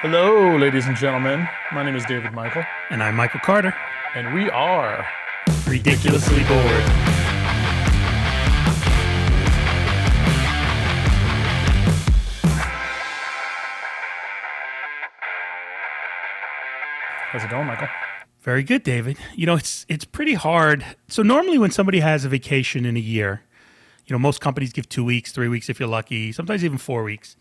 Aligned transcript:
Hello, 0.00 0.56
ladies 0.56 0.86
and 0.86 0.96
gentlemen. 0.96 1.48
My 1.72 1.82
name 1.82 1.96
is 1.96 2.04
David 2.04 2.32
Michael, 2.32 2.64
And 2.90 3.02
I'm 3.02 3.16
Michael 3.16 3.40
Carter. 3.40 3.74
and 4.14 4.32
we 4.32 4.48
are. 4.50 5.06
Ridiculously 5.66 6.44
bored. 6.44 6.84
How's 17.30 17.44
it 17.44 17.50
going, 17.50 17.66
Michael? 17.66 17.88
Very 18.40 18.62
good, 18.62 18.82
David. 18.82 19.18
You 19.34 19.46
know, 19.46 19.56
it's 19.56 19.84
it's 19.88 20.04
pretty 20.04 20.34
hard. 20.34 20.84
So 21.08 21.22
normally 21.22 21.58
when 21.58 21.70
somebody 21.70 22.00
has 22.00 22.24
a 22.24 22.28
vacation 22.28 22.86
in 22.86 22.96
a 22.96 23.00
year, 23.00 23.42
you 24.06 24.14
know, 24.14 24.18
most 24.18 24.40
companies 24.40 24.72
give 24.72 24.88
two 24.88 25.04
weeks, 25.04 25.32
three 25.32 25.48
weeks 25.48 25.68
if 25.68 25.78
you're 25.78 25.88
lucky, 25.88 26.32
sometimes 26.32 26.64
even 26.64 26.78
four 26.78 27.02
weeks. 27.02 27.36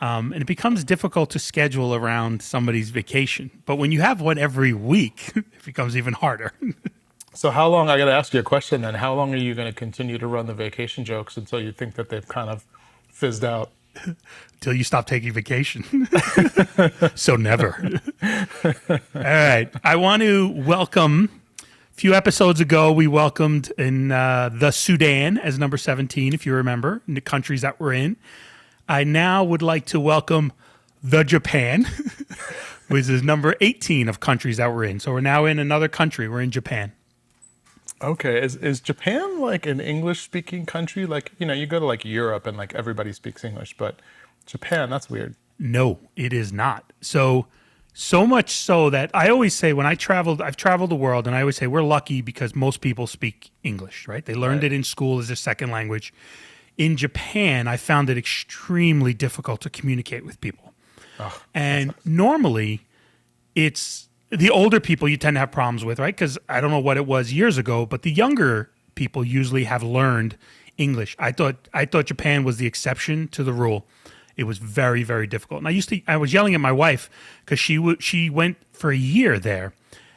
Um, 0.00 0.32
and 0.32 0.42
it 0.42 0.46
becomes 0.46 0.84
difficult 0.84 1.30
to 1.30 1.38
schedule 1.38 1.94
around 1.94 2.42
somebody's 2.42 2.90
vacation. 2.90 3.50
But 3.64 3.76
when 3.76 3.92
you 3.92 4.02
have 4.02 4.20
one 4.20 4.36
every 4.38 4.72
week, 4.72 5.32
it 5.36 5.64
becomes 5.64 5.96
even 5.96 6.12
harder. 6.12 6.52
So, 7.36 7.50
how 7.50 7.68
long? 7.68 7.90
I 7.90 7.98
got 7.98 8.06
to 8.06 8.12
ask 8.12 8.32
you 8.32 8.40
a 8.40 8.42
question 8.42 8.80
then. 8.80 8.94
How 8.94 9.12
long 9.12 9.34
are 9.34 9.36
you 9.36 9.54
going 9.54 9.68
to 9.68 9.78
continue 9.78 10.16
to 10.16 10.26
run 10.26 10.46
the 10.46 10.54
vacation 10.54 11.04
jokes 11.04 11.36
until 11.36 11.60
you 11.60 11.70
think 11.70 11.94
that 11.96 12.08
they've 12.08 12.26
kind 12.26 12.48
of 12.48 12.64
fizzed 13.10 13.44
out? 13.44 13.72
Until 14.54 14.72
you 14.72 14.84
stop 14.84 15.06
taking 15.06 15.32
vacation. 15.32 16.08
so 17.14 17.36
never. 17.36 18.00
All 18.88 18.98
right. 19.14 19.68
I 19.84 19.96
want 19.96 20.22
to 20.22 20.48
welcome. 20.48 21.28
A 21.62 21.94
few 21.94 22.14
episodes 22.14 22.60
ago, 22.60 22.90
we 22.90 23.06
welcomed 23.06 23.70
in 23.76 24.12
uh, 24.12 24.48
the 24.50 24.70
Sudan 24.70 25.36
as 25.36 25.58
number 25.58 25.76
17, 25.76 26.32
if 26.32 26.46
you 26.46 26.54
remember, 26.54 27.02
in 27.06 27.14
the 27.14 27.20
countries 27.20 27.60
that 27.60 27.78
we're 27.78 27.92
in. 27.92 28.16
I 28.88 29.04
now 29.04 29.42
would 29.42 29.62
like 29.62 29.86
to 29.86 30.00
welcome 30.00 30.52
the 31.02 31.24
Japan, 31.24 31.86
which 32.88 33.08
is 33.08 33.22
number 33.22 33.54
18 33.60 34.08
of 34.08 34.20
countries 34.20 34.58
that 34.58 34.72
we're 34.72 34.84
in. 34.84 35.00
So 35.00 35.12
we're 35.12 35.20
now 35.20 35.44
in 35.44 35.58
another 35.58 35.88
country. 35.88 36.28
We're 36.28 36.42
in 36.42 36.50
Japan. 36.50 36.92
Okay, 38.02 38.42
is 38.42 38.56
is 38.56 38.80
Japan 38.80 39.40
like 39.40 39.64
an 39.64 39.80
English 39.80 40.20
speaking 40.20 40.66
country? 40.66 41.06
Like, 41.06 41.32
you 41.38 41.46
know, 41.46 41.54
you 41.54 41.66
go 41.66 41.80
to 41.80 41.86
like 41.86 42.04
Europe 42.04 42.46
and 42.46 42.56
like 42.56 42.74
everybody 42.74 43.12
speaks 43.12 43.42
English, 43.42 43.76
but 43.78 44.00
Japan, 44.44 44.90
that's 44.90 45.08
weird. 45.08 45.34
No, 45.58 45.98
it 46.14 46.34
is 46.34 46.52
not. 46.52 46.92
So, 47.00 47.46
so 47.94 48.26
much 48.26 48.50
so 48.50 48.90
that 48.90 49.10
I 49.14 49.30
always 49.30 49.54
say 49.54 49.72
when 49.72 49.86
I 49.86 49.94
traveled, 49.94 50.42
I've 50.42 50.56
traveled 50.56 50.90
the 50.90 50.96
world, 50.96 51.26
and 51.26 51.34
I 51.34 51.40
always 51.40 51.56
say 51.56 51.66
we're 51.66 51.82
lucky 51.82 52.20
because 52.20 52.54
most 52.54 52.82
people 52.82 53.06
speak 53.06 53.50
English, 53.62 54.06
right? 54.06 54.24
They 54.24 54.34
learned 54.34 54.62
it 54.62 54.72
in 54.72 54.84
school 54.84 55.18
as 55.18 55.28
their 55.28 55.36
second 55.36 55.70
language. 55.70 56.12
In 56.76 56.96
Japan, 56.96 57.66
I 57.66 57.76
found 57.76 58.10
it 58.10 58.18
extremely 58.18 59.14
difficult 59.14 59.60
to 59.62 59.70
communicate 59.70 60.24
with 60.24 60.40
people. 60.40 60.74
and 61.54 61.94
normally, 62.04 62.82
it's 63.54 64.08
the 64.30 64.50
older 64.50 64.80
people 64.80 65.08
you 65.08 65.16
tend 65.16 65.36
to 65.36 65.40
have 65.40 65.50
problems 65.50 65.84
with, 65.84 65.98
right? 65.98 66.14
Because 66.14 66.36
I 66.48 66.60
don't 66.60 66.70
know 66.70 66.78
what 66.78 66.96
it 66.96 67.06
was 67.06 67.32
years 67.32 67.56
ago, 67.58 67.86
but 67.86 68.02
the 68.02 68.10
younger 68.10 68.70
people 68.94 69.24
usually 69.24 69.64
have 69.64 69.82
learned 69.82 70.36
English. 70.76 71.16
I 71.18 71.32
thought 71.32 71.68
I 71.72 71.86
thought 71.86 72.06
Japan 72.06 72.44
was 72.44 72.58
the 72.58 72.66
exception 72.66 73.28
to 73.28 73.42
the 73.42 73.52
rule. 73.52 73.86
It 74.36 74.44
was 74.44 74.58
very 74.58 75.02
very 75.02 75.26
difficult. 75.26 75.58
And 75.58 75.68
I 75.68 75.70
used 75.70 75.88
to 75.88 76.00
I 76.06 76.16
was 76.16 76.32
yelling 76.32 76.54
at 76.54 76.60
my 76.60 76.72
wife 76.72 77.08
because 77.44 77.58
she 77.58 77.76
w- 77.76 77.96
she 78.00 78.28
went 78.28 78.58
for 78.72 78.90
a 78.90 78.96
year 78.96 79.38
there, 79.38 79.72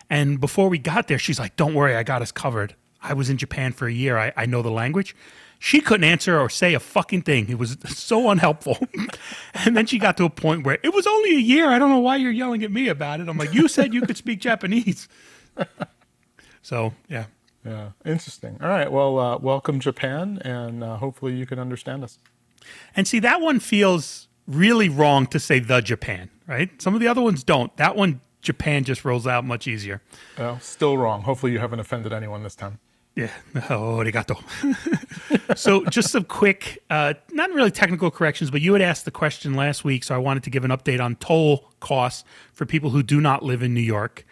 and 0.10 0.40
before 0.40 0.68
we 0.68 0.78
got 0.78 1.08
there, 1.08 1.20
she's 1.20 1.40
like, 1.40 1.56
"Don't 1.56 1.74
worry, 1.74 1.96
I 1.96 2.04
got 2.04 2.22
us 2.22 2.32
covered." 2.32 2.76
I 3.02 3.14
was 3.14 3.30
in 3.30 3.38
Japan 3.38 3.72
for 3.72 3.88
a 3.88 3.94
year. 3.94 4.18
I, 4.18 4.34
I 4.36 4.46
know 4.46 4.62
the 4.62 4.72
language. 4.72 5.16
She 5.62 5.82
couldn't 5.82 6.06
answer 6.06 6.40
or 6.40 6.50
say 6.50 6.74
a 6.74 6.80
fucking 6.80 7.24
thing. 7.24 7.50
It 7.50 7.60
was 7.60 7.78
so 7.86 8.30
unhelpful. 8.30 8.78
and 9.54 9.76
then 9.76 9.86
she 9.86 10.00
got 10.00 10.16
to 10.18 10.24
a 10.24 10.30
point 10.30 10.66
where 10.66 10.80
it 10.84 10.94
was 10.94 11.06
only 11.06 11.36
a 11.36 11.40
year. 11.40 11.70
I 11.70 11.78
don't 11.78 11.90
know 11.90 12.00
why 12.00 12.16
you're 12.16 12.32
yelling 12.32 12.64
at 12.64 12.72
me 12.72 12.88
about 12.88 13.20
it. 13.20 13.28
I'm 13.28 13.38
like, 13.38 13.54
you 13.54 13.68
said 13.68 13.94
you 13.94 14.02
could 14.02 14.18
speak 14.18 14.40
Japanese. 14.40 15.08
So 16.62 16.94
yeah. 17.08 17.26
Yeah, 17.66 17.90
interesting. 18.06 18.58
All 18.62 18.70
right, 18.70 18.92
well, 18.92 19.20
uh, 19.20 19.38
welcome 19.38 19.80
Japan, 19.80 20.40
and 20.46 20.84
uh, 20.84 20.98
hopefully 20.98 21.34
you 21.34 21.46
can 21.46 21.60
understand 21.60 22.04
us. 22.04 22.18
And 22.96 23.08
see, 23.08 23.20
that 23.20 23.42
one 23.42 23.60
feels 23.60 24.28
really 24.48 24.88
wrong 24.88 25.28
to 25.28 25.40
say 25.40 25.60
the 25.60 25.82
Japan, 25.82 26.30
right? 26.48 26.82
Some 26.82 26.94
of 26.94 27.02
the 27.02 27.08
other 27.08 27.22
ones 27.22 27.44
don't. 27.44 27.76
That 27.78 27.96
one, 27.96 28.22
Japan 28.42 28.86
just 28.86 29.04
rolls 29.04 29.28
out 29.28 29.44
much 29.44 29.68
easier. 29.68 30.02
Well, 30.38 30.60
still 30.62 30.98
wrong. 30.98 31.24
Hopefully 31.24 31.52
you 31.52 31.60
haven't 31.60 31.80
offended 31.80 32.14
anyone 32.14 32.44
this 32.44 32.56
time. 32.56 32.80
Yeah. 33.20 33.30
Oh, 33.70 33.98
arigato. 33.98 34.38
so, 35.58 35.84
just 35.86 36.12
some 36.12 36.24
quick, 36.24 36.82
uh, 36.90 37.14
not 37.32 37.52
really 37.52 37.72
technical 37.72 38.10
corrections, 38.12 38.50
but 38.52 38.62
you 38.62 38.74
had 38.74 38.82
asked 38.82 39.06
the 39.06 39.12
question 39.12 39.54
last 39.56 39.84
week, 39.84 40.04
so 40.04 40.16
I 40.16 40.18
wanted 40.18 40.44
to 40.44 40.50
give 40.50 40.64
an 40.64 40.72
update 40.72 41.02
on 41.04 41.16
toll 41.18 41.70
costs 41.80 42.24
for 42.54 42.66
people 42.66 42.90
who 42.92 43.04
do 43.04 43.20
not 43.20 43.44
live 43.44 43.62
in 43.64 43.74
New 43.74 43.82
York. 43.82 44.26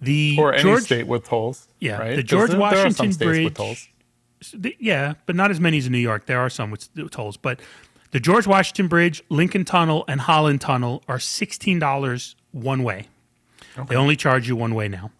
The 0.00 0.36
Or 0.38 0.52
any 0.52 0.62
George, 0.62 0.82
state 0.84 1.06
with 1.06 1.24
tolls. 1.24 1.68
Yeah, 1.78 1.98
right? 1.98 2.16
the 2.16 2.22
George 2.22 2.50
there- 2.50 2.58
there 2.58 2.60
Washington 2.60 3.12
states 3.12 3.16
Bridge. 3.18 3.44
with 3.44 3.54
tolls. 3.54 3.88
the- 4.54 4.76
yeah, 4.80 5.14
but 5.26 5.36
not 5.36 5.50
as 5.50 5.60
many 5.60 5.78
as 5.78 5.86
in 5.86 5.92
New 5.92 5.98
York. 5.98 6.26
There 6.26 6.40
are 6.40 6.50
some 6.50 6.70
with 6.70 6.88
tolls, 7.10 7.36
but 7.36 7.60
the 8.10 8.20
George 8.20 8.46
Washington 8.46 8.88
Bridge, 8.88 9.22
Lincoln 9.30 9.64
Tunnel, 9.64 10.04
and 10.08 10.20
Holland 10.20 10.60
Tunnel 10.60 11.02
are 11.08 11.18
sixteen 11.20 11.78
dollars 11.78 12.36
one 12.52 12.82
way. 12.82 13.06
They 13.88 13.96
only 13.96 14.16
charge 14.16 14.48
you 14.48 14.54
one 14.56 14.74
way 14.74 14.86
now. 14.88 15.10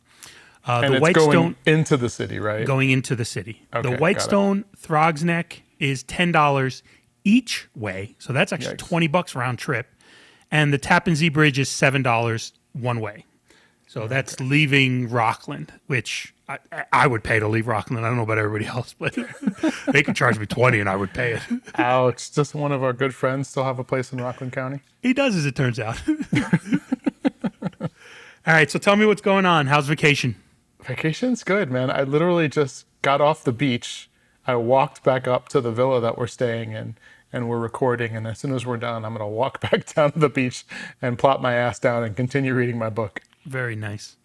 Uh, 0.67 0.81
And 0.85 0.95
the 0.95 0.99
it's 1.05 1.13
going 1.17 1.27
Whitestone 1.27 1.57
into 1.67 1.97
the 1.97 2.09
city, 2.09 2.39
right? 2.39 2.65
going 2.67 2.91
into 2.91 3.17
the 3.17 3.25
city. 3.25 3.67
Okay, 3.75 3.91
the. 3.91 3.97
Whitestone 3.97 4.65
Throgs 4.77 5.25
Neck 5.25 5.63
is 5.79 6.03
ten 6.05 6.31
dollars 6.33 6.83
each 7.25 7.69
way, 7.75 8.15
so 8.19 8.33
that's 8.33 8.53
actually 8.53 8.75
Yikes. 8.75 8.79
twenty 8.89 9.07
bucks 9.09 9.35
round 9.35 9.59
trip. 9.59 9.89
And 10.51 10.73
the 10.73 10.79
Tappan 10.79 11.17
Zee 11.17 11.31
Bridge 11.31 11.59
is 11.59 11.69
seven 11.69 12.03
dollars 12.03 12.53
one 12.75 13.01
way. 13.01 13.25
So 13.89 14.07
that's 14.07 14.41
leaving 14.41 15.11
Rockland, 15.11 15.73
which 15.87 16.33
I, 16.49 16.59
I 16.93 17.07
would 17.07 17.23
pay 17.23 17.39
to 17.41 17.49
leave 17.49 17.67
Rockland. 17.67 18.05
I 18.07 18.09
don't 18.09 18.17
know 18.17 18.23
about 18.23 18.39
everybody 18.39 18.65
else, 18.67 18.95
but 18.99 19.15
they 19.89 20.03
could 20.03 20.17
charge 20.17 20.39
me 20.39 20.47
twenty 20.47 20.81
and 20.81 20.89
I 20.89 20.97
would 20.97 21.13
pay 21.13 21.33
it. 21.33 21.43
Ouch. 21.75 22.31
Does 22.33 22.55
one 22.55 22.73
of 22.73 22.83
our 22.83 22.93
good 22.93 23.15
friends 23.15 23.49
still 23.49 23.65
have 23.65 23.79
a 23.79 23.85
place 23.85 24.13
in 24.13 24.19
Rockland 24.21 24.53
County? 24.53 24.81
He 25.03 25.13
does, 25.13 25.35
as 25.37 25.45
it 25.45 25.55
turns 25.57 25.79
out. 25.79 26.01
All 28.45 28.53
right, 28.55 28.71
so 28.71 28.79
tell 28.79 28.97
me 28.97 29.07
what's 29.07 29.21
going 29.21 29.47
on. 29.47 29.67
How's 29.67 29.87
vacation? 29.87 30.35
Vacation's 30.85 31.45
good, 31.45 31.71
man. 31.71 31.91
I 31.91 32.03
literally 32.03 32.49
just 32.49 32.87
got 33.03 33.21
off 33.21 33.45
the 33.45 33.53
beach. 33.53 34.11
I 34.47 34.57
walked 34.57 35.05
back 35.05 35.29
up 35.29 35.49
to 35.51 35.61
the 35.61 35.71
villa 35.71 36.01
that 36.01 36.19
we're 36.19 36.27
staying 36.27 36.73
in 36.73 36.97
and 37.33 37.49
we're 37.49 37.59
recording. 37.59 38.17
And 38.17 38.27
as 38.27 38.41
soon 38.41 38.55
as 38.55 38.67
we're 38.67 38.77
done, 38.77 39.05
I'm 39.05 39.15
going 39.15 39.25
to 39.25 39.35
walk 39.35 39.61
back 39.71 39.93
down 39.95 40.13
to 40.13 40.19
the 40.19 40.29
beach 40.29 40.65
and 41.01 41.19
plop 41.19 41.41
my 41.41 41.55
ass 41.55 41.79
down 41.79 42.03
and 42.03 42.17
continue 42.17 42.55
reading 42.55 42.79
my 42.79 42.91
book. 42.91 43.23
Very 43.45 43.77
nice. 43.77 44.17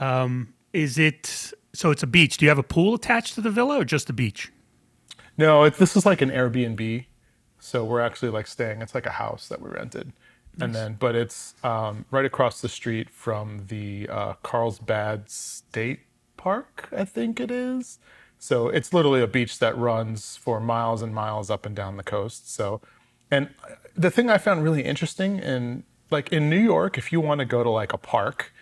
Um, 0.00 0.54
is 0.72 0.98
it 0.98 1.52
so? 1.72 1.90
It's 1.90 2.02
a 2.02 2.06
beach. 2.06 2.36
Do 2.36 2.44
you 2.44 2.48
have 2.50 2.58
a 2.58 2.62
pool 2.62 2.94
attached 2.94 3.34
to 3.36 3.40
the 3.40 3.50
villa, 3.50 3.80
or 3.80 3.84
just 3.84 4.10
a 4.10 4.12
beach? 4.12 4.52
No, 5.38 5.64
it, 5.64 5.76
this 5.76 5.96
is 5.96 6.04
like 6.04 6.20
an 6.20 6.30
Airbnb. 6.30 7.06
So 7.58 7.84
we're 7.84 8.00
actually 8.00 8.30
like 8.30 8.46
staying. 8.46 8.82
It's 8.82 8.94
like 8.94 9.06
a 9.06 9.12
house 9.12 9.48
that 9.48 9.60
we 9.62 9.70
rented. 9.70 10.12
And 10.60 10.74
then, 10.74 10.96
but 10.98 11.14
it's 11.14 11.54
um, 11.62 12.04
right 12.10 12.24
across 12.24 12.60
the 12.60 12.68
street 12.68 13.10
from 13.10 13.66
the 13.68 14.08
uh, 14.08 14.34
Carlsbad 14.42 15.30
State 15.30 16.00
Park, 16.36 16.88
I 16.96 17.04
think 17.04 17.40
it 17.40 17.50
is. 17.50 17.98
So 18.38 18.68
it's 18.68 18.92
literally 18.92 19.22
a 19.22 19.26
beach 19.26 19.58
that 19.58 19.76
runs 19.76 20.36
for 20.36 20.60
miles 20.60 21.02
and 21.02 21.14
miles 21.14 21.50
up 21.50 21.66
and 21.66 21.74
down 21.74 21.96
the 21.96 22.02
coast. 22.02 22.52
So, 22.52 22.80
and 23.30 23.48
the 23.96 24.10
thing 24.10 24.30
I 24.30 24.38
found 24.38 24.62
really 24.62 24.82
interesting 24.82 25.38
in 25.38 25.84
like 26.10 26.32
in 26.32 26.48
New 26.48 26.60
York, 26.60 26.98
if 26.98 27.12
you 27.12 27.20
want 27.20 27.40
to 27.40 27.44
go 27.44 27.62
to 27.62 27.70
like 27.70 27.92
a 27.92 27.98
park, 27.98 28.52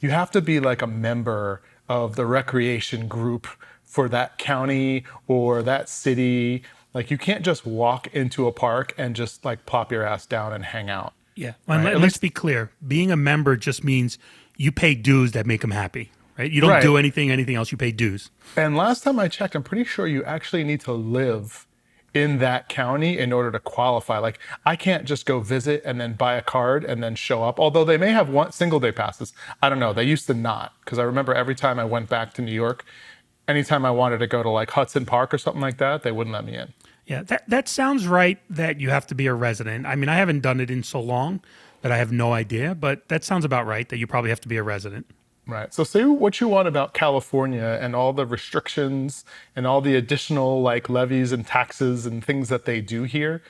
you 0.00 0.10
have 0.10 0.30
to 0.32 0.40
be 0.40 0.60
like 0.60 0.82
a 0.82 0.86
member 0.86 1.62
of 1.88 2.16
the 2.16 2.26
recreation 2.26 3.08
group 3.08 3.46
for 3.82 4.08
that 4.08 4.38
county 4.38 5.04
or 5.26 5.62
that 5.62 5.88
city. 5.88 6.62
Like 6.94 7.10
you 7.10 7.18
can't 7.18 7.44
just 7.44 7.66
walk 7.66 8.08
into 8.14 8.46
a 8.46 8.52
park 8.52 8.94
and 8.96 9.14
just 9.14 9.44
like 9.44 9.66
plop 9.66 9.92
your 9.92 10.04
ass 10.04 10.26
down 10.26 10.52
and 10.52 10.64
hang 10.64 10.88
out. 10.88 11.12
Yeah. 11.36 11.52
And 11.68 11.84
let, 11.84 11.94
at 11.94 12.02
us 12.02 12.16
be 12.16 12.30
clear: 12.30 12.70
being 12.86 13.12
a 13.12 13.16
member 13.16 13.56
just 13.56 13.84
means 13.84 14.18
you 14.56 14.72
pay 14.72 14.94
dues 14.94 15.32
that 15.32 15.46
make 15.46 15.60
them 15.60 15.70
happy, 15.70 16.10
right? 16.38 16.50
You 16.50 16.60
don't 16.60 16.70
Right. 16.70 16.82
do 16.82 16.96
anything, 16.96 17.30
anything 17.30 17.54
else. 17.54 17.70
You 17.70 17.78
pay 17.78 17.92
dues. 17.92 18.30
And 18.56 18.76
last 18.76 19.04
time 19.04 19.18
I 19.20 19.28
checked, 19.28 19.54
I'm 19.54 19.62
pretty 19.62 19.84
sure 19.84 20.06
you 20.06 20.24
actually 20.24 20.64
need 20.64 20.80
to 20.80 20.92
live 20.92 21.66
in 22.14 22.38
that 22.38 22.70
county 22.70 23.18
in 23.18 23.30
order 23.30 23.50
to 23.52 23.58
qualify. 23.58 24.16
Like 24.16 24.38
I 24.64 24.74
can't 24.76 25.04
just 25.04 25.26
go 25.26 25.40
visit 25.40 25.82
and 25.84 26.00
then 26.00 26.14
buy 26.14 26.36
a 26.36 26.42
card 26.42 26.82
and 26.82 27.02
then 27.02 27.14
show 27.14 27.44
up. 27.44 27.60
Although 27.60 27.84
they 27.84 27.98
may 27.98 28.12
have 28.12 28.30
one 28.30 28.52
single 28.52 28.80
day 28.80 28.90
passes. 28.92 29.34
I 29.62 29.68
don't 29.68 29.78
know. 29.78 29.92
They 29.92 30.04
used 30.04 30.26
to 30.28 30.34
not 30.34 30.72
because 30.82 30.98
I 30.98 31.02
remember 31.02 31.34
every 31.34 31.54
time 31.54 31.78
I 31.78 31.84
went 31.84 32.08
back 32.08 32.32
to 32.34 32.42
New 32.42 32.54
York, 32.54 32.86
anytime 33.46 33.84
I 33.84 33.90
wanted 33.90 34.18
to 34.18 34.26
go 34.26 34.42
to 34.42 34.48
like 34.48 34.70
Hudson 34.70 35.04
Park 35.04 35.34
or 35.34 35.38
something 35.38 35.60
like 35.60 35.76
that, 35.76 36.02
they 36.02 36.10
wouldn't 36.12 36.32
let 36.32 36.46
me 36.46 36.56
in. 36.56 36.72
Yeah, 37.06 37.22
that 37.24 37.48
that 37.48 37.68
sounds 37.68 38.06
right. 38.08 38.38
That 38.50 38.80
you 38.80 38.90
have 38.90 39.06
to 39.08 39.14
be 39.14 39.26
a 39.26 39.34
resident. 39.34 39.86
I 39.86 39.96
mean, 39.96 40.08
I 40.08 40.16
haven't 40.16 40.40
done 40.40 40.60
it 40.60 40.70
in 40.70 40.82
so 40.82 41.00
long 41.00 41.40
that 41.82 41.92
I 41.92 41.98
have 41.98 42.12
no 42.12 42.32
idea, 42.32 42.74
but 42.74 43.08
that 43.08 43.24
sounds 43.24 43.44
about 43.44 43.66
right. 43.66 43.88
That 43.88 43.98
you 43.98 44.06
probably 44.06 44.30
have 44.30 44.40
to 44.42 44.48
be 44.48 44.56
a 44.56 44.62
resident. 44.64 45.06
Right. 45.46 45.72
So 45.72 45.84
say 45.84 46.04
what 46.04 46.40
you 46.40 46.48
want 46.48 46.68
about 46.68 46.94
California 46.94 47.78
and 47.80 47.94
all 47.96 48.12
the 48.12 48.26
restrictions 48.26 49.24
and 49.54 49.66
all 49.66 49.80
the 49.80 49.94
additional 49.96 50.62
like 50.62 50.88
levies 50.88 51.32
and 51.32 51.46
taxes 51.46 52.06
and 52.06 52.24
things 52.24 52.48
that 52.48 52.64
they 52.64 52.80
do 52.80 53.04
here. 53.04 53.42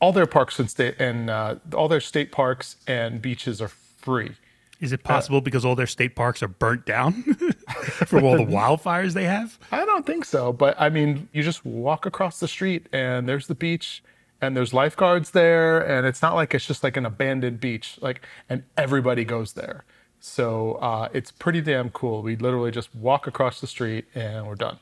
all 0.00 0.12
their 0.12 0.26
parks 0.26 0.58
and 0.58 0.70
state 0.70 0.94
and 0.98 1.30
uh, 1.30 1.56
all 1.74 1.88
their 1.88 2.00
state 2.00 2.32
parks 2.32 2.76
and 2.86 3.22
beaches 3.22 3.60
are 3.62 3.68
free. 3.68 4.32
Is 4.80 4.92
it 4.92 5.02
possible 5.02 5.40
because 5.40 5.64
all 5.64 5.74
their 5.74 5.86
state 5.86 6.14
parks 6.14 6.42
are 6.42 6.48
burnt 6.48 6.84
down 6.84 7.22
from 8.06 8.24
all 8.24 8.36
the 8.36 8.44
wildfires 8.46 9.14
they 9.14 9.24
have? 9.24 9.58
I 9.72 9.84
don't 9.86 10.04
think 10.04 10.24
so, 10.24 10.52
but 10.52 10.74
I 10.78 10.90
mean, 10.90 11.28
you 11.32 11.42
just 11.42 11.64
walk 11.64 12.04
across 12.04 12.40
the 12.40 12.48
street 12.48 12.86
and 12.92 13.28
there's 13.28 13.46
the 13.46 13.54
beach 13.54 14.02
and 14.40 14.54
there's 14.56 14.74
lifeguards 14.74 15.30
there 15.30 15.80
and 15.80 16.06
it's 16.06 16.20
not 16.20 16.34
like 16.34 16.54
it's 16.54 16.66
just 16.66 16.84
like 16.84 16.96
an 16.98 17.06
abandoned 17.06 17.58
beach 17.58 17.98
like 18.02 18.20
and 18.50 18.64
everybody 18.76 19.24
goes 19.24 19.54
there. 19.54 19.84
So 20.20 20.74
uh, 20.74 21.08
it's 21.12 21.30
pretty 21.30 21.60
damn 21.60 21.90
cool. 21.90 22.22
We 22.22 22.36
literally 22.36 22.70
just 22.70 22.94
walk 22.94 23.26
across 23.26 23.60
the 23.60 23.66
street 23.66 24.06
and 24.14 24.46
we're 24.46 24.56
done. 24.56 24.78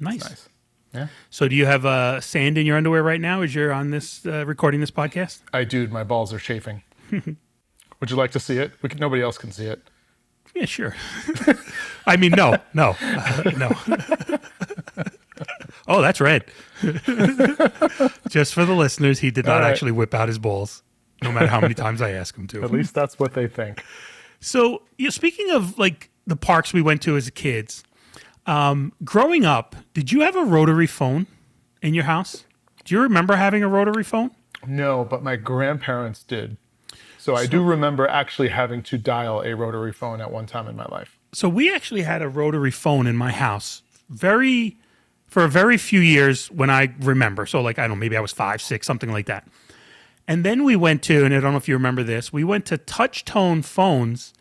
Nice. 0.00 0.24
Nice. 0.24 0.48
Yeah. 0.94 1.08
So, 1.30 1.46
do 1.46 1.54
you 1.54 1.66
have 1.66 1.84
uh, 1.84 2.20
sand 2.20 2.56
in 2.56 2.64
your 2.64 2.76
underwear 2.76 3.02
right 3.02 3.20
now 3.20 3.42
as 3.42 3.54
you're 3.54 3.72
on 3.72 3.90
this 3.90 4.24
uh, 4.24 4.46
recording 4.46 4.80
this 4.80 4.90
podcast? 4.90 5.40
I 5.52 5.64
do. 5.64 5.86
my 5.88 6.04
balls 6.04 6.32
are 6.32 6.38
chafing. 6.38 6.82
Would 8.00 8.10
you 8.10 8.16
like 8.16 8.30
to 8.32 8.40
see 8.40 8.58
it? 8.58 8.72
We 8.82 8.88
can, 8.88 8.98
nobody 8.98 9.22
else 9.22 9.38
can 9.38 9.52
see 9.52 9.66
it. 9.66 9.82
Yeah, 10.54 10.64
sure. 10.64 10.94
I 12.06 12.16
mean, 12.16 12.32
no, 12.32 12.56
no, 12.72 12.96
uh, 13.00 13.52
no. 13.56 13.70
oh, 15.88 16.00
that's 16.00 16.20
red. 16.20 16.44
Just 18.28 18.54
for 18.54 18.64
the 18.64 18.74
listeners, 18.74 19.18
he 19.18 19.30
did 19.30 19.44
not 19.44 19.60
right. 19.60 19.70
actually 19.70 19.92
whip 19.92 20.14
out 20.14 20.28
his 20.28 20.38
balls, 20.38 20.82
no 21.22 21.30
matter 21.30 21.46
how 21.46 21.60
many 21.60 21.74
times 21.74 22.00
I 22.00 22.12
ask 22.12 22.36
him 22.36 22.46
to. 22.48 22.64
At 22.64 22.70
least 22.70 22.94
that's 22.94 23.18
what 23.18 23.34
they 23.34 23.46
think. 23.46 23.84
So, 24.40 24.82
you 24.96 25.04
know, 25.04 25.10
speaking 25.10 25.50
of 25.50 25.78
like 25.78 26.10
the 26.26 26.36
parks 26.36 26.72
we 26.72 26.80
went 26.80 27.02
to 27.02 27.16
as 27.16 27.28
kids, 27.30 27.84
um, 28.46 28.92
growing 29.04 29.44
up, 29.44 29.76
did 29.92 30.12
you 30.12 30.20
have 30.20 30.36
a 30.36 30.44
rotary 30.44 30.86
phone 30.86 31.26
in 31.82 31.92
your 31.92 32.04
house? 32.04 32.44
Do 32.84 32.94
you 32.94 33.00
remember 33.00 33.36
having 33.36 33.62
a 33.62 33.68
rotary 33.68 34.04
phone? 34.04 34.30
No, 34.66 35.04
but 35.04 35.22
my 35.22 35.36
grandparents 35.36 36.22
did. 36.22 36.56
So 37.26 37.34
I 37.34 37.46
do 37.46 37.60
remember 37.60 38.06
actually 38.06 38.50
having 38.50 38.84
to 38.84 38.96
dial 38.96 39.40
a 39.40 39.56
rotary 39.56 39.92
phone 39.92 40.20
at 40.20 40.30
one 40.30 40.46
time 40.46 40.68
in 40.68 40.76
my 40.76 40.84
life. 40.84 41.18
So 41.32 41.48
we 41.48 41.74
actually 41.74 42.02
had 42.02 42.22
a 42.22 42.28
rotary 42.28 42.70
phone 42.70 43.08
in 43.08 43.16
my 43.16 43.32
house 43.32 43.82
very 44.08 44.76
for 45.26 45.42
a 45.42 45.48
very 45.48 45.76
few 45.76 45.98
years 45.98 46.52
when 46.52 46.70
I 46.70 46.94
remember. 47.00 47.44
So 47.44 47.60
like 47.60 47.80
I 47.80 47.88
don't 47.88 47.96
know, 47.96 47.96
maybe 47.96 48.16
I 48.16 48.20
was 48.20 48.30
five, 48.30 48.62
six, 48.62 48.86
something 48.86 49.10
like 49.10 49.26
that. 49.26 49.48
And 50.28 50.44
then 50.44 50.62
we 50.62 50.76
went 50.76 51.02
to, 51.02 51.24
and 51.24 51.34
I 51.34 51.40
don't 51.40 51.50
know 51.50 51.56
if 51.56 51.66
you 51.66 51.74
remember 51.74 52.04
this, 52.04 52.32
we 52.32 52.44
went 52.44 52.64
to 52.66 52.78
touch 52.78 53.24
tone 53.24 53.62
phones, 53.62 54.32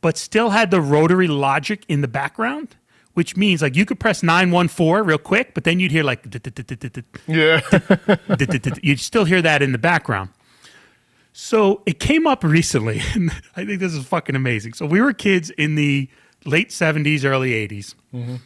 but 0.00 0.18
still 0.18 0.50
had 0.50 0.72
the 0.72 0.80
rotary 0.80 1.28
logic 1.28 1.84
in 1.86 2.00
the 2.00 2.08
background, 2.08 2.74
which 3.12 3.36
means 3.36 3.62
like 3.62 3.76
you 3.76 3.86
could 3.86 4.00
press 4.00 4.24
914 4.24 5.06
real 5.06 5.18
quick, 5.18 5.54
but 5.54 5.62
then 5.62 5.78
you'd 5.78 5.92
hear 5.92 6.02
like 6.02 6.24
Yeah. 7.28 7.60
you'd 8.82 8.98
still 8.98 9.24
hear 9.24 9.40
that 9.40 9.62
in 9.62 9.70
the 9.70 9.78
background. 9.78 10.30
So 11.36 11.82
it 11.84 11.98
came 11.98 12.28
up 12.28 12.44
recently, 12.44 13.02
and 13.14 13.30
I 13.56 13.64
think 13.66 13.80
this 13.80 13.92
is 13.92 14.06
fucking 14.06 14.36
amazing. 14.36 14.72
So 14.74 14.86
we 14.86 15.00
were 15.02 15.12
kids 15.12 15.50
in 15.50 15.74
the 15.74 16.08
late 16.44 16.70
70s, 16.70 17.24
early 17.24 17.50
80s. 17.50 17.94
Mm-hmm. 18.14 18.36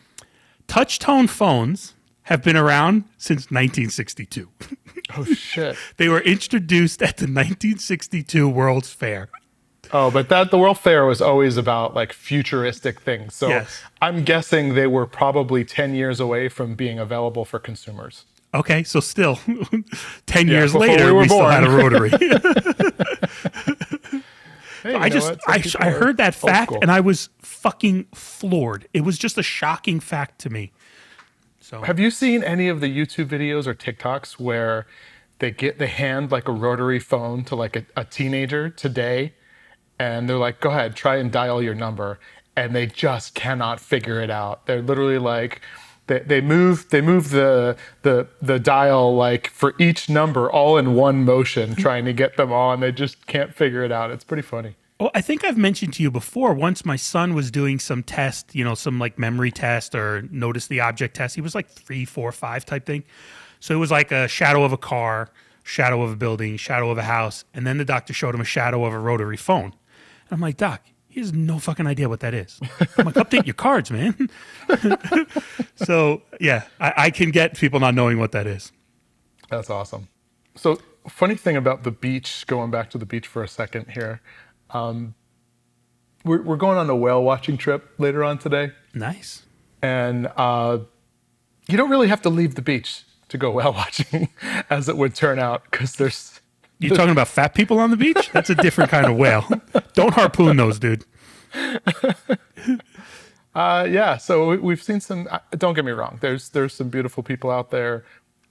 Touch 0.67 0.99
tone 0.99 1.26
phones 1.26 1.94
have 2.23 2.43
been 2.43 2.56
around 2.56 3.05
since 3.19 3.50
1962. 3.50 4.49
oh 5.17 5.25
shit. 5.35 5.76
they 5.99 6.08
were 6.08 6.20
introduced 6.20 7.02
at 7.02 7.19
the 7.19 7.25
1962 7.25 8.49
World's 8.49 8.91
Fair. 8.91 9.29
Oh, 9.93 10.11
but 10.11 10.31
that 10.31 10.50
the 10.50 10.58
World 10.58 10.79
Fair 10.79 11.05
was 11.05 11.20
always 11.20 11.58
about 11.58 11.94
like 11.94 12.12
futuristic 12.14 13.00
things. 13.02 13.34
So 13.34 13.49
Yes. 13.49 13.82
I'm 14.00 14.25
guessing 14.25 14.75
they 14.75 14.87
were 14.87 15.06
probably 15.06 15.62
10 15.64 15.94
years 15.94 16.20
away 16.20 16.49
from 16.49 16.75
being 16.75 16.99
available 16.99 17.44
for 17.44 17.58
consumers. 17.58 18.25
Okay, 18.55 18.83
so 18.83 19.00
still 19.00 19.39
10 20.27 20.49
years 20.49 20.75
later, 20.75 21.15
we 21.15 21.23
we, 21.23 21.29
still 21.29 21.47
had 21.47 21.65
a 21.65 21.71
rotary. 21.71 22.11
Hey, 24.83 24.95
I 24.95 25.09
just 25.09 25.35
I, 25.47 25.62
I 25.81 25.91
heard 25.91 26.19
that 26.19 26.35
fact 26.37 26.73
and 26.81 26.91
I 26.91 27.00
was 27.00 27.31
fucking 27.41 28.06
floored. 28.15 28.87
It 28.95 29.00
was 29.00 29.19
just 29.19 29.37
a 29.37 29.43
shocking 29.43 29.99
fact 29.99 30.41
to 30.43 30.50
me. 30.50 30.73
So 31.61 31.83
Have 31.83 31.99
you 31.99 32.11
seen 32.11 32.43
any 32.45 32.69
of 32.69 32.81
the 32.81 32.87
YouTube 32.87 33.27
videos 33.27 33.67
or 33.67 33.75
TikToks 33.75 34.39
where 34.39 34.87
they 35.41 35.51
get 35.51 35.79
they 35.79 35.89
hand 35.89 36.31
like 36.31 36.49
a 36.49 36.53
rotary 36.53 37.01
phone 37.01 37.44
to 37.44 37.56
like 37.56 37.77
a, 37.77 37.85
a 37.97 38.05
teenager 38.05 38.71
today 38.71 39.35
and 39.99 40.29
they're 40.29 40.39
like, 40.39 40.61
go 40.61 40.71
ahead, 40.71 40.94
try 40.94 41.17
and 41.17 41.33
dial 41.33 41.61
your 41.61 41.75
number. 41.75 42.19
And 42.56 42.75
they 42.75 42.87
just 42.87 43.35
cannot 43.35 43.81
figure 43.81 44.21
it 44.21 44.31
out. 44.31 44.67
They're 44.67 44.83
literally 44.83 45.19
like 45.19 45.61
they, 46.08 46.20
they 46.20 46.40
move 46.40 46.88
they 46.90 47.00
move 47.00 47.31
the 47.31 47.76
the 48.02 48.26
the 48.43 48.58
dial 48.58 49.14
like 49.14 49.49
for 49.50 49.75
each 49.78 50.08
number 50.08 50.50
all 50.50 50.76
in 50.76 50.94
one 50.94 51.25
motion 51.25 51.70
mm-hmm. 51.70 51.81
trying 51.81 52.05
to 52.05 52.12
get 52.12 52.37
them 52.37 52.52
all 52.52 52.72
and 52.72 52.82
they 52.82 52.93
just 52.93 53.26
can't 53.26 53.55
figure 53.55 53.84
it 53.84 53.93
out. 53.93 54.10
It's 54.10 54.25
pretty 54.25 54.43
funny. 54.43 54.75
Well, 54.99 55.12
I 55.14 55.20
think 55.20 55.44
I've 55.44 55.56
mentioned 55.56 55.94
to 55.94 56.02
you 56.02 56.10
before. 56.10 56.52
Once 56.55 56.84
my 56.84 56.96
son 56.96 57.34
was 57.34 57.52
doing 57.52 57.78
some 57.78 58.02
test, 58.02 58.52
you 58.52 58.64
know, 58.64 58.75
some 58.75 58.99
like 58.99 59.16
memory 59.16 59.52
test 59.52 59.94
or 59.94 60.22
notice 60.32 60.66
the 60.66 60.81
object 60.81 61.14
test. 61.14 61.37
He 61.37 61.40
was 61.40 61.55
like 61.55 61.69
three, 61.69 62.05
four, 62.05 62.32
five 62.32 62.66
type 62.66 62.84
thing. 62.84 63.05
So 63.60 63.75
it 63.75 63.78
was 63.78 63.93
like 63.93 64.10
a 64.10 64.26
shadow 64.26 64.64
of 64.64 64.72
a 64.72 64.76
car, 64.76 65.31
shadow 65.62 66.02
of 66.02 66.10
a 66.10 66.16
building, 66.16 66.56
shadow 66.56 66.90
of 66.90 66.99
a 66.99 67.05
house, 67.05 67.44
and 67.55 67.64
then 67.64 67.78
the 67.78 67.84
doctor 67.84 68.12
showed 68.12 68.34
him 68.34 68.40
a 68.40 68.44
shadow 68.44 68.84
of 68.84 68.93
a 68.93 68.99
rotary 68.99 69.37
phone. 69.37 69.66
And 69.66 70.32
I'm 70.32 70.40
like, 70.40 70.56
Doc, 70.56 70.82
he 71.08 71.20
has 71.20 71.32
no 71.32 71.58
fucking 71.58 71.87
idea 71.87 72.08
what 72.08 72.20
that 72.20 72.34
is. 72.34 72.60
I'm 72.99 73.06
like, 73.06 73.14
update 73.16 73.46
your 73.46 73.55
cards, 73.55 73.90
man. 73.90 74.28
so 75.76 76.22
yeah, 76.40 76.64
I, 76.78 76.93
I 76.96 77.10
can 77.10 77.31
get 77.31 77.56
people 77.56 77.81
not 77.81 77.94
knowing 77.94 78.19
what 78.19 78.32
that 78.32 78.46
is. 78.46 78.72
That's 79.50 79.70
awesome. 79.70 80.08
So, 80.55 80.78
funny 81.08 81.34
thing 81.34 81.56
about 81.56 81.84
the 81.84 81.90
beach, 81.90 82.44
going 82.46 82.70
back 82.70 82.90
to 82.90 82.99
the 82.99 83.06
beach 83.06 83.26
for 83.26 83.43
a 83.43 83.49
second 83.49 83.90
here. 83.93 84.20
Um, 84.70 85.14
we're, 86.25 86.43
we're 86.43 86.56
going 86.56 86.78
on 86.78 86.90
a 86.90 86.96
whale 86.96 87.22
watching 87.22 87.56
trip 87.56 87.94
later 87.99 88.22
on 88.22 88.38
today. 88.38 88.72
Nice. 88.93 89.44
And 89.81 90.31
uh, 90.37 90.81
you 91.69 91.76
don't 91.76 91.90
really 91.90 92.08
have 92.08 92.22
to 92.22 92.31
leave 92.31 92.55
the 92.55 92.62
beach 92.62 93.05
to 93.28 93.38
go 93.38 93.50
whale 93.50 93.72
watching, 93.75 94.28
as 94.69 94.88
it 94.88 94.96
would 94.96 95.14
turn 95.14 95.38
out, 95.38 95.64
because 95.70 95.96
there's. 95.96 96.40
You 96.81 96.91
talking 96.91 97.11
about 97.11 97.29
fat 97.29 97.55
people 97.55 97.79
on 97.81 97.91
the 97.91 97.97
beach? 97.97 98.31
That's 98.33 98.51
a 98.51 98.55
different 98.55 98.91
kind 98.91 99.07
of 99.07 99.17
whale. 99.17 99.45
Don't 99.95 100.15
harpoon 100.15 100.57
those, 100.57 100.79
dude. 100.79 101.05
Uh, 103.55 103.85
yeah, 103.91 104.17
so 104.17 104.51
we, 104.51 104.57
we've 104.59 104.83
seen 104.83 105.01
some. 105.01 105.27
uh, 105.31 105.39
Don't 105.53 105.75
get 105.75 105.85
me 105.85 105.91
wrong. 105.91 106.19
There's 106.21 106.51
there's 106.51 106.73
some 106.73 106.91
beautiful 106.91 107.25
people 107.25 107.51
out 107.51 107.71
there, 107.71 108.05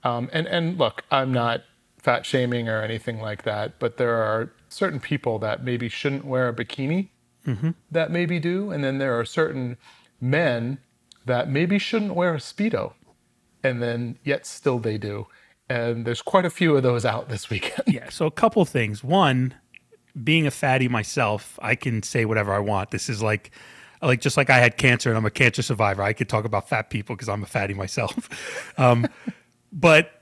um, 0.04 0.30
and 0.34 0.48
and 0.48 0.78
look, 0.78 1.04
I'm 1.12 1.32
not 1.32 1.62
fat 1.98 2.26
shaming 2.26 2.68
or 2.68 2.82
anything 2.82 3.22
like 3.22 3.44
that, 3.44 3.80
but 3.80 3.96
there 3.98 4.16
are 4.16 4.52
certain 4.68 5.00
people 5.00 5.40
that 5.40 5.64
maybe 5.64 5.88
shouldn't 5.88 6.26
wear 6.26 6.50
a 6.50 6.54
bikini 6.54 7.10
that 7.90 8.12
maybe 8.12 8.38
do, 8.40 8.72
and 8.72 8.84
then 8.84 8.98
there 8.98 9.18
are 9.18 9.24
certain 9.24 9.78
men 10.20 10.80
that 11.26 11.50
maybe 11.50 11.80
shouldn't 11.80 12.14
wear 12.14 12.34
a 12.34 12.38
speedo, 12.40 12.92
and 13.64 13.82
then 13.82 14.18
yet 14.26 14.46
still 14.46 14.80
they 14.80 14.98
do, 14.98 15.28
and 15.70 16.06
there's 16.06 16.22
quite 16.22 16.46
a 16.46 16.50
few 16.50 16.76
of 16.76 16.84
those 16.84 17.06
out 17.06 17.30
this 17.30 17.50
weekend. 17.50 17.84
Yeah. 17.88 18.10
So 18.10 18.26
a 18.26 18.32
couple 18.32 18.64
things. 18.66 19.04
One, 19.04 19.54
being 20.24 20.48
a 20.48 20.52
fatty 20.52 20.88
myself, 20.88 21.60
I 21.62 21.76
can 21.76 22.04
say 22.04 22.26
whatever 22.26 22.54
I 22.54 22.60
want. 22.60 22.92
This 22.92 23.10
is 23.10 23.22
like, 23.22 23.52
like 24.02 24.22
just 24.22 24.38
like 24.38 24.50
I 24.50 24.60
had 24.60 24.78
cancer 24.78 25.10
and 25.10 25.18
I'm 25.18 25.26
a 25.26 25.32
cancer 25.32 25.62
survivor. 25.62 26.04
I 26.04 26.14
could 26.14 26.30
talk 26.30 26.46
about 26.46 26.70
fat 26.70 26.90
people 26.90 27.16
because 27.16 27.30
I'm 27.30 27.44
a 27.44 27.48
fatty 27.48 27.74
myself. 27.74 28.30
Um, 28.80 29.08
but 29.74 30.22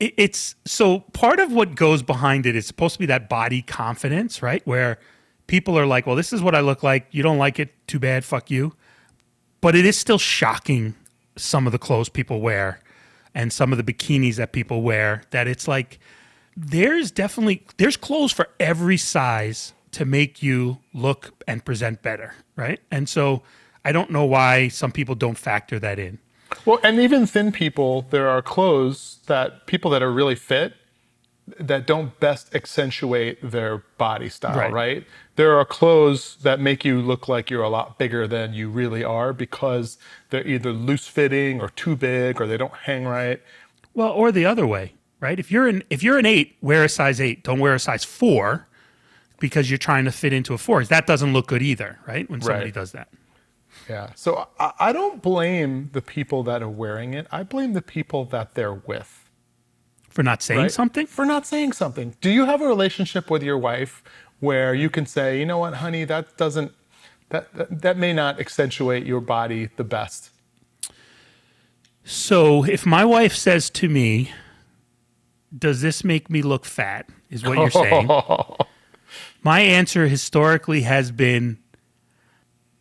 it, 0.00 0.12
it's 0.16 0.56
so 0.64 1.00
part 1.00 1.38
of 1.38 1.52
what 1.52 1.76
goes 1.76 2.02
behind 2.02 2.46
it 2.46 2.56
is 2.56 2.66
supposed 2.66 2.94
to 2.94 2.98
be 2.98 3.06
that 3.06 3.28
body 3.28 3.62
confidence, 3.62 4.42
right? 4.42 4.66
Where 4.66 4.98
people 5.46 5.78
are 5.78 5.86
like, 5.86 6.04
"Well, 6.04 6.16
this 6.16 6.32
is 6.32 6.42
what 6.42 6.56
I 6.56 6.60
look 6.60 6.82
like. 6.82 7.06
You 7.12 7.22
don't 7.22 7.38
like 7.38 7.60
it? 7.60 7.70
Too 7.86 8.00
bad. 8.00 8.24
Fuck 8.24 8.50
you." 8.50 8.74
But 9.60 9.76
it 9.76 9.86
is 9.86 9.96
still 9.96 10.18
shocking 10.18 10.96
some 11.36 11.64
of 11.66 11.72
the 11.72 11.78
clothes 11.78 12.08
people 12.08 12.40
wear 12.40 12.80
and 13.34 13.52
some 13.52 13.72
of 13.72 13.84
the 13.84 13.92
bikinis 13.92 14.36
that 14.36 14.52
people 14.52 14.82
wear. 14.82 15.22
That 15.30 15.46
it's 15.46 15.68
like 15.68 15.98
there's 16.56 17.10
definitely 17.10 17.66
there's 17.76 17.96
clothes 17.96 18.32
for 18.32 18.48
every 18.58 18.96
size 18.96 19.72
to 19.92 20.04
make 20.04 20.42
you 20.42 20.78
look 20.94 21.32
and 21.46 21.64
present 21.64 22.02
better, 22.02 22.34
right? 22.56 22.80
And 22.90 23.08
so 23.08 23.42
I 23.84 23.92
don't 23.92 24.10
know 24.10 24.24
why 24.24 24.68
some 24.68 24.92
people 24.92 25.14
don't 25.14 25.38
factor 25.38 25.78
that 25.78 25.98
in. 25.98 26.18
Well, 26.64 26.80
and 26.82 26.98
even 26.98 27.26
thin 27.26 27.52
people, 27.52 28.06
there 28.10 28.28
are 28.28 28.42
clothes 28.42 29.20
that 29.26 29.66
people 29.66 29.90
that 29.92 30.02
are 30.02 30.12
really 30.12 30.34
fit 30.34 30.74
that 31.58 31.86
don't 31.86 32.18
best 32.20 32.54
accentuate 32.54 33.38
their 33.50 33.78
body 33.98 34.28
style, 34.28 34.56
Right. 34.56 34.72
right. 34.72 35.06
There 35.36 35.56
are 35.58 35.64
clothes 35.64 36.36
that 36.42 36.60
make 36.60 36.84
you 36.84 37.00
look 37.00 37.28
like 37.28 37.50
you're 37.50 37.62
a 37.62 37.68
lot 37.68 37.98
bigger 37.98 38.26
than 38.28 38.52
you 38.54 38.68
really 38.68 39.02
are 39.02 39.32
because 39.32 39.98
they're 40.30 40.46
either 40.46 40.72
loose 40.72 41.08
fitting 41.08 41.60
or 41.60 41.70
too 41.70 41.96
big 41.96 42.40
or 42.40 42.46
they 42.46 42.56
don't 42.56 42.74
hang 42.74 43.04
right. 43.06 43.40
Well, 43.94 44.10
or 44.12 44.30
the 44.32 44.44
other 44.46 44.66
way, 44.66 44.94
right? 45.20 45.38
If 45.38 45.50
you're 45.50 45.66
an 45.66 45.82
if 45.90 46.02
you're 46.02 46.18
an 46.18 46.26
eight, 46.26 46.56
wear 46.60 46.84
a 46.84 46.88
size 46.88 47.20
eight. 47.20 47.42
Don't 47.42 47.58
wear 47.60 47.74
a 47.74 47.78
size 47.80 48.04
four 48.04 48.66
because 49.38 49.70
you're 49.70 49.78
trying 49.78 50.04
to 50.04 50.12
fit 50.12 50.32
into 50.32 50.52
a 50.54 50.58
four. 50.58 50.84
That 50.84 51.06
doesn't 51.06 51.32
look 51.32 51.46
good 51.48 51.62
either, 51.62 51.98
right? 52.06 52.28
When 52.30 52.40
somebody 52.40 52.66
Right. 52.66 52.74
does 52.74 52.92
that. 52.92 53.08
Yeah. 53.88 54.10
So 54.14 54.48
I, 54.58 54.72
I 54.78 54.92
don't 54.92 55.22
blame 55.22 55.90
the 55.92 56.02
people 56.02 56.42
that 56.44 56.62
are 56.62 56.68
wearing 56.68 57.14
it. 57.14 57.26
I 57.32 57.42
blame 57.42 57.72
the 57.72 57.82
people 57.82 58.24
that 58.26 58.54
they're 58.54 58.74
with. 58.74 59.19
For 60.20 60.24
not 60.24 60.42
saying 60.42 60.60
right? 60.60 60.70
something? 60.70 61.06
For 61.06 61.24
not 61.24 61.46
saying 61.46 61.72
something. 61.72 62.14
Do 62.20 62.28
you 62.28 62.44
have 62.44 62.60
a 62.60 62.68
relationship 62.68 63.30
with 63.30 63.42
your 63.42 63.56
wife 63.56 64.02
where 64.38 64.74
you 64.74 64.90
can 64.90 65.06
say, 65.06 65.38
you 65.38 65.46
know 65.46 65.56
what, 65.56 65.76
honey, 65.76 66.04
that 66.04 66.36
doesn't 66.36 66.74
that 67.30 67.50
that, 67.54 67.80
that 67.80 67.96
may 67.96 68.12
not 68.12 68.38
accentuate 68.38 69.06
your 69.06 69.22
body 69.22 69.70
the 69.76 69.84
best. 69.84 70.28
So 72.04 72.66
if 72.66 72.84
my 72.84 73.02
wife 73.02 73.34
says 73.34 73.70
to 73.70 73.88
me, 73.88 74.30
Does 75.58 75.80
this 75.80 76.04
make 76.04 76.28
me 76.28 76.42
look 76.42 76.66
fat? 76.66 77.08
Is 77.30 77.42
what 77.42 77.56
you're 77.56 77.70
saying. 77.70 78.10
my 79.42 79.60
answer 79.60 80.06
historically 80.06 80.82
has 80.82 81.10
been 81.10 81.56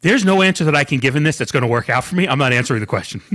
there's 0.01 0.25
no 0.25 0.41
answer 0.41 0.65
that 0.65 0.75
I 0.75 0.83
can 0.83 0.99
give 0.99 1.15
in 1.15 1.23
this 1.23 1.37
that's 1.37 1.53
going 1.53 1.63
to 1.63 1.69
work 1.69 1.89
out 1.89 2.03
for 2.03 2.15
me. 2.15 2.27
I'm 2.27 2.37
not 2.37 2.51
answering 2.51 2.81
the 2.81 2.85
question. 2.85 3.21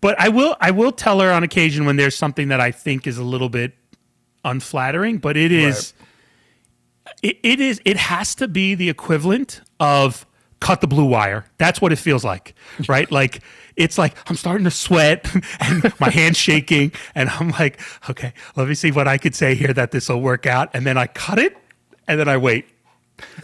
but 0.00 0.18
I 0.20 0.28
will 0.28 0.56
I 0.60 0.70
will 0.70 0.92
tell 0.92 1.20
her 1.20 1.30
on 1.30 1.42
occasion 1.42 1.84
when 1.84 1.96
there's 1.96 2.14
something 2.14 2.48
that 2.48 2.60
I 2.60 2.70
think 2.70 3.06
is 3.06 3.18
a 3.18 3.24
little 3.24 3.48
bit 3.48 3.74
unflattering, 4.44 5.18
but 5.18 5.36
it 5.36 5.52
is 5.52 5.92
it, 7.22 7.38
it 7.42 7.60
is 7.60 7.80
it 7.84 7.96
has 7.96 8.34
to 8.36 8.48
be 8.48 8.74
the 8.74 8.88
equivalent 8.88 9.60
of 9.80 10.26
cut 10.60 10.80
the 10.80 10.86
blue 10.86 11.04
wire. 11.04 11.46
That's 11.58 11.80
what 11.80 11.92
it 11.92 11.96
feels 11.96 12.24
like, 12.24 12.54
right? 12.88 13.10
like 13.10 13.42
it's 13.76 13.96
like 13.98 14.14
I'm 14.28 14.36
starting 14.36 14.64
to 14.64 14.70
sweat 14.70 15.28
and 15.60 15.92
my 16.00 16.10
hand's 16.10 16.38
shaking, 16.38 16.92
and 17.14 17.28
I'm 17.30 17.50
like, 17.50 17.80
okay, 18.10 18.32
let 18.56 18.68
me 18.68 18.74
see 18.74 18.90
what 18.90 19.08
I 19.08 19.18
could 19.18 19.34
say 19.34 19.54
here 19.54 19.72
that 19.72 19.90
this 19.90 20.08
will 20.08 20.20
work 20.20 20.46
out, 20.46 20.70
and 20.74 20.86
then 20.86 20.96
I 20.96 21.06
cut 21.06 21.38
it, 21.38 21.56
and 22.06 22.18
then 22.18 22.28
I 22.28 22.36
wait. 22.36 22.66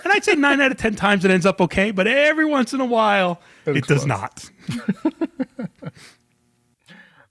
And 0.04 0.12
I'd 0.12 0.24
say 0.24 0.34
nine 0.34 0.60
out 0.60 0.70
of 0.70 0.76
ten 0.76 0.94
times 0.94 1.24
it 1.24 1.32
ends 1.32 1.46
up 1.46 1.60
okay, 1.60 1.90
but 1.90 2.06
every 2.06 2.44
once 2.44 2.72
in 2.72 2.80
a 2.80 2.84
while 2.84 3.40
It's 3.66 3.78
it 3.78 3.86
does 3.86 4.06
not. 4.06 4.48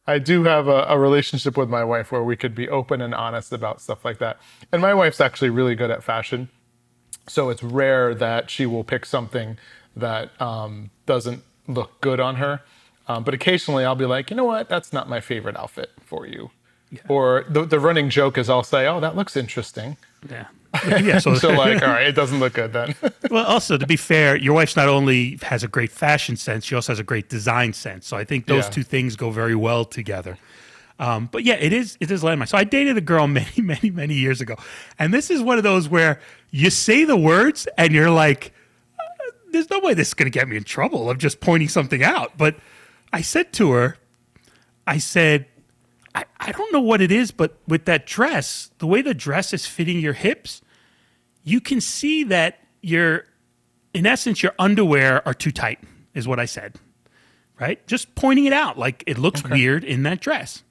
I 0.06 0.20
do 0.20 0.44
have 0.44 0.68
a, 0.68 0.86
a 0.90 1.00
relationship 1.00 1.58
with 1.58 1.70
my 1.70 1.84
wife 1.84 2.12
where 2.12 2.24
we 2.24 2.36
could 2.36 2.54
be 2.54 2.68
open 2.70 3.02
and 3.02 3.14
honest 3.16 3.54
about 3.54 3.82
stuff 3.82 4.04
like 4.04 4.20
that. 4.20 4.38
And 4.72 4.82
my 4.82 4.94
wife's 4.94 5.22
actually 5.22 5.50
really 5.50 5.76
good 5.76 5.92
at 5.92 6.04
fashion. 6.04 6.50
So 7.28 7.50
it's 7.50 7.64
rare 7.64 8.14
that 8.16 8.50
she 8.50 8.66
will 8.66 8.84
pick 8.84 9.06
something 9.06 9.58
that 9.96 10.30
um, 10.42 10.90
doesn't 11.06 11.44
look 11.68 12.02
good 12.02 12.20
on 12.20 12.36
her. 12.36 12.62
Um, 13.08 13.24
but 13.24 13.34
occasionally 13.34 13.86
I'll 13.86 13.96
be 13.96 14.06
like, 14.06 14.30
you 14.30 14.36
know 14.36 14.44
what? 14.44 14.68
That's 14.68 14.92
not 14.92 15.08
my 15.08 15.22
favorite 15.22 15.56
outfit 15.56 15.92
for 16.04 16.26
you. 16.28 16.52
Or 17.08 17.46
the, 17.50 17.66
the 17.66 17.80
running 17.80 18.10
joke 18.10 18.38
is 18.38 18.50
I'll 18.50 18.64
say, 18.64 18.88
oh, 18.88 19.00
that 19.00 19.16
looks 19.16 19.36
interesting. 19.36 19.98
Yeah. 20.30 20.48
Yeah. 21.04 21.20
So, 21.20 21.36
So, 21.36 21.50
like, 21.54 21.82
all 21.82 21.90
right, 21.90 22.08
it 22.08 22.14
doesn't 22.16 22.40
look 22.40 22.54
good 22.54 22.74
then. 22.74 22.96
well, 23.32 23.46
also 23.46 23.78
to 23.78 23.86
be 23.86 23.96
fair, 23.96 24.36
your 24.36 24.54
wife's 24.56 24.76
not 24.76 24.90
only 24.90 25.38
has 25.44 25.64
a 25.64 25.68
great 25.68 25.92
fashion 25.92 26.36
sense, 26.36 26.66
she 26.66 26.76
also 26.76 26.92
has 26.94 27.00
a 27.00 27.04
great 27.04 27.30
design 27.30 27.74
sense. 27.74 28.08
So 28.08 28.18
I 28.18 28.24
think 28.24 28.48
those 28.48 28.66
Yeah. 28.66 28.70
two 28.72 28.84
things 28.84 29.16
go 29.16 29.30
very 29.30 29.56
well 29.56 29.86
together. 29.86 30.38
Um, 31.00 31.28
but 31.32 31.44
yeah, 31.44 31.56
it 31.56 31.74
is 31.74 31.98
it 32.00 32.10
is 32.12 32.24
landmark. 32.24 32.50
So 32.50 32.58
I 32.58 32.64
dated 32.64 32.98
a 32.98 33.02
girl 33.02 33.28
many, 33.28 33.62
many, 33.62 33.90
many 33.90 34.14
years 34.14 34.42
ago, 34.42 34.56
and 35.00 35.14
this 35.14 35.30
is 35.30 35.42
one 35.42 35.58
of 35.58 35.64
those 35.64 35.90
where 35.90 36.20
you 36.52 36.70
say 36.70 37.04
the 37.04 37.18
words 37.18 37.68
and 37.78 37.92
you're 37.94 38.12
like, 38.12 38.54
"Uh, 39.00 39.32
"There's 39.52 39.70
no 39.70 39.80
way 39.80 39.94
this 39.96 40.10
is 40.10 40.14
going 40.14 40.32
to 40.32 40.40
get 40.40 40.48
me 40.48 40.56
in 40.58 40.64
trouble 40.64 41.10
of 41.10 41.18
just 41.18 41.40
pointing 41.40 41.68
something 41.70 42.04
out." 42.04 42.38
But 42.38 42.56
I 43.12 43.22
said 43.22 43.54
to 43.54 43.72
her, 43.72 43.98
I 44.88 44.98
said, 45.00 45.46
I, 46.16 46.26
I 46.40 46.52
don't 46.52 46.72
know 46.74 46.80
what 46.82 47.02
it 47.02 47.12
is, 47.12 47.32
but 47.32 47.58
with 47.68 47.86
that 47.86 48.06
dress, 48.06 48.70
the 48.78 48.88
way 48.88 49.02
the 49.02 49.14
dress 49.16 49.52
is 49.54 49.66
fitting 49.66 50.00
your 50.00 50.14
hips, 50.14 50.62
you 51.44 51.62
can 51.62 51.82
see 51.82 52.24
that 52.26 52.60
your, 52.82 53.26
in 53.94 54.06
essence, 54.06 54.42
your 54.42 54.54
underwear 54.60 55.26
are 55.28 55.34
too 55.34 55.52
tight, 55.52 55.80
is 56.14 56.28
what 56.28 56.40
I 56.40 56.46
said. 56.46 56.76
Right? 57.60 57.86
Just 57.88 58.16
pointing 58.16 58.46
it 58.46 58.54
out. 58.54 58.78
Like 58.78 59.04
it 59.08 59.18
looks 59.18 59.44
weird 59.44 59.84
in 59.84 60.04
that 60.04 60.20
dress. 60.20 60.64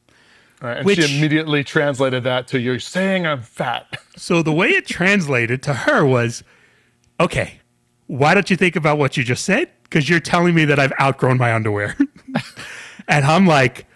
Right, 0.60 0.78
and 0.78 0.86
Which- 0.86 1.02
she 1.02 1.16
immediately 1.18 1.64
translated 1.64 2.22
that 2.24 2.46
to 2.48 2.60
you're 2.60 2.78
saying 2.78 3.26
I'm 3.26 3.42
fat. 3.42 3.86
So 4.14 4.42
the 4.42 4.52
way 4.52 4.68
it 4.68 4.86
translated 4.86 5.62
to 5.62 5.72
her 5.72 6.04
was, 6.04 6.44
okay, 7.18 7.60
why 8.08 8.34
don't 8.34 8.50
you 8.50 8.56
think 8.56 8.76
about 8.76 8.98
what 8.98 9.16
you 9.16 9.24
just 9.24 9.42
said? 9.42 9.70
Because 9.84 10.06
you're 10.08 10.20
telling 10.20 10.54
me 10.54 10.66
that 10.66 10.78
I've 10.78 10.92
outgrown 11.00 11.38
my 11.38 11.54
underwear. 11.54 11.96
and 13.08 13.24
I'm 13.24 13.46
like, 13.46 13.86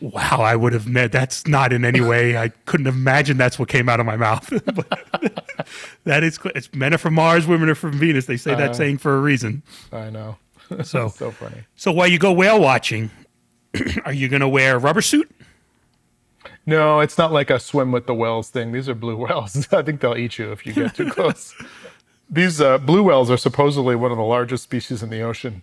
wow, 0.00 0.40
I 0.40 0.56
would 0.56 0.72
have 0.72 0.88
met 0.88 1.12
that's 1.12 1.46
not 1.46 1.70
in 1.72 1.84
any 1.84 2.00
way. 2.00 2.38
I 2.38 2.48
couldn't 2.48 2.86
imagine 2.86 3.36
that's 3.36 3.58
what 3.58 3.68
came 3.68 3.90
out 3.90 4.00
of 4.00 4.06
my 4.06 4.16
mouth. 4.16 4.50
But 4.74 5.41
that 6.04 6.22
is, 6.22 6.38
it's 6.54 6.72
men 6.74 6.94
are 6.94 6.98
from 6.98 7.14
Mars, 7.14 7.46
women 7.46 7.68
are 7.68 7.74
from 7.74 7.92
Venus. 7.92 8.26
They 8.26 8.36
say 8.36 8.54
that 8.54 8.76
saying 8.76 8.98
for 8.98 9.16
a 9.16 9.20
reason. 9.20 9.62
I 9.92 10.10
know. 10.10 10.36
So, 10.84 11.08
so 11.08 11.30
funny. 11.30 11.64
so 11.76 11.92
while 11.92 12.06
you 12.06 12.18
go 12.18 12.32
whale 12.32 12.58
watching, 12.58 13.10
are 14.06 14.12
you 14.12 14.26
going 14.30 14.40
to 14.40 14.48
wear 14.48 14.76
a 14.76 14.78
rubber 14.78 15.02
suit? 15.02 15.30
No, 16.64 17.00
it's 17.00 17.18
not 17.18 17.32
like 17.32 17.50
a 17.50 17.58
swim 17.58 17.92
with 17.92 18.06
the 18.06 18.14
whales 18.14 18.48
thing. 18.48 18.72
These 18.72 18.88
are 18.88 18.94
blue 18.94 19.16
whales. 19.16 19.68
I 19.72 19.82
think 19.82 20.00
they'll 20.00 20.16
eat 20.16 20.38
you 20.38 20.52
if 20.52 20.64
you 20.64 20.72
get 20.72 20.94
too 20.94 21.10
close. 21.10 21.54
These 22.30 22.60
uh, 22.60 22.78
blue 22.78 23.02
whales 23.02 23.30
are 23.30 23.36
supposedly 23.36 23.96
one 23.96 24.12
of 24.12 24.16
the 24.16 24.24
largest 24.24 24.64
species 24.64 25.02
in 25.02 25.10
the 25.10 25.20
ocean, 25.20 25.62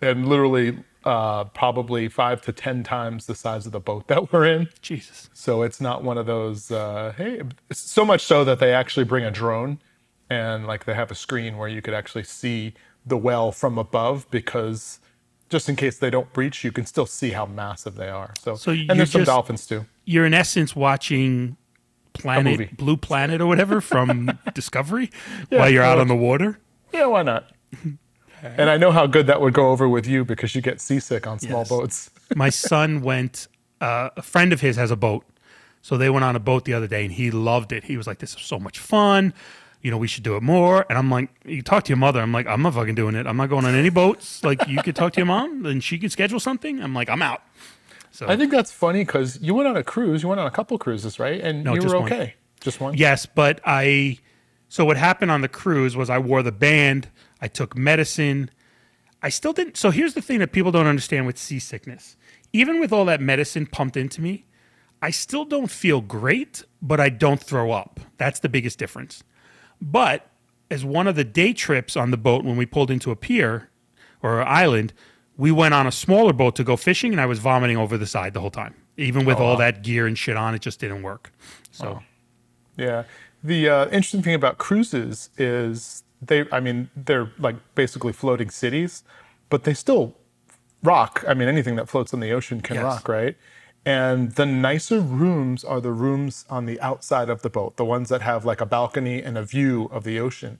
and 0.00 0.26
literally 0.26 0.78
uh, 1.04 1.44
probably 1.44 2.08
five 2.08 2.42
to 2.42 2.52
ten 2.52 2.82
times 2.82 3.26
the 3.26 3.34
size 3.34 3.66
of 3.66 3.72
the 3.72 3.80
boat 3.80 4.06
that 4.08 4.32
we're 4.32 4.46
in. 4.46 4.68
Jesus. 4.82 5.30
So 5.32 5.62
it's 5.62 5.80
not 5.80 6.02
one 6.04 6.18
of 6.18 6.26
those. 6.26 6.70
Uh, 6.70 7.12
hey, 7.16 7.42
so 7.72 8.04
much 8.04 8.22
so 8.22 8.44
that 8.44 8.58
they 8.58 8.72
actually 8.72 9.04
bring 9.04 9.24
a 9.24 9.30
drone, 9.30 9.80
and 10.28 10.66
like 10.66 10.84
they 10.84 10.94
have 10.94 11.10
a 11.10 11.14
screen 11.14 11.56
where 11.56 11.68
you 11.68 11.80
could 11.82 11.94
actually 11.94 12.24
see 12.24 12.74
the 13.06 13.16
well 13.16 13.52
from 13.52 13.78
above 13.78 14.26
because. 14.30 15.00
Just 15.48 15.68
in 15.68 15.74
case 15.74 15.98
they 15.98 16.10
don't 16.10 16.32
breach, 16.32 16.62
you 16.62 16.70
can 16.70 16.86
still 16.86 17.06
see 17.06 17.30
how 17.30 17.44
massive 17.44 17.96
they 17.96 18.08
are. 18.08 18.32
So, 18.38 18.54
So 18.54 18.70
and 18.70 18.90
there's 18.90 19.10
some 19.10 19.24
dolphins 19.24 19.66
too. 19.66 19.84
you're 20.04 20.24
in 20.24 20.32
essence 20.32 20.76
watching 20.76 21.56
planet 22.12 22.76
blue 22.76 22.96
planet 22.96 23.40
or 23.40 23.46
whatever 23.48 23.80
from 23.80 24.38
discovery 24.54 25.10
Yeah, 25.50 25.58
while 25.58 25.68
you're 25.68 25.82
out 25.82 25.98
on 25.98 26.06
the 26.06 26.14
water 26.14 26.60
Yeah, 26.92 27.06
why 27.06 27.22
not? 27.24 27.50
And 28.42 28.70
I 28.70 28.76
know 28.76 28.90
how 28.92 29.06
good 29.06 29.26
that 29.26 29.40
would 29.40 29.54
go 29.54 29.70
over 29.70 29.88
with 29.88 30.06
you 30.06 30.24
because 30.24 30.54
you 30.54 30.62
get 30.62 30.80
seasick 30.80 31.26
on 31.26 31.38
small 31.38 31.60
Yes. 31.60 31.68
boats. 31.68 32.10
my 32.34 32.48
son 32.50 33.00
went 33.02 33.48
uh, 33.80 34.10
a 34.16 34.22
friend 34.22 34.52
of 34.52 34.60
his 34.60 34.76
has 34.76 34.90
a 34.90 34.96
boat 34.96 35.24
so 35.82 35.96
they 35.96 36.10
went 36.10 36.24
on 36.24 36.36
a 36.36 36.40
boat 36.40 36.64
the 36.66 36.74
other 36.74 36.86
day 36.86 37.02
and 37.04 37.12
he 37.14 37.30
loved 37.30 37.72
it 37.72 37.84
he 37.84 37.96
was 37.96 38.06
like 38.06 38.18
this 38.18 38.34
is 38.34 38.40
so 38.42 38.58
much 38.58 38.78
fun 38.78 39.32
you 39.80 39.90
know 39.90 39.96
we 39.96 40.06
should 40.06 40.22
do 40.22 40.36
it 40.36 40.42
more 40.42 40.84
and 40.90 40.98
i'm 40.98 41.10
like 41.10 41.30
you 41.46 41.62
talk 41.62 41.82
to 41.84 41.88
your 41.88 41.96
mother 41.96 42.20
i'm 42.20 42.30
like 42.30 42.46
i'm 42.46 42.60
not 42.60 42.74
fucking 42.74 42.94
doing 42.94 43.14
it 43.14 43.26
i'm 43.26 43.38
not 43.38 43.48
going 43.48 43.64
on 43.64 43.74
any 43.74 43.88
boats 43.88 44.44
like 44.44 44.64
you 44.68 44.82
could 44.82 44.94
talk 44.94 45.14
to 45.14 45.16
your 45.18 45.26
mom 45.26 45.64
and 45.64 45.82
she 45.82 45.98
could 45.98 46.12
schedule 46.12 46.38
something 46.38 46.82
i'm 46.82 46.92
like 46.94 47.08
i'm 47.08 47.22
out 47.22 47.42
so 48.12 48.28
I 48.28 48.36
think 48.36 48.50
that's 48.50 48.70
funny 48.72 49.02
because 49.04 49.40
you 49.40 49.54
went 49.54 49.68
on 49.68 49.76
a 49.76 49.84
cruise. 49.84 50.22
You 50.22 50.28
went 50.28 50.40
on 50.40 50.46
a 50.46 50.50
couple 50.50 50.76
cruises, 50.78 51.18
right? 51.20 51.40
And 51.40 51.62
No, 51.64 51.74
you 51.74 51.82
were 51.82 52.00
one. 52.00 52.12
okay. 52.12 52.34
Just 52.60 52.80
one. 52.80 52.94
Yes, 52.94 53.24
but 53.24 53.60
I. 53.64 54.18
So 54.68 54.84
what 54.84 54.96
happened 54.96 55.30
on 55.30 55.42
the 55.42 55.48
cruise 55.48 55.96
was 55.96 56.10
I 56.10 56.18
wore 56.18 56.42
the 56.42 56.50
band. 56.52 57.08
I 57.40 57.48
took 57.48 57.76
medicine. 57.76 58.50
I 59.22 59.28
still 59.28 59.52
didn't. 59.52 59.76
So 59.76 59.90
here's 59.90 60.14
the 60.14 60.22
thing 60.22 60.38
that 60.38 60.52
people 60.52 60.72
don't 60.72 60.86
understand 60.86 61.26
with 61.26 61.38
seasickness. 61.38 62.16
Even 62.52 62.80
with 62.80 62.92
all 62.92 63.04
that 63.06 63.20
medicine 63.20 63.66
pumped 63.66 63.96
into 63.96 64.20
me, 64.20 64.46
I 65.02 65.10
still 65.10 65.44
don't 65.44 65.70
feel 65.70 66.00
great, 66.00 66.64
but 66.82 67.00
I 67.00 67.08
don't 67.08 67.40
throw 67.40 67.72
up. 67.72 68.00
That's 68.18 68.40
the 68.40 68.48
biggest 68.48 68.78
difference. 68.78 69.22
But 69.80 70.30
as 70.70 70.84
one 70.84 71.06
of 71.06 71.16
the 71.16 71.24
day 71.24 71.52
trips 71.52 71.96
on 71.96 72.10
the 72.10 72.16
boat 72.16 72.44
when 72.44 72.56
we 72.56 72.66
pulled 72.66 72.90
into 72.90 73.10
a 73.10 73.16
pier 73.16 73.70
or 74.22 74.40
an 74.40 74.48
island, 74.48 74.92
we 75.36 75.50
went 75.50 75.72
on 75.72 75.86
a 75.86 75.92
smaller 75.92 76.34
boat 76.34 76.54
to 76.56 76.64
go 76.64 76.76
fishing, 76.76 77.12
and 77.12 77.20
I 77.20 77.26
was 77.26 77.38
vomiting 77.38 77.78
over 77.78 77.96
the 77.96 78.06
side 78.06 78.34
the 78.34 78.40
whole 78.40 78.50
time. 78.50 78.74
Even 78.98 79.24
with 79.24 79.38
all 79.38 79.56
that 79.56 79.82
gear 79.82 80.06
and 80.06 80.18
shit 80.18 80.36
on, 80.36 80.54
it 80.54 80.60
just 80.60 80.80
didn't 80.80 81.02
work. 81.02 81.32
So. 81.70 82.02
Yeah. 82.76 83.04
The 83.42 83.68
uh, 83.68 83.84
interesting 83.86 84.22
thing 84.22 84.34
about 84.34 84.58
cruises 84.58 85.30
is 85.38 86.02
they, 86.22 86.46
I 86.52 86.60
mean, 86.60 86.90
they're 86.94 87.30
like 87.38 87.56
basically 87.74 88.12
floating 88.12 88.50
cities, 88.50 89.02
but 89.48 89.64
they 89.64 89.74
still 89.74 90.14
rock. 90.82 91.24
I 91.26 91.34
mean, 91.34 91.48
anything 91.48 91.76
that 91.76 91.88
floats 91.88 92.12
in 92.12 92.20
the 92.20 92.32
ocean 92.32 92.60
can 92.60 92.76
Yes. 92.76 92.84
rock, 92.84 93.08
right? 93.08 93.36
And 93.86 94.32
the 94.32 94.44
nicer 94.44 95.00
rooms 95.00 95.64
are 95.64 95.80
the 95.80 95.92
rooms 95.92 96.44
on 96.50 96.66
the 96.66 96.78
outside 96.80 97.30
of 97.30 97.42
the 97.42 97.48
boat, 97.50 97.76
the 97.76 97.84
ones 97.84 98.10
that 98.10 98.20
have 98.22 98.44
like 98.44 98.60
a 98.60 98.66
balcony 98.66 99.22
and 99.22 99.38
a 99.38 99.42
view 99.42 99.88
of 99.92 100.04
the 100.04 100.20
ocean. 100.20 100.58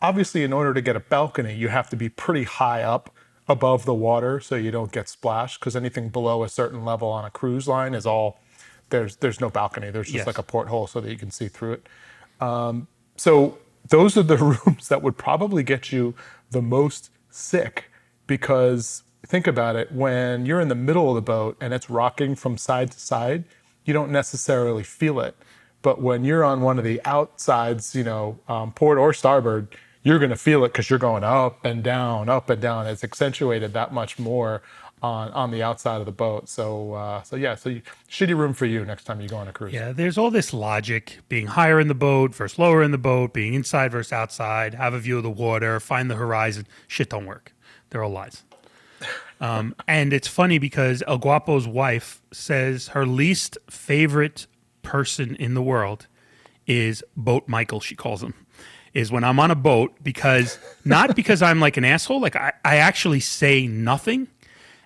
Obviously, 0.00 0.42
in 0.44 0.52
order 0.52 0.72
to 0.74 0.80
get 0.80 0.96
a 0.96 1.00
balcony, 1.00 1.54
you 1.54 1.68
have 1.68 1.90
to 1.90 1.96
be 1.96 2.08
pretty 2.08 2.44
high 2.44 2.82
up 2.82 3.10
above 3.46 3.84
the 3.84 3.94
water 3.94 4.40
so 4.40 4.54
you 4.54 4.70
don't 4.70 4.90
get 4.92 5.08
splashed 5.08 5.60
because 5.60 5.76
anything 5.76 6.08
below 6.08 6.42
a 6.42 6.48
certain 6.48 6.82
level 6.84 7.08
on 7.08 7.26
a 7.26 7.30
cruise 7.30 7.68
line 7.68 7.92
is 7.94 8.06
all 8.06 8.38
there's 8.88 9.16
there's 9.16 9.40
no 9.40 9.50
balcony. 9.50 9.90
There's 9.90 10.06
just 10.06 10.16
Yes. 10.16 10.26
like 10.26 10.38
a 10.38 10.42
porthole 10.42 10.86
so 10.86 11.00
that 11.02 11.10
you 11.10 11.18
can 11.18 11.30
see 11.30 11.48
through 11.48 11.74
it. 11.74 11.86
Um, 12.40 12.86
so 13.16 13.58
those 13.88 14.16
are 14.16 14.22
the 14.22 14.36
rooms 14.66 14.88
that 14.88 15.02
would 15.02 15.16
probably 15.16 15.62
get 15.62 15.92
you 15.92 16.14
the 16.50 16.62
most 16.62 17.10
sick 17.30 17.90
because 18.26 19.02
think 19.26 19.46
about 19.46 19.76
it 19.76 19.90
when 19.92 20.46
you're 20.46 20.60
in 20.60 20.68
the 20.68 20.74
middle 20.74 21.08
of 21.08 21.14
the 21.14 21.22
boat 21.22 21.56
and 21.60 21.72
it's 21.72 21.88
rocking 21.90 22.34
from 22.34 22.56
side 22.56 22.90
to 22.92 23.00
side, 23.00 23.44
you 23.84 23.92
don't 23.92 24.10
necessarily 24.10 24.82
feel 24.82 25.20
it. 25.20 25.36
But 25.82 26.00
when 26.00 26.24
you're 26.24 26.44
on 26.44 26.62
one 26.62 26.78
of 26.78 26.84
the 26.84 27.00
outsides, 27.04 27.94
you 27.94 28.04
know, 28.04 28.38
um, 28.48 28.72
port 28.72 28.96
or 28.96 29.12
starboard, 29.12 29.68
you're 30.02 30.18
going 30.18 30.30
to 30.30 30.36
feel 30.36 30.64
it 30.64 30.68
because 30.68 30.88
you're 30.88 30.98
going 30.98 31.24
up 31.24 31.64
and 31.64 31.82
down, 31.82 32.28
up 32.28 32.48
and 32.50 32.60
down. 32.60 32.86
It's 32.86 33.04
accentuated 33.04 33.72
that 33.72 33.92
much 33.92 34.18
more 34.18 34.62
on 35.04 35.30
on 35.32 35.50
the 35.50 35.62
outside 35.62 36.00
of 36.00 36.06
the 36.06 36.12
boat. 36.12 36.48
So 36.48 36.94
uh, 36.94 37.22
so 37.22 37.36
yeah, 37.36 37.54
so 37.54 37.68
you, 37.68 37.82
shitty 38.08 38.36
room 38.36 38.54
for 38.54 38.66
you 38.66 38.84
next 38.84 39.04
time 39.04 39.20
you 39.20 39.28
go 39.28 39.36
on 39.36 39.48
a 39.48 39.52
cruise. 39.52 39.72
Yeah, 39.72 39.92
there's 39.92 40.16
all 40.16 40.30
this 40.30 40.52
logic 40.52 41.18
being 41.28 41.46
higher 41.46 41.78
in 41.78 41.88
the 41.88 41.94
boat 41.94 42.34
versus 42.34 42.58
lower 42.58 42.82
in 42.82 42.90
the 42.90 42.98
boat, 42.98 43.34
being 43.34 43.54
inside 43.54 43.92
versus 43.92 44.12
outside, 44.12 44.74
have 44.74 44.94
a 44.94 44.98
view 44.98 45.18
of 45.18 45.22
the 45.22 45.30
water, 45.30 45.78
find 45.78 46.10
the 46.10 46.14
horizon. 46.14 46.66
Shit 46.88 47.10
don't 47.10 47.26
work. 47.26 47.54
They're 47.90 48.02
all 48.02 48.10
lies. 48.10 48.42
Um, 49.40 49.74
and 49.88 50.12
it's 50.12 50.28
funny 50.28 50.58
because 50.58 51.02
El 51.06 51.18
Guapo's 51.18 51.68
wife 51.68 52.22
says 52.32 52.88
her 52.88 53.06
least 53.06 53.58
favorite 53.68 54.46
person 54.82 55.36
in 55.36 55.54
the 55.54 55.62
world 55.62 56.06
is 56.66 57.04
Boat 57.16 57.46
Michael, 57.46 57.80
she 57.80 57.94
calls 57.94 58.22
him. 58.22 58.34
Is 58.94 59.10
when 59.10 59.24
I'm 59.24 59.40
on 59.40 59.50
a 59.50 59.56
boat 59.56 59.92
because 60.04 60.56
not 60.84 61.16
because 61.16 61.42
I'm 61.42 61.58
like 61.58 61.76
an 61.76 61.84
asshole, 61.84 62.20
like 62.20 62.36
I, 62.36 62.52
I 62.64 62.76
actually 62.76 63.18
say 63.18 63.66
nothing. 63.66 64.28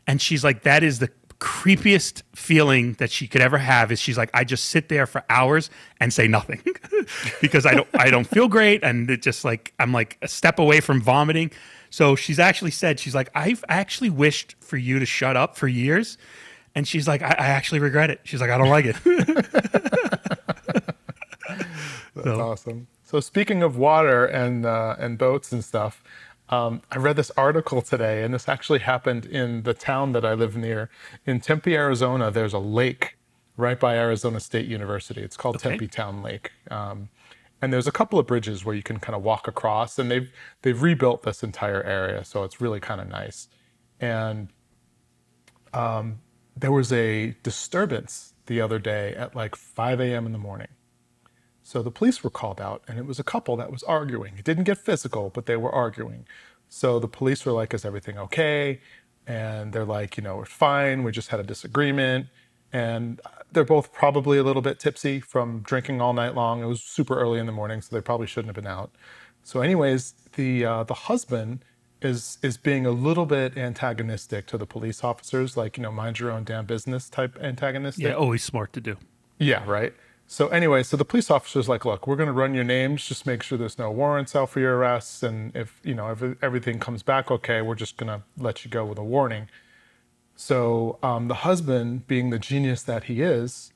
And 0.08 0.20
she's 0.20 0.42
like, 0.42 0.62
that 0.62 0.82
is 0.82 0.98
the 0.98 1.10
creepiest 1.38 2.24
feeling 2.34 2.94
that 2.94 3.12
she 3.12 3.28
could 3.28 3.40
ever 3.40 3.58
have 3.58 3.92
is 3.92 4.00
she's 4.00 4.18
like 4.18 4.28
I 4.34 4.42
just 4.42 4.70
sit 4.70 4.88
there 4.88 5.06
for 5.06 5.22
hours 5.30 5.70
and 6.00 6.12
say 6.12 6.26
nothing 6.26 6.60
because 7.40 7.64
I 7.64 7.74
don't 7.74 7.86
I 7.94 8.10
don't 8.10 8.26
feel 8.26 8.48
great 8.48 8.82
and 8.82 9.08
it 9.08 9.22
just 9.22 9.44
like 9.44 9.72
I'm 9.78 9.92
like 9.92 10.18
a 10.20 10.26
step 10.26 10.58
away 10.58 10.80
from 10.80 11.00
vomiting. 11.00 11.52
So 11.90 12.16
she's 12.16 12.40
actually 12.40 12.72
said 12.72 12.98
she's 12.98 13.14
like 13.14 13.30
I've 13.36 13.64
actually 13.68 14.10
wished 14.10 14.56
for 14.58 14.76
you 14.76 14.98
to 14.98 15.06
shut 15.06 15.36
up 15.36 15.56
for 15.56 15.68
years, 15.68 16.18
and 16.74 16.88
she's 16.88 17.06
like 17.06 17.22
I, 17.22 17.36
I 17.38 17.46
actually 17.46 17.78
regret 17.78 18.10
it. 18.10 18.20
She's 18.24 18.40
like 18.40 18.50
I 18.50 18.58
don't 18.58 18.68
like 18.68 18.86
it. 18.86 18.96
That's 22.14 22.26
awesome. 22.26 22.88
So 23.04 23.20
speaking 23.20 23.62
of 23.62 23.78
water 23.78 24.26
and 24.26 24.66
uh, 24.66 24.96
and 24.98 25.16
boats 25.16 25.52
and 25.52 25.64
stuff, 25.64 26.02
um, 26.48 26.82
I 26.90 26.96
read 26.98 27.16
this 27.16 27.30
article 27.36 27.82
today, 27.82 28.22
and 28.22 28.32
this 28.32 28.48
actually 28.48 28.78
happened 28.80 29.26
in 29.26 29.62
the 29.64 29.74
town 29.74 30.12
that 30.12 30.24
I 30.24 30.34
live 30.34 30.56
near. 30.56 30.90
In 31.26 31.40
Tempe, 31.40 31.74
Arizona, 31.74 32.30
there's 32.30 32.54
a 32.54 32.58
lake 32.58 33.16
right 33.56 33.78
by 33.78 33.96
Arizona 33.96 34.40
State 34.40 34.66
University. 34.66 35.20
It's 35.20 35.36
called 35.36 35.56
Okay. 35.56 35.70
Tempe 35.70 35.88
Town 35.88 36.22
Lake. 36.22 36.52
Um, 36.70 37.10
and 37.60 37.72
there's 37.72 37.86
a 37.88 37.92
couple 37.92 38.18
of 38.18 38.26
bridges 38.26 38.64
where 38.64 38.74
you 38.74 38.82
can 38.82 38.98
kind 38.98 39.16
of 39.16 39.22
walk 39.22 39.48
across, 39.48 39.98
and 39.98 40.10
they've 40.10 40.32
they've 40.62 40.80
rebuilt 40.80 41.24
this 41.24 41.42
entire 41.42 41.82
area, 41.82 42.24
so 42.24 42.44
it's 42.44 42.60
really 42.60 42.80
kind 42.80 43.00
of 43.00 43.08
nice. 43.08 43.48
And 44.00 44.48
um, 45.74 46.20
there 46.56 46.72
was 46.72 46.92
a 46.92 47.34
disturbance 47.42 48.34
the 48.46 48.60
other 48.60 48.78
day 48.78 49.12
at 49.14 49.34
like 49.34 49.56
5 49.56 50.00
a.m. 50.00 50.24
in 50.26 50.32
the 50.32 50.38
morning. 50.38 50.68
So 51.68 51.82
the 51.82 51.90
police 51.90 52.24
were 52.24 52.30
called 52.30 52.62
out, 52.62 52.82
and 52.88 52.98
it 52.98 53.04
was 53.04 53.18
a 53.18 53.22
couple 53.22 53.54
that 53.58 53.70
was 53.70 53.82
arguing. 53.82 54.32
It 54.38 54.44
didn't 54.46 54.64
get 54.64 54.78
physical, 54.78 55.28
but 55.28 55.44
they 55.44 55.54
were 55.54 55.70
arguing. 55.70 56.24
So 56.70 56.98
the 56.98 57.08
police 57.08 57.44
were 57.44 57.52
like, 57.52 57.74
Is 57.74 57.84
everything 57.84 58.16
okay? 58.16 58.80
And 59.26 59.74
they're 59.74 59.84
like, 59.84 60.16
You 60.16 60.22
know, 60.22 60.38
we're 60.38 60.46
fine. 60.46 61.02
We 61.02 61.12
just 61.12 61.28
had 61.28 61.40
a 61.40 61.42
disagreement. 61.42 62.28
And 62.72 63.20
they're 63.52 63.64
both 63.64 63.92
probably 63.92 64.38
a 64.38 64.42
little 64.42 64.62
bit 64.62 64.80
tipsy 64.80 65.20
from 65.20 65.60
drinking 65.60 66.00
all 66.00 66.14
night 66.14 66.34
long. 66.34 66.62
It 66.62 66.64
was 66.64 66.82
super 66.82 67.20
early 67.20 67.38
in 67.38 67.44
the 67.44 67.52
morning, 67.52 67.82
so 67.82 67.94
they 67.94 68.00
probably 68.00 68.26
shouldn't 68.26 68.48
have 68.48 68.64
been 68.64 68.72
out. 68.72 68.90
So, 69.42 69.60
anyways, 69.60 70.14
the 70.36 70.64
uh, 70.64 70.84
the 70.84 70.94
husband 70.94 71.66
is 72.00 72.38
is 72.42 72.56
being 72.56 72.86
a 72.86 72.92
little 72.92 73.26
bit 73.26 73.58
antagonistic 73.58 74.46
to 74.46 74.56
the 74.56 74.66
police 74.66 75.04
officers, 75.04 75.54
like 75.54 75.76
you 75.76 75.82
know, 75.82 75.92
mind 75.92 76.18
your 76.18 76.30
own 76.30 76.44
damn 76.44 76.64
business 76.64 77.10
type 77.10 77.36
antagonistic. 77.42 78.04
yeah, 78.06 78.12
always 78.12 78.42
smart 78.42 78.72
to 78.72 78.80
do. 78.80 78.96
Yeah, 79.38 79.62
right. 79.66 79.92
So 80.30 80.48
anyway, 80.48 80.82
so 80.82 80.98
the 80.98 81.06
police 81.06 81.30
officer's 81.30 81.70
like, 81.70 81.86
look, 81.86 82.06
we're 82.06 82.14
going 82.14 82.26
to 82.26 82.34
run 82.34 82.52
your 82.52 82.62
names, 82.62 83.06
just 83.06 83.24
make 83.24 83.42
sure 83.42 83.56
there's 83.56 83.78
no 83.78 83.90
warrants 83.90 84.36
out 84.36 84.50
for 84.50 84.60
your 84.60 84.76
arrests, 84.76 85.22
and 85.22 85.56
if 85.56 85.80
you 85.82 85.94
know 85.94 86.10
if 86.10 86.22
everything 86.42 86.78
comes 86.78 87.02
back 87.02 87.30
okay, 87.30 87.62
we're 87.62 87.74
just 87.74 87.96
going 87.96 88.08
to 88.08 88.22
let 88.36 88.62
you 88.62 88.70
go 88.70 88.84
with 88.84 88.98
a 88.98 89.02
warning. 89.02 89.48
So 90.36 90.98
um, 91.02 91.28
the 91.28 91.34
husband, 91.34 92.06
being 92.06 92.28
the 92.28 92.38
genius 92.38 92.82
that 92.82 93.04
he 93.04 93.22
is, 93.22 93.72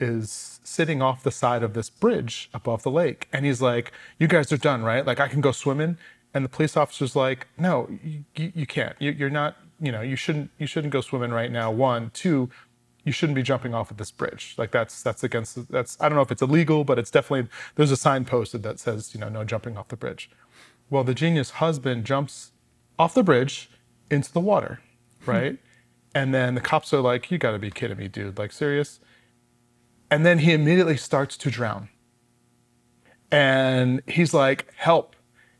is 0.00 0.58
sitting 0.64 1.00
off 1.00 1.22
the 1.22 1.30
side 1.30 1.62
of 1.62 1.72
this 1.72 1.88
bridge 1.88 2.50
above 2.52 2.82
the 2.82 2.90
lake, 2.90 3.28
and 3.32 3.46
he's 3.46 3.62
like, 3.62 3.92
"You 4.18 4.26
guys 4.26 4.50
are 4.50 4.56
done, 4.56 4.82
right? 4.82 5.06
Like 5.06 5.20
I 5.20 5.28
can 5.28 5.40
go 5.40 5.52
swimming." 5.52 5.98
And 6.34 6.44
the 6.44 6.48
police 6.48 6.76
officer's 6.76 7.14
like, 7.14 7.46
"No, 7.56 7.88
you, 8.02 8.24
you, 8.34 8.66
can't. 8.66 8.96
You, 8.98 9.12
you're 9.12 9.30
not. 9.30 9.56
You 9.80 9.92
know, 9.92 10.00
you 10.00 10.16
shouldn't. 10.16 10.50
You 10.58 10.66
shouldn't 10.66 10.92
go 10.92 11.00
swimming 11.00 11.30
right 11.30 11.52
now. 11.52 11.70
One, 11.70 12.10
two, 12.12 12.50
you 13.04 13.12
shouldn't 13.12 13.36
be 13.36 13.42
jumping 13.42 13.74
off 13.74 13.90
of 13.90 13.96
this 13.96 14.10
bridge. 14.10 14.54
Like 14.58 14.70
that's 14.70 15.02
that's 15.02 15.24
against 15.24 15.70
that's 15.70 15.96
I 16.00 16.08
don't 16.08 16.16
know 16.16 16.22
if 16.22 16.30
it's 16.30 16.42
illegal, 16.42 16.84
but 16.84 16.98
it's 16.98 17.10
definitely 17.10 17.48
there's 17.74 17.90
a 17.90 17.96
sign 17.96 18.24
posted 18.24 18.62
that 18.62 18.78
says 18.78 19.14
you 19.14 19.20
know 19.20 19.28
no 19.28 19.44
jumping 19.44 19.76
off 19.76 19.88
the 19.88 19.96
bridge. 19.96 20.30
Well, 20.90 21.04
the 21.04 21.14
genius 21.14 21.50
husband 21.50 22.04
jumps 22.04 22.52
off 22.98 23.14
the 23.14 23.22
bridge 23.22 23.70
into 24.10 24.32
the 24.32 24.40
water, 24.40 24.80
hmm. 25.24 25.30
right? 25.30 25.58
and 26.14 26.34
then 26.34 26.54
the 26.54 26.60
cops 26.60 26.92
are 26.92 27.00
like, 27.00 27.30
"You 27.30 27.38
got 27.38 27.52
to 27.52 27.58
be 27.58 27.70
kidding 27.70 27.98
me, 27.98 28.08
dude! 28.08 28.38
Like 28.38 28.52
serious?" 28.52 29.00
And 30.10 30.26
then 30.26 30.40
he 30.40 30.52
immediately 30.52 30.96
starts 30.96 31.36
to 31.38 31.50
drown, 31.50 31.88
and 33.30 34.02
he's 34.06 34.34
like, 34.34 34.72
"Help!" 34.76 35.16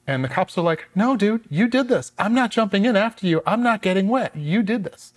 And 0.06 0.22
the 0.24 0.28
cops 0.28 0.58
are 0.58 0.62
like, 0.62 0.88
"No, 0.94 1.16
dude, 1.16 1.44
you 1.48 1.68
did 1.68 1.88
this. 1.88 2.12
I'm 2.18 2.34
not 2.34 2.50
jumping 2.50 2.84
in 2.84 2.96
after 2.96 3.26
you. 3.26 3.42
I'm 3.46 3.62
not 3.62 3.82
getting 3.82 4.08
wet. 4.08 4.36
You 4.36 4.62
did 4.62 4.84
this." 4.84 5.12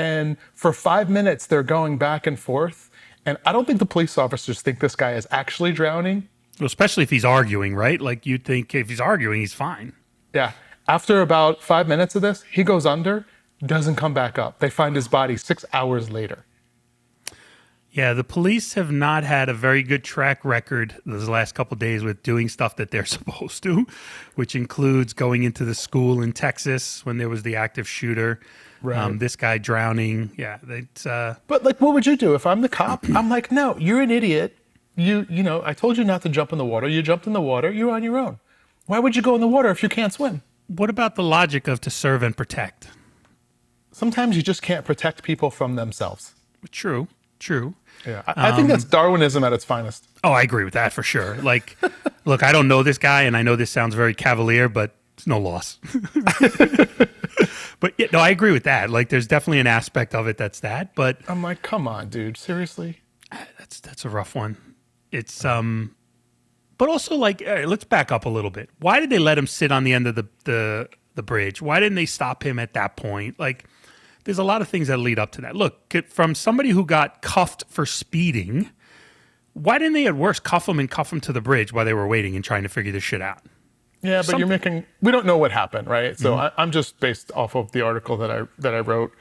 And 0.00 0.36
for 0.54 0.72
five 0.72 1.10
minutes, 1.10 1.46
they're 1.46 1.62
going 1.62 1.98
back 1.98 2.26
and 2.26 2.38
forth. 2.38 2.90
And 3.26 3.36
I 3.44 3.52
don't 3.52 3.66
think 3.66 3.78
the 3.78 3.86
police 3.86 4.16
officers 4.16 4.62
think 4.62 4.80
this 4.80 4.96
guy 4.96 5.12
is 5.12 5.26
actually 5.30 5.72
drowning. 5.72 6.28
Well, 6.58 6.66
especially 6.66 7.02
if 7.02 7.10
he's 7.10 7.24
arguing, 7.24 7.74
right? 7.74 8.00
Like 8.00 8.24
you'd 8.26 8.44
think 8.44 8.74
if 8.74 8.88
he's 8.88 9.00
arguing, 9.00 9.40
he's 9.40 9.54
fine. 9.54 9.92
Yeah. 10.34 10.52
After 10.88 11.20
about 11.20 11.62
five 11.62 11.86
minutes 11.86 12.14
of 12.14 12.22
this, 12.22 12.42
he 12.50 12.64
goes 12.64 12.86
under, 12.86 13.26
doesn't 13.64 13.96
come 13.96 14.14
back 14.14 14.38
up. 14.38 14.58
They 14.58 14.70
find 14.70 14.96
his 14.96 15.06
body 15.06 15.36
six 15.36 15.64
hours 15.72 16.10
later. 16.10 16.44
Yeah, 17.92 18.12
the 18.12 18.24
police 18.24 18.74
have 18.74 18.92
not 18.92 19.24
had 19.24 19.48
a 19.48 19.54
very 19.54 19.82
good 19.82 20.04
track 20.04 20.44
record 20.44 20.96
those 21.04 21.28
last 21.28 21.56
couple 21.56 21.74
of 21.74 21.80
days 21.80 22.04
with 22.04 22.22
doing 22.22 22.48
stuff 22.48 22.76
that 22.76 22.90
they're 22.90 23.04
supposed 23.18 23.62
to, 23.64 23.86
which 24.36 24.54
includes 24.54 25.12
going 25.12 25.42
into 25.42 25.64
the 25.64 25.74
school 25.74 26.22
in 26.22 26.32
Texas 26.32 27.04
when 27.04 27.18
there 27.18 27.28
was 27.28 27.42
the 27.42 27.56
active 27.56 27.88
shooter. 27.88 28.40
Right. 28.82 28.98
Um, 28.98 29.18
this 29.18 29.36
guy 29.36 29.58
drowning. 29.58 30.32
Yeah, 30.36 30.58
it's 30.68 31.06
uh, 31.06 31.36
But 31.46 31.64
like, 31.64 31.80
what 31.80 31.94
would 31.94 32.06
you 32.06 32.16
do 32.16 32.34
if 32.34 32.46
I'm 32.46 32.62
the 32.62 32.68
cop? 32.68 33.04
I'm 33.14 33.28
like, 33.28 33.52
no, 33.52 33.76
you're 33.78 34.00
an 34.00 34.10
idiot. 34.10 34.56
You, 34.96 35.26
you 35.30 35.42
know, 35.42 35.62
I 35.64 35.72
told 35.74 35.98
you 35.98 36.04
not 36.04 36.22
to 36.22 36.28
jump 36.28 36.52
in 36.52 36.58
the 36.58 36.64
water. 36.64 36.88
You 36.88 37.02
jumped 37.02 37.26
in 37.26 37.32
the 37.32 37.40
water. 37.40 37.70
You're 37.70 37.90
on 37.90 38.02
your 38.02 38.18
own. 38.18 38.38
Why 38.86 38.98
would 38.98 39.16
you 39.16 39.22
go 39.22 39.34
in 39.34 39.40
the 39.40 39.48
water 39.48 39.68
if 39.70 39.82
you 39.82 39.88
can't 39.88 40.12
swim? 40.12 40.42
what 40.76 40.88
about 40.88 41.16
the 41.16 41.22
logic 41.22 41.66
of 41.66 41.80
to 41.80 41.90
serve 41.90 42.22
and 42.22 42.36
protect? 42.36 42.88
Sometimes 43.92 44.36
you 44.36 44.42
just 44.42 44.62
can't 44.62 44.84
protect 44.84 45.22
people 45.22 45.50
from 45.50 45.74
themselves. 45.74 46.34
True, 46.70 47.08
true. 47.40 47.74
Yeah, 48.06 48.22
I, 48.26 48.50
I 48.50 48.56
think 48.56 48.68
that's 48.68 48.84
Darwinism 48.84 49.42
at 49.42 49.52
its 49.52 49.64
finest. 49.64 50.06
Oh, 50.22 50.30
I 50.30 50.42
agree 50.42 50.64
with 50.64 50.74
that 50.74 50.92
for 50.92 51.02
sure. 51.02 51.36
Like, 51.36 51.76
look, 52.24 52.42
I 52.42 52.52
don't 52.52 52.68
know 52.68 52.82
this 52.82 52.98
guy, 52.98 53.22
and 53.22 53.36
I 53.36 53.42
know 53.42 53.56
this 53.56 53.70
sounds 53.70 53.94
very 53.94 54.14
cavalier, 54.14 54.68
but 54.68 54.94
it's 55.16 55.26
no 55.26 55.38
loss. 55.38 55.78
but 57.80 57.94
yeah, 57.98 58.06
no, 58.12 58.18
I 58.18 58.30
agree 58.30 58.52
with 58.52 58.64
that. 58.64 58.90
Like, 58.90 59.08
there's 59.08 59.26
definitely 59.26 59.60
an 59.60 59.66
aspect 59.66 60.14
of 60.14 60.26
it 60.26 60.36
that's 60.38 60.60
that, 60.60 60.94
but 60.94 61.18
I'm 61.28 61.42
like, 61.42 61.62
come 61.62 61.88
on, 61.88 62.08
dude, 62.08 62.36
seriously? 62.36 63.00
that's 63.58 63.80
that's 63.80 64.04
a 64.04 64.08
rough 64.08 64.34
one. 64.34 64.56
It's 65.12 65.44
um, 65.44 65.94
but 66.78 66.88
also 66.88 67.16
like, 67.16 67.42
right, 67.46 67.68
let's 67.68 67.84
back 67.84 68.10
up 68.12 68.24
a 68.24 68.28
little 68.28 68.50
bit. 68.50 68.70
Why 68.78 69.00
did 69.00 69.10
they 69.10 69.18
let 69.18 69.38
him 69.38 69.46
sit 69.46 69.72
on 69.72 69.84
the 69.84 69.92
end 69.92 70.06
of 70.06 70.14
the 70.14 70.26
the 70.44 70.88
the 71.14 71.22
bridge? 71.22 71.60
Why 71.60 71.80
didn't 71.80 71.96
they 71.96 72.06
stop 72.06 72.42
him 72.42 72.58
at 72.58 72.74
that 72.74 72.96
point? 72.96 73.38
Like, 73.38 73.66
there's 74.24 74.38
a 74.38 74.44
lot 74.44 74.62
of 74.62 74.68
things 74.68 74.88
that 74.88 74.98
lead 74.98 75.18
up 75.18 75.32
to 75.32 75.40
that. 75.42 75.56
Look, 75.56 75.94
from 76.08 76.34
somebody 76.34 76.70
who 76.70 76.84
got 76.84 77.22
cuffed 77.22 77.64
for 77.68 77.86
speeding, 77.86 78.70
why 79.52 79.78
didn't 79.78 79.94
they 79.94 80.06
at 80.06 80.16
worst 80.16 80.42
cuff 80.42 80.68
him 80.68 80.78
and 80.78 80.90
cuff 80.90 81.12
him 81.12 81.20
to 81.22 81.32
the 81.32 81.40
bridge 81.40 81.72
while 81.72 81.84
they 81.84 81.94
were 81.94 82.06
waiting 82.06 82.36
and 82.36 82.44
trying 82.44 82.62
to 82.62 82.68
figure 82.68 82.92
this 82.92 83.02
shit 83.02 83.20
out? 83.22 83.42
Yeah, 84.02 84.22
but 84.26 84.38
you're 84.38 84.48
making. 84.48 84.84
We 85.02 85.12
don't 85.12 85.26
know 85.26 85.36
what 85.36 85.52
happened, 85.52 85.88
right? 85.88 86.18
So 86.18 86.32
mm-hmm. 86.32 86.40
I, 86.40 86.62
I'm 86.62 86.70
just 86.70 87.00
based 87.00 87.30
off 87.34 87.54
of 87.54 87.72
the 87.72 87.82
article 87.82 88.16
that 88.18 88.30
I 88.30 88.42
that 88.58 88.74
I 88.74 88.80
wrote, 88.80 89.12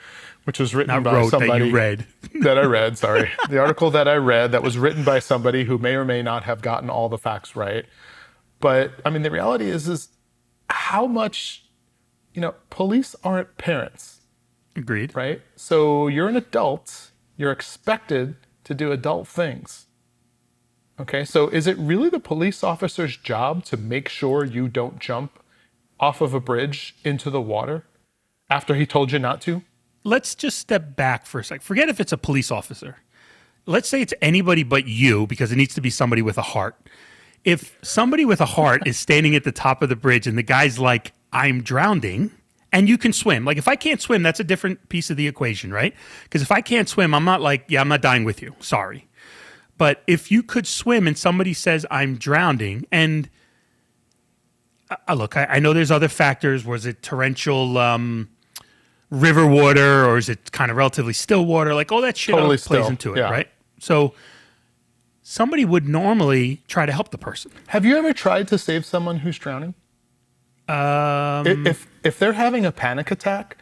which 0.46 0.60
was 0.60 0.74
written 0.74 0.96
Not 0.96 1.04
by 1.04 1.14
wrote 1.14 1.32
that 1.32 1.40
somebody 1.40 1.72
read. 1.72 2.06
that 2.42 2.58
I 2.58 2.64
read. 2.64 2.98
Sorry, 2.98 3.30
the 3.50 3.60
article 3.60 3.92
that 3.92 4.08
I 4.08 4.16
read 4.16 4.52
that 4.54 4.64
was 4.64 4.78
written 4.78 5.04
by 5.04 5.20
somebody 5.20 5.66
who 5.66 5.78
may 5.78 5.96
or 5.96 6.06
may 6.06 6.22
not 6.22 6.44
have 6.44 6.62
gotten 6.62 6.90
all 6.90 7.10
the 7.10 7.18
facts 7.18 7.56
right. 7.56 7.86
But 8.60 8.94
I 9.06 9.10
mean, 9.10 9.24
the 9.24 9.32
reality 9.32 9.70
is, 9.70 9.88
is 9.88 10.10
how 10.70 11.08
much, 11.08 11.66
you 12.34 12.42
know, 12.42 12.56
police 12.70 13.16
aren't 13.24 13.58
parents, 13.58 14.22
Agreed. 14.76 15.16
right? 15.16 15.42
So 15.56 16.08
you're 16.08 16.28
an 16.28 16.36
adult. 16.38 17.12
You're 17.36 17.52
expected 17.52 18.36
to 18.66 18.74
do 18.74 18.92
adult 18.92 19.28
things. 19.28 19.88
Okay, 21.00 21.24
so 21.24 21.48
is 21.48 21.66
it 21.66 21.78
really 21.78 22.10
the 22.10 22.20
police 22.20 22.64
officer's 22.64 23.16
job 23.16 23.64
to 23.66 23.78
make 23.78 24.10
sure 24.10 24.44
you 24.44 24.68
don't 24.68 25.00
jump 25.00 25.40
off 26.00 26.20
of 26.20 26.34
a 26.34 26.40
bridge 26.42 26.96
into 27.06 27.30
the 27.30 27.42
water 27.42 27.86
after 28.50 28.76
he 28.76 28.86
told 28.86 29.12
you 29.12 29.20
not 29.20 29.42
to? 29.42 29.64
Let's 30.04 30.36
just 30.36 30.58
step 30.58 30.96
back 30.96 31.26
for 31.26 31.40
a 31.40 31.44
sec. 31.44 31.62
Forget 31.62 31.88
if 31.88 32.00
it's 32.00 32.12
a 32.12 32.18
police 32.18 32.52
officer. 32.52 32.98
Let's 33.66 33.88
say 33.88 34.02
it's 34.02 34.14
anybody 34.22 34.64
but 34.64 34.88
you 34.88 35.28
because 35.28 35.52
it 35.52 35.56
needs 35.56 35.74
to 35.76 35.82
be 35.82 35.90
somebody 35.90 36.22
with 36.22 36.38
a 36.38 36.42
heart. 36.42 36.76
If 37.46 37.78
somebody 37.82 38.26
with 38.26 38.42
a 38.42 38.46
heart 38.46 38.86
is 38.86 38.98
standing 38.98 39.36
at 39.36 39.46
the 39.46 39.52
top 39.52 39.82
of 39.82 39.90
the 39.90 39.96
bridge 39.96 40.28
and 40.28 40.38
the 40.38 40.44
guy's 40.44 40.80
like, 40.80 41.14
I'm 41.32 41.62
drowning, 41.62 42.32
and 42.72 42.90
you 42.90 42.98
can 42.98 43.14
swim. 43.14 43.46
Like 43.46 43.58
if 43.58 43.68
I 43.68 43.76
can't 43.76 44.02
swim, 44.02 44.24
that's 44.24 44.40
a 44.40 44.44
different 44.44 44.90
piece 44.90 45.10
of 45.10 45.18
the 45.18 45.28
equation, 45.28 45.72
right? 45.72 45.94
Because 46.24 46.42
if 46.42 46.52
I 46.52 46.62
can't 46.62 46.90
swim, 46.90 47.14
I'm 47.14 47.26
not 47.26 47.42
like, 47.42 47.66
yeah, 47.68 47.82
I'm 47.82 47.88
not 47.88 48.02
dying 48.02 48.24
with 48.24 48.42
you. 48.42 48.56
Sorry. 48.60 49.08
But 49.80 50.04
if 50.08 50.30
you 50.30 50.44
could 50.44 50.68
swim 50.68 51.08
and 51.08 51.18
somebody 51.18 51.54
says 51.54 51.86
I'm 51.90 52.18
drowning, 52.18 52.86
and 52.92 53.30
uh, 55.08 55.14
look, 55.14 55.38
I, 55.38 55.46
I 55.46 55.60
know 55.60 55.72
there's 55.72 55.90
other 55.90 56.10
factors. 56.10 56.66
Was 56.66 56.86
it 56.86 57.02
torrential 57.02 57.78
um, 57.78 58.28
river 59.10 59.48
water, 59.48 60.06
or 60.06 60.18
is 60.18 60.28
it 60.28 60.52
kind 60.52 60.70
of 60.70 60.76
relatively 60.76 61.14
still 61.14 61.46
water? 61.46 61.74
Like 61.74 61.94
all 61.94 62.02
that 62.02 62.18
shit 62.18 62.36
Totally 62.36 62.58
plays 62.58 62.64
still, 62.64 62.88
into 62.88 63.14
it, 63.14 63.20
yeah. 63.20 63.32
right? 63.32 63.50
So 63.80 64.14
somebody 65.24 65.64
would 65.64 65.88
normally 65.88 66.62
try 66.68 66.86
to 66.86 66.92
help 66.92 67.12
the 67.12 67.18
person. 67.18 67.50
Have 67.68 67.86
you 67.86 67.98
ever 67.98 68.12
tried 68.12 68.50
to 68.50 68.58
save 68.58 68.86
someone 68.86 69.20
who's 69.20 69.40
drowning? 69.40 69.76
Um, 70.68 71.66
if 71.66 71.88
if 72.04 72.20
they're 72.20 72.34
having 72.34 72.66
a 72.66 72.74
panic 72.74 73.12
attack, 73.12 73.58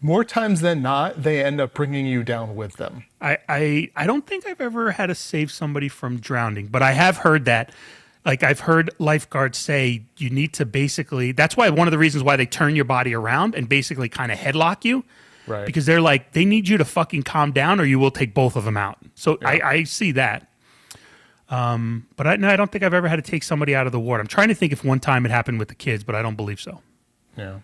more 0.00 0.24
times 0.24 0.60
than 0.60 0.82
not, 0.82 1.22
they 1.22 1.44
end 1.44 1.60
up 1.60 1.74
bringing 1.74 2.06
you 2.06 2.22
down 2.24 2.56
with 2.56 2.74
them. 2.76 3.04
I, 3.20 3.38
I 3.48 3.90
I 3.94 4.06
don't 4.06 4.26
think 4.26 4.46
I've 4.46 4.60
ever 4.60 4.92
had 4.92 5.06
to 5.06 5.14
save 5.14 5.50
somebody 5.52 5.88
from 5.88 6.18
drowning, 6.18 6.66
but 6.68 6.82
I 6.82 6.92
have 6.92 7.18
heard 7.18 7.44
that. 7.44 7.70
Like 8.24 8.42
I've 8.42 8.60
heard 8.60 8.90
lifeguards 8.98 9.56
say, 9.56 10.02
you 10.18 10.28
need 10.28 10.52
to 10.54 10.66
basically. 10.66 11.32
That's 11.32 11.56
why 11.56 11.70
one 11.70 11.86
of 11.88 11.92
the 11.92 11.98
reasons 11.98 12.22
why 12.22 12.36
they 12.36 12.46
turn 12.46 12.76
your 12.76 12.84
body 12.84 13.14
around 13.14 13.54
and 13.54 13.68
basically 13.68 14.08
kind 14.10 14.30
of 14.30 14.38
headlock 14.38 14.84
you, 14.84 15.04
Right. 15.46 15.64
because 15.64 15.86
they're 15.86 16.02
like 16.02 16.32
they 16.32 16.44
need 16.44 16.68
you 16.68 16.76
to 16.76 16.84
fucking 16.84 17.22
calm 17.22 17.52
down 17.52 17.80
or 17.80 17.84
you 17.84 17.98
will 17.98 18.10
take 18.10 18.34
both 18.34 18.56
of 18.56 18.64
them 18.64 18.76
out. 18.76 18.98
So 19.14 19.38
I, 19.44 19.60
I 19.64 19.82
see 19.84 20.12
that. 20.12 20.48
Um, 21.48 22.06
but 22.16 22.26
I, 22.26 22.36
no, 22.36 22.48
I 22.48 22.56
don't 22.56 22.70
think 22.70 22.84
I've 22.84 22.94
ever 22.94 23.08
had 23.08 23.16
to 23.16 23.28
take 23.28 23.42
somebody 23.42 23.74
out 23.74 23.86
of 23.86 23.92
the 23.92 23.98
water. 24.00 24.20
I'm 24.20 24.26
trying 24.28 24.48
to 24.48 24.54
think 24.54 24.72
if 24.72 24.84
one 24.84 25.00
time 25.00 25.24
it 25.24 25.30
happened 25.32 25.58
with 25.58 25.68
the 25.68 25.74
kids, 25.74 26.04
but 26.04 26.14
I 26.14 26.22
don't 26.22 26.36
believe 26.36 26.60
so. 26.60 26.80
Yeah. 27.36 27.60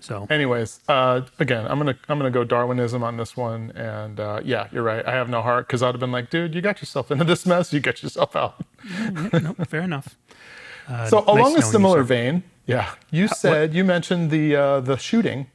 So 0.00 0.26
Anyways, 0.30 0.80
uh, 0.88 1.22
again, 1.40 1.66
I'm 1.66 1.78
gonna 1.78 1.96
I'm 2.08 2.18
gonna 2.18 2.30
go 2.30 2.44
Darwinism 2.44 3.02
on 3.02 3.16
this 3.16 3.36
one, 3.36 3.72
and 3.72 4.20
uh, 4.20 4.40
yeah, 4.44 4.68
you're 4.72 4.82
right. 4.84 5.04
I 5.06 5.12
have 5.12 5.28
no 5.28 5.42
heart 5.42 5.66
because 5.66 5.82
I'd 5.82 5.88
have 5.94 6.00
been 6.00 6.12
like, 6.12 6.30
dude, 6.30 6.54
you 6.54 6.60
got 6.60 6.80
yourself 6.80 7.10
into 7.10 7.24
this 7.24 7.44
mess. 7.44 7.72
You 7.72 7.80
get 7.80 8.02
yourself 8.02 8.36
out. 8.36 8.64
no, 9.32 9.54
fair 9.68 9.82
enough. 9.82 10.16
Uh, 10.88 11.06
so 11.08 11.18
nice 11.18 11.26
along 11.28 11.58
a 11.58 11.62
similar 11.62 12.02
vein, 12.02 12.42
yeah, 12.66 12.94
you 13.10 13.26
said 13.28 13.74
you 13.74 13.84
mentioned 13.84 14.30
the 14.30 14.54
uh, 14.56 14.80
the 14.80 14.96
shooting, 14.96 15.48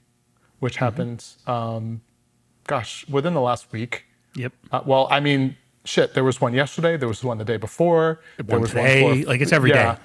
which 0.60 0.76
Mm-hmm. 0.76 0.84
happened, 0.86 1.26
um, 1.48 2.02
gosh, 2.68 3.08
within 3.08 3.34
the 3.34 3.42
last 3.42 3.72
week. 3.72 4.06
Yep. 4.36 4.52
Uh, 4.72 4.82
well, 4.86 5.08
I 5.10 5.20
mean, 5.22 5.56
shit. 5.86 6.14
There 6.16 6.24
was 6.24 6.42
one 6.42 6.54
yesterday. 6.54 6.98
There 6.98 7.08
was 7.08 7.24
one 7.24 7.38
the 7.38 7.46
day 7.46 7.58
before. 7.58 8.20
There 8.38 8.60
was 8.60 8.72
today, 8.72 9.04
one 9.04 9.22
like, 9.24 9.42
it's 9.42 9.54
every 9.54 9.72
day. 9.72 9.96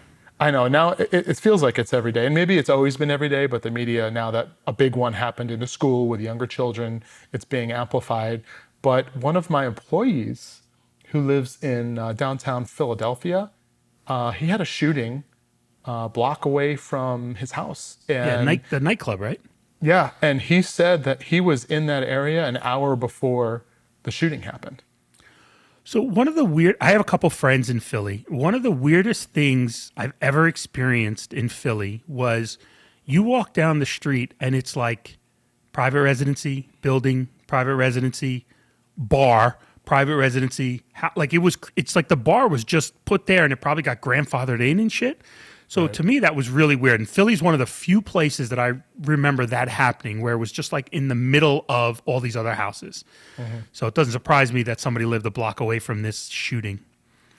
I 0.40 0.50
know. 0.50 0.68
Now 0.68 0.90
it, 0.92 1.12
it 1.12 1.36
feels 1.38 1.62
like 1.62 1.78
it's 1.78 1.92
every 1.92 2.12
day, 2.12 2.26
and 2.26 2.34
maybe 2.34 2.58
it's 2.58 2.70
always 2.70 2.96
been 2.96 3.10
every 3.10 3.28
day. 3.28 3.46
But 3.46 3.62
the 3.62 3.70
media 3.70 4.10
now 4.10 4.30
that 4.30 4.48
a 4.66 4.72
big 4.72 4.94
one 4.96 5.14
happened 5.14 5.50
in 5.50 5.62
a 5.62 5.66
school 5.66 6.06
with 6.08 6.20
younger 6.20 6.46
children, 6.46 7.02
it's 7.32 7.44
being 7.44 7.72
amplified. 7.72 8.42
But 8.80 9.16
one 9.16 9.36
of 9.36 9.50
my 9.50 9.66
employees, 9.66 10.62
who 11.08 11.20
lives 11.20 11.62
in 11.62 11.98
uh, 11.98 12.12
downtown 12.12 12.64
Philadelphia, 12.64 13.50
uh, 14.06 14.30
he 14.30 14.46
had 14.46 14.60
a 14.60 14.64
shooting 14.64 15.24
uh, 15.84 16.06
block 16.08 16.44
away 16.44 16.76
from 16.76 17.34
his 17.36 17.52
house, 17.52 17.98
and 18.08 18.26
Yeah, 18.26 18.44
night, 18.44 18.62
the 18.70 18.78
nightclub, 18.80 19.20
right? 19.20 19.40
yeah, 19.80 20.10
and 20.20 20.42
he 20.42 20.60
said 20.62 21.04
that 21.04 21.24
he 21.24 21.40
was 21.40 21.64
in 21.64 21.86
that 21.86 22.02
area 22.02 22.46
an 22.46 22.58
hour 22.58 22.94
before 22.94 23.64
the 24.02 24.10
shooting 24.10 24.42
happened. 24.42 24.82
So 25.88 26.02
one 26.02 26.28
of 26.28 26.34
the 26.34 26.44
weird 26.44 26.76
I 26.82 26.90
have 26.90 27.00
a 27.00 27.04
couple 27.04 27.30
friends 27.30 27.70
in 27.70 27.80
Philly. 27.80 28.26
One 28.28 28.54
of 28.54 28.62
the 28.62 28.70
weirdest 28.70 29.30
things 29.30 29.90
I've 29.96 30.12
ever 30.20 30.46
experienced 30.46 31.32
in 31.32 31.48
Philly 31.48 32.02
was 32.06 32.58
you 33.06 33.22
walk 33.22 33.54
down 33.54 33.78
the 33.78 33.86
street 33.86 34.34
and 34.38 34.54
it's 34.54 34.76
like 34.76 35.16
private 35.72 36.02
residency, 36.02 36.68
building, 36.82 37.30
private 37.46 37.74
residency, 37.74 38.44
bar, 38.98 39.56
private 39.86 40.16
residency. 40.16 40.82
How, 40.92 41.10
like 41.16 41.32
it 41.32 41.38
was 41.38 41.56
it's 41.74 41.96
like 41.96 42.08
the 42.08 42.16
bar 42.16 42.48
was 42.48 42.64
just 42.64 43.02
put 43.06 43.24
there 43.24 43.42
and 43.42 43.50
it 43.50 43.62
probably 43.62 43.82
got 43.82 44.02
grandfathered 44.02 44.60
in 44.60 44.78
and 44.78 44.92
shit. 44.92 45.22
So 45.68 45.86
to 45.86 46.02
me 46.02 46.18
that 46.20 46.34
was 46.34 46.48
really 46.48 46.76
weird. 46.76 46.98
And 46.98 47.08
Philly's 47.08 47.42
one 47.42 47.54
of 47.54 47.60
the 47.60 47.66
few 47.66 48.00
places 48.00 48.48
that 48.48 48.58
I 48.58 48.72
remember 49.02 49.44
that 49.46 49.68
happening 49.68 50.22
where 50.22 50.32
it 50.32 50.38
was 50.38 50.50
just 50.50 50.72
like 50.72 50.88
in 50.92 51.08
the 51.08 51.14
middle 51.14 51.66
of 51.68 52.02
all 52.06 52.20
these 52.20 52.36
other 52.36 52.54
houses. 52.54 53.04
Mm-hmm. 53.36 53.58
So 53.72 53.86
it 53.86 53.94
doesn't 53.94 54.12
surprise 54.12 54.52
me 54.52 54.62
that 54.64 54.80
somebody 54.80 55.04
lived 55.04 55.26
a 55.26 55.30
block 55.30 55.60
away 55.60 55.78
from 55.78 56.02
this 56.02 56.26
shooting. 56.28 56.80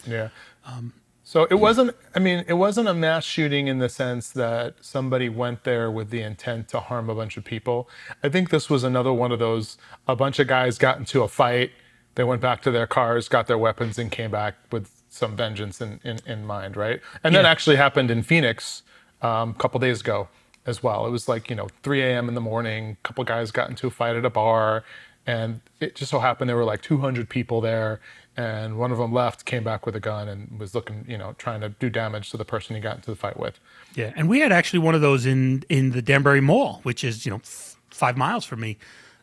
Yeah. 0.06 0.30
Um, 0.64 0.94
so 1.24 1.44
it 1.44 1.56
wasn't. 1.56 1.96
I 2.16 2.20
mean, 2.20 2.44
it 2.48 2.54
wasn't 2.54 2.88
a 2.88 2.94
mass 2.94 3.24
shooting 3.24 3.68
in 3.68 3.78
the 3.78 3.88
sense 3.88 4.32
that 4.32 4.76
somebody 4.82 5.30
went 5.30 5.64
there 5.64 5.92
with 5.92 6.10
the 6.10 6.24
intent 6.24 6.70
to 6.70 6.80
harm 6.80 7.08
a 7.08 7.14
bunch 7.14 7.38
of 7.38 7.44
people. 7.44 7.88
I 8.24 8.30
think 8.30 8.50
this 8.50 8.68
was 8.68 8.84
another 8.84 9.14
one 9.14 9.32
of 9.32 9.38
those. 9.38 9.78
A 10.08 10.16
bunch 10.16 10.40
of 10.40 10.48
guys 10.48 10.80
got 10.80 10.98
into 10.98 11.22
a 11.22 11.28
fight. 11.28 11.70
They 12.16 12.24
went 12.24 12.42
back 12.42 12.64
to 12.64 12.72
their 12.72 12.88
cars, 12.88 13.28
got 13.28 13.46
their 13.46 13.60
weapons, 13.60 14.00
and 14.00 14.12
came 14.12 14.32
back 14.32 14.56
with 14.72 14.99
some 15.10 15.36
vengeance 15.36 15.82
in, 15.82 16.00
in, 16.04 16.20
in 16.26 16.46
mind, 16.46 16.78
right? 16.78 17.02
And 17.24 17.36
that 17.36 17.46
actually 17.46 17.76
happened 17.76 18.12
in 18.12 18.24
Phoenix 18.24 18.84
um, 19.22 19.52
a 19.52 19.54
couple 19.54 19.80
days 19.80 20.02
ago 20.02 20.28
as 20.66 20.84
well. 20.84 21.06
It 21.06 21.10
was 21.10 21.28
like, 21.28 21.50
you 21.50 21.56
know, 21.56 21.68
3 21.84 22.02
a.m. 22.02 22.28
in 22.30 22.36
the 22.36 22.42
morning, 22.42 22.98
a 23.04 23.08
couple 23.08 23.24
guys 23.24 23.52
got 23.52 23.70
into 23.70 23.88
a 23.88 23.92
fight 23.92 24.16
at 24.16 24.24
a 24.26 24.30
bar, 24.30 24.84
and 25.26 25.62
it 25.80 25.96
just 25.96 26.12
so 26.12 26.20
happened 26.20 26.50
there 26.50 26.56
were 26.56 26.64
like 26.64 26.82
200 26.82 27.28
people 27.28 27.60
there, 27.62 28.00
and 28.38 28.78
one 28.78 28.92
of 28.92 28.98
them 28.98 29.12
left, 29.12 29.46
came 29.46 29.64
back 29.64 29.86
with 29.86 29.96
a 29.96 30.00
gun, 30.00 30.28
and 30.30 30.60
was 30.60 30.74
looking, 30.74 31.06
you 31.08 31.18
know, 31.18 31.34
trying 31.38 31.62
to 31.62 31.70
do 31.70 31.90
damage 31.90 32.30
to 32.32 32.38
the 32.38 32.46
person 32.46 32.76
he 32.76 32.82
got 32.82 32.96
into 32.96 33.10
the 33.10 33.16
fight 33.16 33.38
with. 33.38 33.60
Yeah, 33.96 34.14
and 34.16 34.30
we 34.30 34.40
had 34.40 34.52
actually 34.52 34.80
one 34.80 34.96
of 34.96 35.02
those 35.02 35.26
in 35.26 35.64
in 35.70 35.92
the 35.92 36.02
Danbury 36.02 36.42
Mall, 36.42 36.80
which 36.84 37.04
is 37.04 37.26
you 37.26 37.32
know 37.32 37.38
f- 37.38 37.76
five 37.90 38.16
miles 38.16 38.46
from 38.46 38.62
me, 38.62 38.78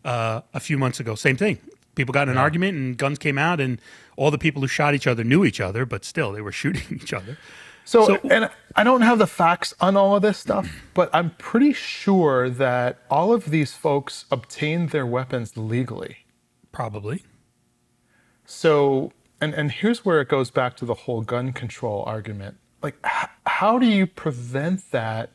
uh, 0.05 0.43
a 0.53 0.61
few 0.61 0.77
months 0.79 1.01
ago. 1.01 1.15
Same 1.15 1.37
thing. 1.37 1.59
People 1.97 2.13
got 2.13 2.29
in 2.29 2.33
an 2.33 2.39
argument 2.39 2.77
and 2.79 2.97
guns 2.97 3.19
came 3.19 3.37
out, 3.39 3.61
and 3.61 3.81
all 4.17 4.31
the 4.31 4.39
people 4.39 4.63
who 4.63 4.69
shot 4.69 4.95
each 4.95 5.07
other 5.09 5.25
knew 5.25 5.45
each 5.45 5.61
other, 5.61 5.85
but 5.85 6.05
still 6.05 6.31
they 6.31 6.41
were 6.41 6.53
shooting 6.63 7.01
each 7.03 7.13
other. 7.13 7.37
So, 7.85 8.07
So- 8.07 8.21
and 8.31 8.49
I 8.77 8.85
don't 8.85 9.03
have 9.03 9.19
the 9.19 9.27
facts 9.27 9.75
on 9.81 9.97
all 9.97 10.15
of 10.17 10.23
this 10.23 10.39
stuff, 10.39 10.69
but 10.95 11.11
I'm 11.13 11.31
pretty 11.39 11.73
sure 11.73 12.49
that 12.51 12.99
all 13.11 13.33
of 13.33 13.51
these 13.51 13.73
folks 13.75 14.25
obtained 14.31 14.91
their 14.91 15.07
weapons 15.07 15.57
legally. 15.57 16.19
Probably. 16.71 17.25
So, 18.45 19.13
and 19.41 19.55
and 19.55 19.73
here's 19.73 20.05
where 20.05 20.21
it 20.21 20.29
goes 20.29 20.51
back 20.51 20.77
to 20.77 20.85
the 20.85 20.95
whole 20.95 21.23
gun 21.23 21.53
control 21.53 22.05
argument. 22.07 22.57
Like, 22.83 22.97
h- 23.05 23.29
how 23.47 23.79
do 23.79 23.87
you 23.87 24.07
prevent 24.07 24.91
that? 24.93 25.31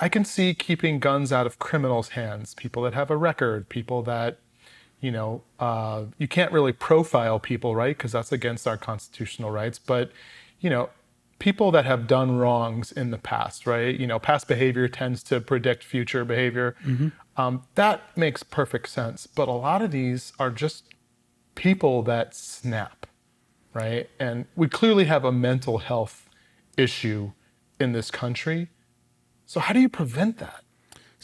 I 0.00 0.08
can 0.08 0.24
see 0.24 0.54
keeping 0.54 0.98
guns 0.98 1.32
out 1.32 1.46
of 1.46 1.58
criminals' 1.58 2.10
hands, 2.10 2.54
people 2.54 2.82
that 2.82 2.94
have 2.94 3.10
a 3.10 3.16
record, 3.16 3.68
people 3.68 4.02
that, 4.02 4.38
you 5.04 5.10
know, 5.10 5.42
uh, 5.60 6.04
you 6.16 6.26
can't 6.26 6.50
really 6.50 6.72
profile 6.72 7.38
people, 7.38 7.76
right? 7.76 7.94
Because 7.94 8.12
that's 8.12 8.32
against 8.32 8.66
our 8.66 8.78
constitutional 8.78 9.50
rights. 9.50 9.78
But, 9.78 10.10
you 10.60 10.70
know, 10.70 10.88
people 11.38 11.70
that 11.72 11.84
have 11.84 12.06
done 12.06 12.38
wrongs 12.38 12.90
in 12.90 13.10
the 13.10 13.18
past, 13.18 13.66
right? 13.66 14.00
You 14.00 14.06
know, 14.06 14.18
past 14.18 14.48
behavior 14.48 14.88
tends 14.88 15.22
to 15.24 15.42
predict 15.42 15.84
future 15.84 16.24
behavior. 16.24 16.74
Um, 17.36 17.64
that 17.74 18.16
makes 18.16 18.42
perfect 18.42 18.88
sense. 18.88 19.26
But 19.26 19.46
a 19.46 19.52
lot 19.52 19.82
of 19.82 19.90
these 19.90 20.32
are 20.38 20.50
just 20.50 20.84
people 21.54 22.02
that 22.04 22.34
snap, 22.34 23.06
right? 23.74 24.08
And 24.18 24.46
we 24.56 24.68
clearly 24.68 25.04
have 25.04 25.22
a 25.22 25.32
mental 25.32 25.78
health 25.78 26.30
issue 26.78 27.32
in 27.78 27.92
this 27.92 28.10
country. 28.10 28.70
So, 29.44 29.60
how 29.60 29.74
do 29.74 29.80
you 29.80 29.90
prevent 29.90 30.38
that? 30.38 30.63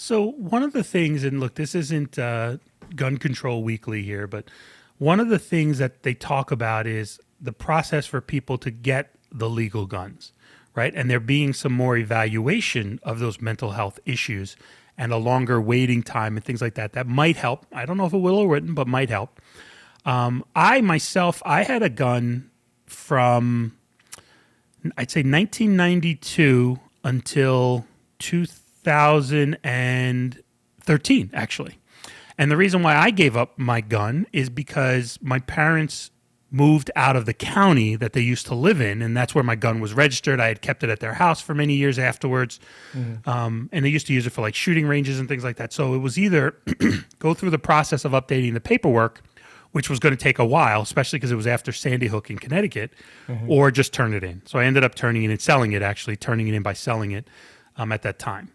So 0.01 0.31
one 0.31 0.63
of 0.63 0.73
the 0.73 0.83
things, 0.83 1.25
and 1.25 1.41
look, 1.41 1.57
this 1.57 1.75
isn't 1.75 2.19
uh, 2.19 2.57
gun 2.97 3.19
control 3.19 3.63
weekly 3.63 4.03
here, 4.03 4.27
but 4.27 4.51
one 4.97 5.21
of 5.21 5.29
the 5.29 5.39
things 5.39 5.77
that 5.77 6.05
they 6.05 6.15
talk 6.15 6.51
about 6.51 6.87
is 6.87 7.21
the 7.39 7.53
process 7.53 8.07
for 8.07 8.23
people 8.23 8.57
to 8.59 8.71
get 8.71 9.15
the 9.31 9.49
legal 9.51 9.85
guns, 9.85 10.33
right? 10.75 10.95
And 10.95 11.11
there 11.11 11.21
being 11.21 11.53
some 11.53 11.75
more 11.75 11.99
evaluation 11.99 12.99
of 13.03 13.19
those 13.19 13.43
mental 13.43 13.73
health 13.73 14.01
issues 14.07 14.57
and 14.97 15.13
a 15.13 15.19
longer 15.19 15.61
waiting 15.61 16.03
time 16.03 16.35
and 16.35 16.43
things 16.43 16.63
like 16.63 16.77
that. 16.77 16.95
That 16.95 17.07
might 17.07 17.37
help. 17.37 17.67
I 17.71 17.85
don't 17.85 17.99
know 17.99 18.07
if 18.07 18.15
it 18.15 18.19
will 18.19 18.39
or 18.39 18.49
wouldn't, 18.49 18.75
but 18.75 18.89
might 18.89 19.11
help. 19.11 19.39
Um, 20.07 20.47
I 20.57 20.81
myself, 20.81 21.43
I 21.45 21.65
had 21.65 21.83
a 21.83 21.91
gun 21.91 22.51
from 22.87 23.77
I'd 24.97 25.11
say 25.11 25.21
1992 25.21 26.81
until 27.05 27.85
2013, 28.85 31.31
actually. 31.33 31.79
And 32.39 32.51
the 32.51 32.57
reason 32.57 32.83
why 32.83 32.97
I 32.97 33.11
gave 33.11 33.37
up 33.37 33.59
my 33.59 33.81
gun 33.81 34.27
is 34.33 34.49
because 34.49 35.19
my 35.21 35.41
parents 35.41 36.11
moved 36.51 36.91
out 36.97 37.15
of 37.15 37.27
the 37.27 37.35
county 37.35 37.95
that 37.95 38.13
they 38.13 38.21
used 38.21 38.47
to 38.47 38.55
live 38.55 38.81
in, 38.81 39.03
and 39.03 39.17
that's 39.17 39.35
where 39.35 39.45
my 39.45 39.55
gun 39.55 39.81
was 39.81 39.95
registered. 39.95 40.41
I 40.41 40.49
had 40.49 40.63
kept 40.63 40.83
it 40.83 40.91
at 40.91 41.01
their 41.01 41.15
house 41.15 41.41
for 41.41 41.55
many 41.55 41.75
years 41.75 41.99
afterwards, 41.99 42.59
um, 43.27 43.69
and 43.73 43.85
they 43.85 43.89
used 43.89 44.07
to 44.09 44.13
use 44.13 44.27
it 44.27 44.31
for 44.31 44.41
like 44.41 44.55
shooting 44.55 44.87
ranges 44.87 45.21
and 45.21 45.29
things 45.29 45.45
like 45.45 45.57
that. 45.57 45.73
So 45.73 45.95
it 45.95 45.99
was 45.99 46.19
either 46.19 46.57
go 47.21 47.35
through 47.35 47.51
the 47.51 47.59
process 47.59 48.05
of 48.05 48.13
updating 48.13 48.55
the 48.55 48.61
paperwork, 48.61 49.23
which 49.73 49.89
was 49.89 50.01
going 50.01 50.17
to 50.17 50.21
take 50.21 50.41
a 50.41 50.45
while, 50.45 50.83
especially 50.83 51.19
because 51.19 51.31
it 51.31 51.37
was 51.37 51.47
after 51.47 51.71
Sandy 51.71 52.09
Hook 52.09 52.31
in 52.31 52.39
Connecticut, 52.39 52.91
or 53.47 53.71
just 53.71 53.93
turn 53.93 54.13
it 54.13 54.25
in. 54.25 54.43
So 54.47 54.59
I 54.59 54.65
ended 54.65 54.83
up 54.83 54.97
turning 54.97 55.23
it 55.23 55.27
in, 55.27 55.31
and 55.33 55.41
selling 55.41 55.73
it 55.73 55.83
actually, 55.83 56.17
turning 56.17 56.49
it 56.49 56.55
in 56.55 56.63
by 56.63 56.73
selling 56.73 57.13
it 57.13 57.29
um, 57.77 57.93
at 57.93 58.03
that 58.03 58.19
time. 58.19 58.51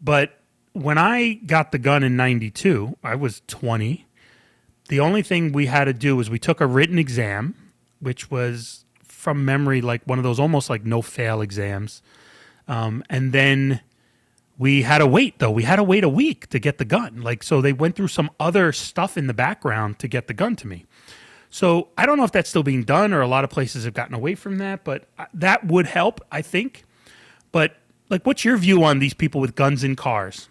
But 0.00 0.38
when 0.72 0.98
I 0.98 1.34
got 1.46 1.72
the 1.72 1.78
gun 1.78 2.02
in 2.02 2.16
92, 2.16 2.98
I 3.02 3.14
was 3.14 3.42
20. 3.46 4.06
The 4.88 5.00
only 5.00 5.22
thing 5.22 5.52
we 5.52 5.66
had 5.66 5.84
to 5.84 5.92
do 5.94 6.16
was 6.16 6.28
we 6.28 6.38
took 6.38 6.60
a 6.60 6.66
written 6.66 6.98
exam, 6.98 7.54
which 8.00 8.30
was 8.30 8.84
from 9.02 9.44
memory 9.44 9.80
like 9.80 10.02
one 10.04 10.18
of 10.18 10.24
those 10.24 10.38
almost 10.38 10.68
like 10.68 10.84
no 10.84 11.00
fail 11.00 11.40
exams. 11.40 12.02
Um, 12.68 13.02
and 13.08 13.32
then 13.32 13.80
we 14.58 14.82
had 14.82 14.98
to 14.98 15.06
wait 15.06 15.38
though. 15.38 15.50
We 15.50 15.62
had 15.62 15.76
to 15.76 15.82
wait 15.82 16.04
a 16.04 16.08
week 16.08 16.48
to 16.50 16.58
get 16.58 16.78
the 16.78 16.84
gun. 16.84 17.22
Like 17.22 17.42
so 17.42 17.60
they 17.60 17.72
went 17.72 17.96
through 17.96 18.08
some 18.08 18.30
other 18.38 18.72
stuff 18.72 19.16
in 19.16 19.26
the 19.26 19.34
background 19.34 19.98
to 20.00 20.08
get 20.08 20.26
the 20.26 20.34
gun 20.34 20.56
to 20.56 20.66
me. 20.66 20.84
So 21.48 21.88
I 21.96 22.04
don't 22.04 22.18
know 22.18 22.24
if 22.24 22.32
that's 22.32 22.50
still 22.50 22.64
being 22.64 22.82
done 22.82 23.12
or 23.12 23.20
a 23.20 23.28
lot 23.28 23.44
of 23.44 23.50
places 23.50 23.84
have 23.84 23.94
gotten 23.94 24.14
away 24.14 24.34
from 24.34 24.58
that, 24.58 24.84
but 24.84 25.06
uh, 25.18 25.26
that 25.34 25.64
would 25.64 25.86
help, 25.86 26.20
I 26.32 26.42
think. 26.42 26.82
But 27.52 27.76
like 28.08 28.24
what's 28.26 28.44
your 28.44 28.56
view 28.56 28.84
on 28.84 28.98
these 28.98 29.14
people 29.14 29.40
with 29.40 29.54
guns 29.54 29.84
in 29.84 29.96
cars? 29.96 30.48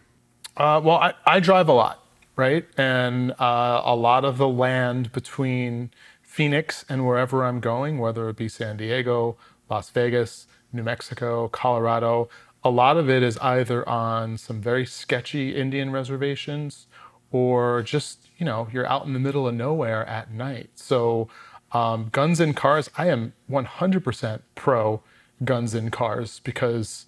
Uh, 0.55 0.79
well, 0.83 0.97
I, 0.97 1.13
I 1.25 1.39
drive 1.39 1.67
a 1.67 1.73
lot, 1.73 2.05
right? 2.35 2.65
And 2.77 3.31
uh, 3.39 3.81
a 3.83 3.95
lot 3.95 4.23
of 4.23 4.37
the 4.37 4.47
land 4.47 5.11
between 5.11 5.91
Phoenix 6.21 6.85
and 6.89 7.05
wherever 7.05 7.43
I'm 7.43 7.59
going, 7.59 7.99
whether 7.99 8.29
it 8.29 8.37
be 8.37 8.47
San 8.47 8.77
Diego, 8.77 9.37
Las 9.69 9.89
Vegas, 9.89 10.47
New 10.71 10.83
Mexico, 10.83 11.47
Colorado, 11.47 12.29
a 12.63 12.69
lot 12.69 12.97
of 12.97 13.09
it 13.09 13.23
is 13.23 13.37
either 13.39 13.87
on 13.87 14.37
some 14.37 14.61
very 14.61 14.85
sketchy 14.85 15.55
Indian 15.55 15.91
reservations 15.91 16.87
or 17.31 17.81
just, 17.81 18.29
you 18.37 18.45
know, 18.45 18.67
you're 18.71 18.85
out 18.85 19.05
in 19.05 19.13
the 19.13 19.19
middle 19.19 19.47
of 19.47 19.55
nowhere 19.55 20.05
at 20.07 20.31
night. 20.31 20.69
So, 20.75 21.27
um, 21.71 22.09
guns 22.11 22.39
in 22.39 22.53
cars, 22.53 22.89
I 22.97 23.07
am 23.07 23.33
100% 23.49 24.41
pro 24.55 25.01
guns 25.43 25.73
in 25.73 25.89
cars 25.89 26.39
because 26.39 27.05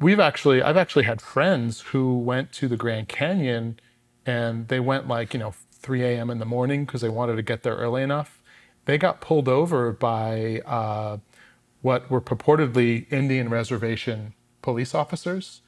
we've 0.00 0.20
actually 0.20 0.62
I've 0.62 0.76
actually 0.76 1.04
had 1.04 1.20
friends 1.20 1.80
who 1.80 2.18
went 2.18 2.52
to 2.54 2.68
the 2.68 2.76
Grand 2.76 3.08
Canyon 3.08 3.80
and 4.26 4.68
they 4.68 4.80
went 4.80 5.08
like, 5.08 5.32
you 5.32 5.40
know, 5.40 5.54
3 5.72 6.02
a.m. 6.02 6.30
in 6.30 6.38
the 6.38 6.44
morning 6.44 6.84
because 6.84 7.00
they 7.00 7.08
wanted 7.08 7.36
to 7.36 7.42
get 7.42 7.62
there 7.62 7.76
early 7.76 8.02
enough. 8.02 8.42
They 8.84 8.98
got 8.98 9.20
pulled 9.20 9.48
over 9.48 9.92
by 9.92 10.60
uh, 10.66 11.18
what 11.82 12.10
were 12.10 12.20
purportedly 12.20 13.10
Indian 13.12 13.48
reservation 13.48 14.34
police 14.62 14.94
officers, 14.94 15.62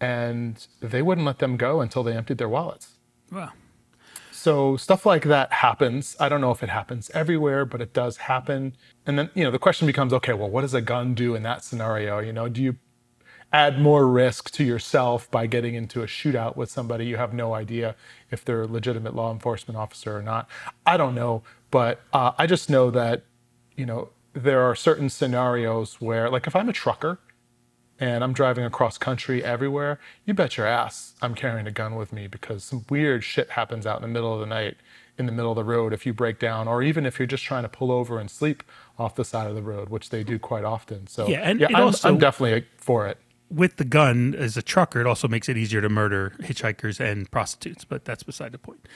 and 0.00 0.66
they 0.80 1.02
wouldn't 1.02 1.26
let 1.26 1.38
them 1.38 1.56
go 1.56 1.80
until 1.80 2.02
they 2.02 2.12
emptied 2.12 2.38
their 2.38 2.48
wallets. 2.48 2.98
Wow. 3.32 3.52
So 4.30 4.76
stuff 4.76 5.06
like 5.06 5.24
that 5.24 5.52
happens. 5.52 6.16
I 6.20 6.28
don't 6.28 6.40
know 6.40 6.50
if 6.50 6.62
it 6.62 6.68
happens 6.68 7.10
everywhere, 7.14 7.64
but 7.64 7.80
it 7.80 7.94
does 7.94 8.18
happen. 8.18 8.76
And 9.06 9.18
then, 9.18 9.30
you 9.34 9.42
know, 9.42 9.50
the 9.50 9.58
question 9.58 9.86
becomes, 9.86 10.12
okay, 10.12 10.34
well, 10.34 10.50
what 10.50 10.60
does 10.60 10.74
a 10.74 10.82
gun 10.82 11.14
do 11.14 11.34
in 11.34 11.42
that 11.44 11.64
scenario? 11.64 12.18
You 12.18 12.32
know, 12.32 12.48
do 12.48 12.62
you 12.62 12.76
add 13.54 13.78
more 13.78 14.08
risk 14.08 14.50
to 14.50 14.64
yourself 14.64 15.30
by 15.30 15.46
getting 15.46 15.76
into 15.76 16.02
a 16.02 16.06
shootout 16.06 16.56
with 16.56 16.68
somebody 16.68 17.06
you 17.06 17.16
have 17.16 17.32
no 17.32 17.54
idea 17.54 17.94
if 18.32 18.44
they're 18.44 18.62
a 18.62 18.66
legitimate 18.66 19.14
law 19.14 19.32
enforcement 19.32 19.78
officer 19.78 20.16
or 20.16 20.22
not. 20.22 20.48
I 20.84 20.96
don't 20.96 21.14
know, 21.14 21.44
but 21.70 22.00
uh, 22.12 22.32
I 22.36 22.48
just 22.48 22.68
know 22.68 22.90
that 22.90 23.22
you 23.76 23.86
know 23.86 24.08
there 24.32 24.60
are 24.62 24.74
certain 24.74 25.08
scenarios 25.08 26.00
where, 26.00 26.28
like, 26.28 26.48
if 26.48 26.56
I'm 26.56 26.68
a 26.68 26.72
trucker 26.72 27.20
and 28.00 28.24
I'm 28.24 28.32
driving 28.32 28.64
across 28.64 28.98
country 28.98 29.44
everywhere, 29.44 30.00
you 30.24 30.34
bet 30.34 30.56
your 30.56 30.66
ass 30.66 31.14
I'm 31.22 31.36
carrying 31.36 31.68
a 31.68 31.70
gun 31.70 31.94
with 31.94 32.12
me 32.12 32.26
because 32.26 32.64
some 32.64 32.84
weird 32.90 33.22
shit 33.22 33.50
happens 33.50 33.86
out 33.86 33.98
in 33.98 34.02
the 34.02 34.08
middle 34.08 34.34
of 34.34 34.40
the 34.40 34.46
night 34.46 34.78
in 35.16 35.26
the 35.26 35.32
middle 35.32 35.52
of 35.52 35.56
the 35.56 35.62
road 35.62 35.92
if 35.92 36.04
you 36.04 36.12
break 36.12 36.40
down, 36.40 36.66
or 36.66 36.82
even 36.82 37.06
if 37.06 37.20
you're 37.20 37.26
just 37.28 37.44
trying 37.44 37.62
to 37.62 37.68
pull 37.68 37.92
over 37.92 38.18
and 38.18 38.28
sleep 38.28 38.64
off 38.98 39.14
the 39.14 39.24
side 39.24 39.46
of 39.48 39.54
the 39.54 39.62
road, 39.62 39.88
which 39.88 40.10
they 40.10 40.24
do 40.24 40.40
quite 40.40 40.64
often. 40.64 41.06
So 41.06 41.28
Yeah, 41.28 41.38
and 41.48 41.60
yeah, 41.60 41.68
I'm, 41.72 41.84
also- 41.84 42.08
I'm 42.08 42.18
definitely 42.18 42.66
for 42.78 43.06
it. 43.06 43.16
With 43.50 43.76
the 43.76 43.84
gun 43.84 44.34
as 44.34 44.56
a 44.56 44.62
trucker, 44.62 45.00
it 45.00 45.06
also 45.06 45.28
makes 45.28 45.48
it 45.48 45.56
easier 45.56 45.80
to 45.80 45.88
murder 45.88 46.32
hitchhikers 46.40 46.98
and 46.98 47.30
prostitutes, 47.30 47.84
but 47.84 48.04
that's 48.04 48.22
beside 48.22 48.52
the 48.52 48.58
point. 48.58 48.88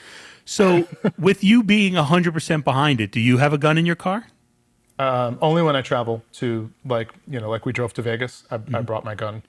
So, 0.43 0.87
with 1.19 1.43
you 1.43 1.63
being 1.63 1.93
100% 1.93 2.63
behind 2.63 2.99
it, 2.99 3.11
do 3.11 3.19
you 3.19 3.37
have 3.37 3.53
a 3.53 3.57
gun 3.57 3.77
in 3.77 3.85
your 3.85 3.95
car? 3.95 4.27
Um, 4.97 5.37
only 5.41 5.61
when 5.61 5.75
I 5.77 5.81
travel 5.81 6.23
to 6.33 6.69
like 6.83 7.13
you 7.27 7.39
know 7.39 7.49
like 7.49 7.65
we 7.65 7.71
drove 7.71 7.93
to 7.93 8.01
Vegas, 8.01 8.43
I, 8.51 8.55
I 8.55 8.81
brought 8.81 9.05
my 9.05 9.15
gun. 9.15 9.43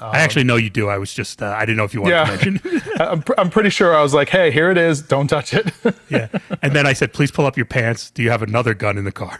I 0.00 0.18
actually 0.18 0.42
know 0.42 0.56
you 0.56 0.68
do. 0.68 0.88
I 0.88 0.98
was 0.98 1.14
just, 1.14 1.40
uh, 1.40 1.54
I 1.56 1.60
didn't 1.60 1.76
know 1.76 1.84
if 1.84 1.94
you 1.94 2.02
wanted 2.02 2.14
Yeah. 2.16 2.36
to 2.36 2.50
mention. 2.50 2.82
I- 2.98 3.04
I'm, 3.12 3.22
pr- 3.22 3.34
I'm 3.38 3.50
pretty 3.50 3.70
sure 3.70 3.94
I 3.96 4.02
was 4.02 4.12
like, 4.12 4.28
hey, 4.28 4.50
here 4.50 4.68
it 4.68 4.76
is, 4.76 5.00
don't 5.00 5.28
touch 5.28 5.54
it. 5.54 5.72
yeah. 6.10 6.26
And 6.60 6.74
then 6.74 6.86
I 6.88 6.92
said, 6.92 7.12
please 7.12 7.30
pull 7.30 7.46
up 7.46 7.56
your 7.56 7.66
pants. 7.66 8.10
Do 8.10 8.24
you 8.24 8.30
have 8.30 8.42
another 8.42 8.74
gun 8.74 8.98
in 8.98 9.04
the 9.04 9.12
car? 9.12 9.38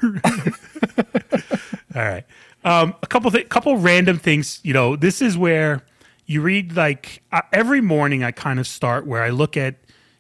All 1.97 2.03
right. 2.03 2.25
Um, 2.67 2.97
a 3.01 3.07
couple 3.07 3.31
th- 3.31 3.49
couple 3.49 3.77
random 3.77 4.19
things. 4.19 4.61
You 4.65 4.75
know, 4.75 4.97
this 4.97 5.23
is 5.23 5.39
where 5.39 5.83
you 6.27 6.43
read 6.43 6.77
like 6.77 7.23
uh, 7.31 7.43
every 7.53 7.81
morning. 7.81 8.25
I 8.25 8.33
kind 8.33 8.59
of 8.59 8.67
start 8.67 9.07
where 9.07 9.23
I 9.23 9.31
look 9.31 9.57
at 9.57 9.77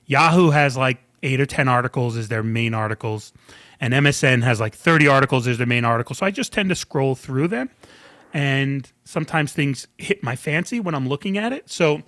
Yahoo 0.06 0.50
has 0.50 0.76
like 0.76 0.98
eight 1.24 1.40
or 1.40 1.46
ten 1.46 1.66
articles 1.66 2.16
as 2.16 2.28
their 2.28 2.44
main 2.44 2.72
articles, 2.72 3.32
and 3.80 3.92
MSN 3.92 4.44
has 4.44 4.60
like 4.60 4.76
thirty 4.76 5.08
articles 5.08 5.48
as 5.48 5.58
their 5.58 5.66
main 5.66 5.84
article. 5.84 6.14
So 6.14 6.24
I 6.24 6.30
just 6.30 6.52
tend 6.52 6.68
to 6.68 6.76
scroll 6.76 7.16
through 7.16 7.48
them, 7.48 7.68
and 8.32 8.90
sometimes 9.02 9.52
things 9.52 9.88
hit 9.98 10.22
my 10.22 10.36
fancy 10.36 10.78
when 10.78 10.94
I'm 10.94 11.08
looking 11.08 11.36
at 11.36 11.52
it. 11.52 11.68
So 11.68 12.02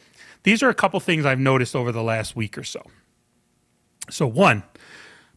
these 0.44 0.62
are 0.62 0.68
a 0.68 0.74
couple 0.74 1.00
things 1.00 1.26
I've 1.26 1.40
noticed 1.40 1.74
over 1.74 1.90
the 1.90 2.04
last 2.04 2.36
week 2.36 2.56
or 2.56 2.64
so. 2.64 2.80
So, 4.08 4.26
one, 4.28 4.62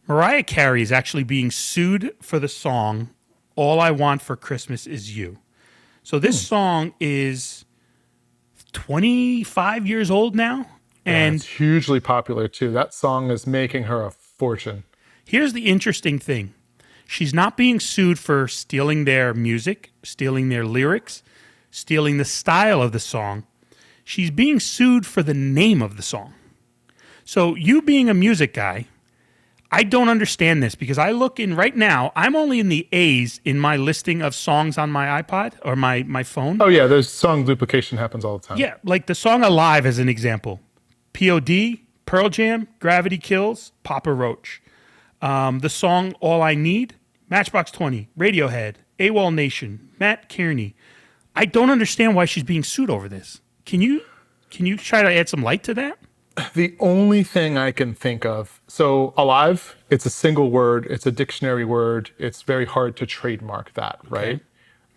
Mariah 0.06 0.44
Carey 0.44 0.80
is 0.80 0.92
actually 0.92 1.24
being 1.24 1.50
sued 1.50 2.14
for 2.20 2.38
the 2.38 2.48
song 2.48 3.10
All 3.56 3.80
I 3.80 3.90
Want 3.90 4.22
for 4.22 4.36
Christmas 4.36 4.86
Is 4.86 5.16
You. 5.16 5.38
So, 6.02 6.18
this 6.18 6.40
hmm. 6.40 6.46
song 6.46 6.94
is 7.00 7.64
25 8.72 9.86
years 9.86 10.10
old 10.10 10.34
now. 10.34 10.66
and 11.04 11.16
And 11.16 11.34
it's 11.36 11.46
hugely 11.46 12.00
popular 12.00 12.48
too. 12.48 12.70
That 12.72 12.92
song 12.94 13.30
is 13.30 13.46
making 13.46 13.84
her 13.84 14.04
a 14.04 14.10
fortune. 14.10 14.84
here's 15.24 15.52
the 15.52 15.66
interesting 15.66 16.18
thing 16.18 16.54
she's 17.06 17.32
not 17.34 17.56
being 17.56 17.78
sued 17.78 18.18
for 18.18 18.48
stealing 18.48 19.04
their 19.04 19.34
music, 19.34 19.92
stealing 20.02 20.48
their 20.48 20.64
lyrics, 20.64 21.22
stealing 21.70 22.18
the 22.18 22.24
style 22.24 22.82
of 22.82 22.92
the 22.92 23.00
song. 23.00 23.44
She's 24.04 24.30
being 24.30 24.58
sued 24.58 25.06
for 25.06 25.22
the 25.22 25.34
name 25.34 25.80
of 25.80 25.96
the 25.96 26.02
song. 26.02 26.34
So, 27.24 27.54
you 27.54 27.82
being 27.82 28.08
a 28.08 28.14
music 28.14 28.52
guy, 28.52 28.88
I 29.74 29.84
don't 29.84 30.10
understand 30.10 30.62
this 30.62 30.74
because 30.74 30.98
I 30.98 31.12
look 31.12 31.40
in 31.40 31.56
right 31.56 31.74
now, 31.74 32.12
I'm 32.14 32.36
only 32.36 32.60
in 32.60 32.68
the 32.68 32.86
A's 32.92 33.40
in 33.42 33.58
my 33.58 33.76
listing 33.76 34.20
of 34.20 34.34
songs 34.34 34.76
on 34.76 34.90
my 34.90 35.22
iPod 35.22 35.54
or 35.64 35.76
my, 35.76 36.02
my 36.02 36.22
phone. 36.22 36.60
Oh 36.60 36.68
yeah, 36.68 36.86
there's 36.86 37.08
song 37.08 37.46
duplication 37.46 37.96
happens 37.96 38.22
all 38.22 38.38
the 38.38 38.46
time. 38.46 38.58
Yeah, 38.58 38.74
like 38.84 39.06
the 39.06 39.14
song 39.14 39.42
Alive 39.42 39.86
as 39.86 39.98
an 39.98 40.10
example. 40.10 40.60
POD, 41.14 41.78
Pearl 42.04 42.28
Jam, 42.28 42.68
Gravity 42.80 43.16
Kills, 43.16 43.72
Papa 43.82 44.12
Roach. 44.12 44.62
Um, 45.22 45.60
the 45.60 45.70
song 45.70 46.12
All 46.20 46.42
I 46.42 46.54
Need, 46.54 46.96
Matchbox 47.30 47.70
20, 47.70 48.10
Radiohead, 48.18 48.74
AWOL 48.98 49.34
Nation, 49.34 49.88
Mat 49.98 50.28
Kearney. 50.28 50.74
I 51.34 51.46
don't 51.46 51.70
understand 51.70 52.14
why 52.14 52.26
she's 52.26 52.44
being 52.44 52.62
sued 52.62 52.90
over 52.90 53.08
this. 53.08 53.40
Can 53.64 53.80
you 53.80 54.02
can 54.50 54.66
you 54.66 54.76
try 54.76 55.00
to 55.00 55.10
add 55.10 55.30
some 55.30 55.42
light 55.42 55.62
to 55.64 55.72
that? 55.74 55.98
The 56.54 56.74
only 56.80 57.22
thing 57.22 57.58
I 57.58 57.72
can 57.72 57.94
think 57.94 58.24
of, 58.24 58.60
so 58.66 59.12
alive, 59.16 59.76
it's 59.90 60.06
a 60.06 60.10
single 60.10 60.50
word, 60.50 60.86
it's 60.88 61.06
a 61.06 61.12
dictionary 61.12 61.64
word. 61.64 62.10
It's 62.18 62.42
very 62.42 62.64
hard 62.64 62.96
to 62.98 63.06
trademark 63.06 63.74
that, 63.74 63.98
right? 64.08 64.40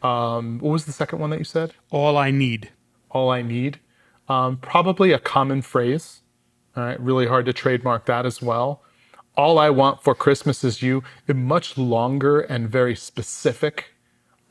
Um, 0.02 0.60
what 0.60 0.72
was 0.72 0.86
the 0.86 0.92
second 0.94 1.20
one 1.20 1.30
that 1.32 1.40
you 1.40 1.46
said? 1.46 1.74
All 1.92 2.18
I 2.18 2.32
Need. 2.32 2.70
all 3.10 3.30
I 3.30 3.42
need. 3.42 3.80
Um, 4.28 4.58
probably 4.58 5.12
a 5.12 5.20
common 5.20 5.62
phrase. 5.62 6.22
All 6.76 6.84
right, 6.84 7.00
really 7.00 7.28
hard 7.28 7.46
to 7.46 7.54
trademark 7.54 8.06
that 8.06 8.26
as 8.26 8.42
well. 8.42 8.82
All 9.38 9.58
I 9.60 9.70
want 9.70 10.04
for 10.04 10.16
Christmas 10.16 10.64
is 10.64 10.82
you. 10.82 11.04
A 11.28 11.34
much 11.34 11.78
longer 11.78 12.42
and 12.42 12.70
very 12.70 12.96
specific. 12.96 13.95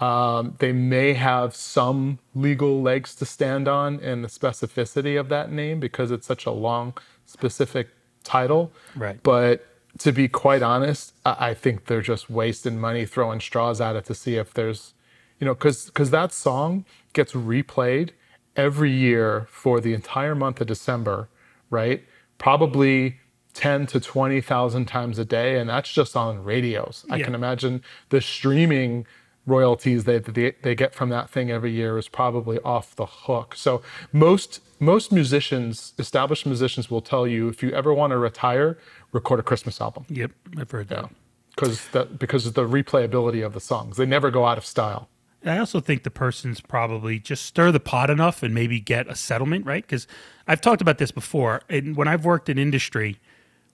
Um, 0.00 0.56
they 0.58 0.72
may 0.72 1.14
have 1.14 1.54
some 1.54 2.18
legal 2.34 2.82
legs 2.82 3.14
to 3.16 3.24
stand 3.24 3.68
on 3.68 4.00
in 4.00 4.22
the 4.22 4.28
specificity 4.28 5.18
of 5.18 5.28
that 5.28 5.52
name 5.52 5.78
because 5.78 6.10
it's 6.10 6.26
such 6.26 6.46
a 6.46 6.50
long, 6.50 6.94
specific 7.26 7.88
title. 8.24 8.72
Right. 8.96 9.22
But 9.22 9.66
to 9.98 10.12
be 10.12 10.26
quite 10.28 10.62
honest, 10.62 11.14
I, 11.24 11.50
I 11.50 11.54
think 11.54 11.86
they're 11.86 12.02
just 12.02 12.28
wasting 12.28 12.80
money 12.80 13.06
throwing 13.06 13.40
straws 13.40 13.80
at 13.80 13.94
it 13.94 14.04
to 14.06 14.14
see 14.14 14.36
if 14.36 14.52
there's, 14.52 14.94
you 15.38 15.44
know, 15.44 15.54
because 15.54 15.86
because 15.86 16.10
that 16.10 16.32
song 16.32 16.84
gets 17.12 17.32
replayed 17.32 18.10
every 18.56 18.90
year 18.90 19.46
for 19.50 19.80
the 19.80 19.94
entire 19.94 20.34
month 20.34 20.60
of 20.60 20.66
December, 20.66 21.28
right? 21.70 22.04
Probably 22.38 23.20
ten 23.52 23.86
to 23.86 24.00
twenty 24.00 24.40
thousand 24.40 24.86
times 24.86 25.18
a 25.18 25.24
day, 25.24 25.58
and 25.58 25.70
that's 25.70 25.92
just 25.92 26.16
on 26.16 26.42
radios. 26.42 27.06
I 27.08 27.22
can 27.22 27.34
imagine 27.34 27.82
the 28.08 28.20
streaming 28.20 29.06
royalties 29.46 30.04
that 30.04 30.24
they, 30.24 30.54
they 30.62 30.74
get 30.74 30.94
from 30.94 31.10
that 31.10 31.30
thing 31.30 31.50
every 31.50 31.72
year 31.72 31.98
is 31.98 32.08
probably 32.08 32.58
off 32.60 32.96
the 32.96 33.06
hook. 33.06 33.54
So 33.56 33.82
most 34.12 34.60
most 34.80 35.12
musicians, 35.12 35.94
established 35.98 36.46
musicians, 36.46 36.90
will 36.90 37.00
tell 37.00 37.26
you 37.26 37.48
if 37.48 37.62
you 37.62 37.70
ever 37.70 37.92
want 37.92 38.10
to 38.12 38.18
retire, 38.18 38.78
record 39.12 39.40
a 39.40 39.42
Christmas 39.42 39.80
album. 39.80 40.04
Yep, 40.08 40.32
I've 40.58 40.70
heard 40.70 40.88
that. 40.88 41.10
Because 41.54 41.86
that 41.88 42.18
because 42.18 42.46
of 42.46 42.54
the 42.54 42.66
replayability 42.66 43.44
of 43.44 43.52
the 43.52 43.60
songs, 43.60 43.96
they 43.96 44.06
never 44.06 44.30
go 44.30 44.46
out 44.46 44.58
of 44.58 44.64
style. 44.64 45.08
I 45.46 45.58
also 45.58 45.78
think 45.78 46.04
the 46.04 46.10
person's 46.10 46.60
probably 46.60 47.18
just 47.18 47.44
stir 47.44 47.70
the 47.70 47.80
pot 47.80 48.08
enough 48.08 48.42
and 48.42 48.54
maybe 48.54 48.80
get 48.80 49.08
a 49.08 49.14
settlement, 49.14 49.66
right? 49.66 49.84
Because 49.84 50.06
I've 50.48 50.62
talked 50.62 50.80
about 50.80 50.96
this 50.96 51.10
before. 51.10 51.60
And 51.68 51.96
when 51.96 52.08
I've 52.08 52.24
worked 52.24 52.48
in 52.48 52.58
industry, 52.58 53.20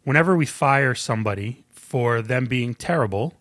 whenever 0.02 0.36
we 0.36 0.46
fire 0.46 0.96
somebody 0.96 1.64
for 1.70 2.22
them 2.22 2.46
being 2.46 2.74
terrible, 2.74 3.34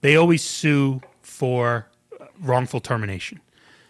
they 0.00 0.16
always 0.16 0.42
sue 0.42 1.02
for 1.28 1.86
uh, 2.20 2.24
wrongful 2.40 2.80
termination. 2.80 3.40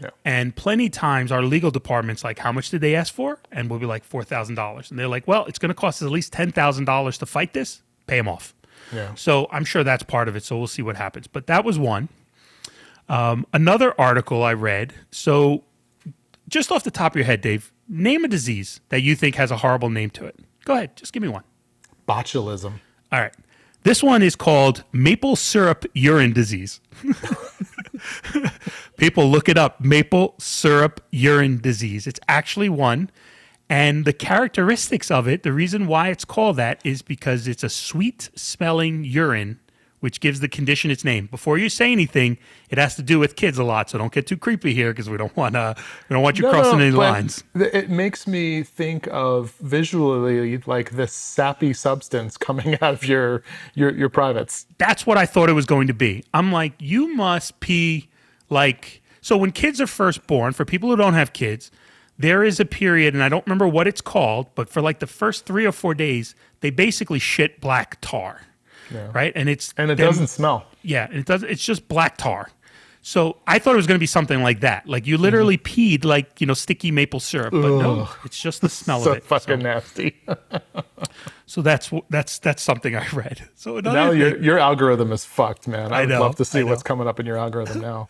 Yeah. 0.01 0.11
And 0.25 0.55
plenty 0.55 0.91
times 0.91 1.33
our 1.33 1.43
legal 1.43 1.71
department's 1.71 2.23
like, 2.23 2.39
how 2.39 2.53
much 2.53 2.71
did 2.71 2.81
they 2.81 2.95
ask 2.95 3.13
for? 3.13 3.39
And 3.51 3.69
we'll 3.69 3.81
be 3.81 3.87
like 3.87 4.05
four 4.05 4.23
thousand 4.23 4.55
dollars. 4.55 4.91
And 4.91 4.99
they're 4.99 5.09
like, 5.09 5.27
well, 5.27 5.45
it's 5.47 5.59
going 5.59 5.71
to 5.71 5.75
cost 5.75 6.03
us 6.03 6.07
at 6.07 6.13
least 6.13 6.33
ten 6.33 6.53
thousand 6.53 6.85
dollars 6.85 7.19
to 7.19 7.27
fight 7.27 7.53
this. 7.53 7.83
Pay 8.07 8.17
them 8.17 8.29
off. 8.29 8.55
Yeah. 8.93 9.15
So 9.15 9.49
I'm 9.51 9.65
sure 9.65 9.83
that's 9.85 10.03
part 10.05 10.29
of 10.29 10.37
it. 10.37 10.45
So 10.45 10.57
we'll 10.57 10.67
see 10.67 10.83
what 10.83 10.97
happens. 10.97 11.27
But 11.27 11.47
that 11.47 11.65
was 11.65 11.79
one. 11.79 12.09
Um, 13.09 13.47
another 13.53 13.99
article 13.99 14.43
I 14.43 14.53
read. 14.53 14.95
So 15.11 15.65
just 16.49 16.71
off 16.71 16.85
the 16.85 16.91
top 16.91 17.13
of 17.13 17.17
your 17.17 17.25
head, 17.25 17.41
Dave, 17.41 17.73
name 17.89 18.25
a 18.25 18.29
disease 18.29 18.81
that 18.91 19.01
you 19.01 19.17
think 19.17 19.35
has 19.35 19.51
a 19.51 19.59
horrible 19.59 19.91
name 19.91 20.11
to 20.11 20.27
it. 20.27 20.37
Go 20.65 20.75
ahead, 20.75 20.97
just 20.97 21.13
give 21.13 21.23
me 21.23 21.29
one. 21.29 21.45
Botulism. 22.07 22.75
All 23.11 23.21
right. 23.21 23.35
This 23.85 24.03
one 24.03 24.23
is 24.23 24.37
called 24.37 24.85
maple 24.93 25.37
syrup 25.37 25.85
urine 25.95 26.33
disease. 26.33 26.81
People 28.97 29.31
look 29.31 29.49
it 29.49 29.57
up 29.57 29.81
maple 29.81 30.35
syrup 30.39 31.01
urine 31.11 31.59
disease. 31.61 32.07
It's 32.07 32.21
actually 32.29 32.69
one. 32.69 33.11
And 33.71 34.05
the 34.05 34.13
characteristics 34.13 35.11
of 35.11 35.29
it, 35.29 35.43
the 35.43 35.53
reason 35.53 35.87
why 35.87 36.09
it's 36.09 36.25
called 36.25 36.57
that 36.57 36.81
is 36.85 37.03
because 37.03 37.47
it's 37.47 37.63
a 37.63 37.69
sweet 37.69 38.31
smelling 38.35 39.05
urine, 39.05 39.61
which 40.01 40.21
gives 40.21 40.41
the 40.41 40.49
condition 40.49 40.91
its 40.91 41.05
name. 41.05 41.27
Before 41.27 41.59
you 41.59 41.69
say 41.69 41.91
anything, 41.93 42.39
it 42.71 42.79
has 42.79 42.95
to 42.97 43.03
do 43.03 43.19
with 43.19 43.35
kids 43.37 43.59
a 43.59 43.65
lot, 43.65 43.91
so 43.91 43.99
don't 43.99 44.13
get 44.13 44.27
too 44.27 44.37
creepy 44.37 44.75
here 44.75 44.93
because 44.93 45.09
we 45.11 45.17
don't 45.17 45.35
want 45.37 45.55
to. 45.55 45.75
We 46.09 46.15
don't 46.15 46.23
want 46.23 46.39
you 46.39 46.43
No, 46.45 46.53
no, 46.53 46.61
crossing 46.61 46.81
any 46.81 46.91
lines. 46.91 47.43
th- 47.57 47.73
It 47.75 47.91
makes 47.91 48.27
me 48.27 48.63
think 48.63 49.09
of 49.11 49.53
visually 49.61 50.59
like 50.67 50.91
this 50.93 51.13
sappy 51.13 51.73
substance 51.73 52.37
coming 52.37 52.75
out 52.83 52.95
of 52.95 53.05
your 53.05 53.43
your 53.75 53.91
your 53.93 54.09
privates. 54.09 54.67
that's 54.79 55.07
what 55.07 55.19
I 55.19 55.27
thought 55.27 55.49
it 55.49 55.55
was 55.55 55.67
going 55.67 55.87
to 55.89 55.95
be. 55.95 56.25
I'm 56.35 56.53
like, 56.53 56.75
you 56.79 57.15
must 57.15 57.59
pee 57.61 58.09
like 58.51 59.03
so 59.21 59.37
when 59.37 59.53
kids 59.53 59.81
are 59.81 59.87
first 59.87 60.27
born, 60.27 60.53
for 60.53 60.65
people 60.65 60.89
who 60.89 60.97
don't 60.97 61.15
have 61.15 61.33
kids, 61.33 61.71
there 62.19 62.43
is 62.45 62.59
a 62.61 62.65
period, 62.65 63.15
and 63.15 63.23
I 63.23 63.29
don't 63.29 63.45
remember 63.47 63.69
what 63.69 63.87
it's 63.87 64.01
called, 64.01 64.47
but 64.55 64.69
for 64.71 64.81
like 64.81 65.01
the 65.01 65.07
first 65.07 65.45
three 65.45 65.67
or 65.67 65.73
four 65.73 65.93
days, 65.95 66.35
they 66.61 66.71
basically 66.71 67.19
shit 67.19 67.61
black 67.61 67.99
tar. 68.01 68.43
Right. 68.91 69.33
And 69.35 69.49
it's 69.49 69.75
And 69.77 69.91
it 69.91 69.97
them- 69.97 70.07
doesn't 70.07 70.29
smell. 70.29 70.67
yeah, 70.83 71.07
and 71.09 71.19
it 71.19 71.27
does 71.27 71.43
it's 71.43 71.65
just 71.65 71.89
black 71.89 72.17
tar. 72.17 72.51
So 73.01 73.37
I 73.47 73.59
thought 73.59 73.73
it 73.75 73.77
was 73.77 73.87
gonna 73.87 73.99
be 73.99 74.07
something 74.07 74.43
like 74.43 74.61
that. 74.61 74.87
Like 74.89 75.07
you 75.07 75.17
literally 75.19 75.57
mm-hmm. 75.57 75.81
peed 76.03 76.05
like, 76.05 76.41
you 76.41 76.47
know, 76.47 76.55
sticky 76.55 76.91
maple 76.91 77.21
syrup. 77.21 77.53
But 77.53 77.63
no, 77.63 78.09
it's 78.25 78.41
just 78.41 78.61
the 78.61 78.69
smell 78.69 79.01
So 79.05 79.13
of 79.13 79.19
it. 79.19 79.25
fucking 79.25 79.61
nasty. 79.61 80.17
So 81.47 81.63
that's 81.63 81.91
that's 82.11 82.39
that's 82.41 82.63
something 82.63 82.95
I 82.95 83.07
read. 83.09 83.49
So 83.55 83.81
now 83.81 84.11
thing- 84.11 84.21
your 84.21 84.39
your 84.43 84.59
algorithm 84.59 85.13
is 85.13 85.25
fucked, 85.25 85.67
man. 85.67 85.93
I, 85.93 86.01
would 86.01 86.11
know, 86.11 86.21
love 86.21 86.37
to 86.37 86.45
see 86.45 86.63
what's 86.63 86.83
coming 86.83 87.09
up 87.09 87.19
in 87.19 87.25
your 87.27 87.39
algorithm 87.39 87.81
now. 87.81 88.09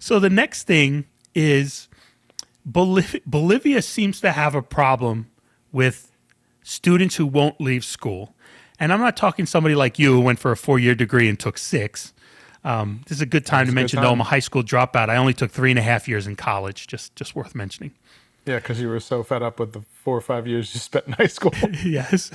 So 0.00 0.18
the 0.18 0.30
next 0.30 0.64
thing 0.64 1.04
is 1.34 1.88
Boliv- 2.68 3.22
Bolivia 3.24 3.80
seems 3.82 4.20
to 4.22 4.32
have 4.32 4.54
a 4.56 4.62
problem 4.62 5.30
with 5.70 6.10
students 6.64 7.16
who 7.16 7.26
won't 7.26 7.60
leave 7.60 7.84
school. 7.84 8.34
And 8.80 8.92
I'm 8.92 9.00
not 9.00 9.16
talking 9.16 9.44
somebody 9.44 9.74
like 9.74 9.98
you 9.98 10.14
who 10.14 10.20
went 10.20 10.38
for 10.38 10.50
a 10.50 10.56
four 10.56 10.78
year 10.78 10.94
degree 10.94 11.28
and 11.28 11.38
took 11.38 11.58
six. 11.58 12.14
Um, 12.64 13.02
this 13.06 13.18
is 13.18 13.22
a 13.22 13.26
good 13.26 13.46
time 13.46 13.66
to 13.66 13.70
a 13.70 13.72
good 13.72 13.74
mention, 13.74 14.00
though. 14.00 14.10
I'm 14.10 14.20
a 14.20 14.24
high 14.24 14.40
school 14.40 14.62
dropout. 14.62 15.08
I 15.08 15.16
only 15.16 15.34
took 15.34 15.50
three 15.50 15.70
and 15.70 15.78
a 15.78 15.82
half 15.82 16.08
years 16.08 16.26
in 16.26 16.34
college, 16.34 16.86
just 16.86 17.14
just 17.14 17.36
worth 17.36 17.54
mentioning. 17.54 17.92
Yeah, 18.46 18.56
because 18.56 18.80
you 18.80 18.88
were 18.88 19.00
so 19.00 19.22
fed 19.22 19.42
up 19.42 19.60
with 19.60 19.74
the 19.74 19.82
four 20.02 20.16
or 20.16 20.20
five 20.22 20.46
years 20.46 20.74
you 20.74 20.80
spent 20.80 21.06
in 21.06 21.12
high 21.12 21.26
school. 21.26 21.52
yes. 21.84 22.30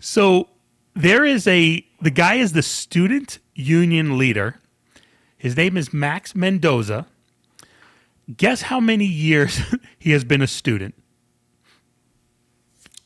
So 0.00 0.48
there 0.94 1.24
is 1.24 1.46
a 1.46 1.86
the 2.00 2.10
guy 2.10 2.34
is 2.34 2.52
the 2.52 2.62
student 2.62 3.38
union 3.54 4.18
leader. 4.18 4.56
His 5.38 5.56
name 5.56 5.76
is 5.76 5.92
Max 5.92 6.34
Mendoza. 6.34 7.06
Guess 8.36 8.62
how 8.62 8.80
many 8.80 9.04
years 9.04 9.60
he 9.98 10.10
has 10.10 10.24
been 10.24 10.42
a 10.42 10.48
student? 10.48 10.94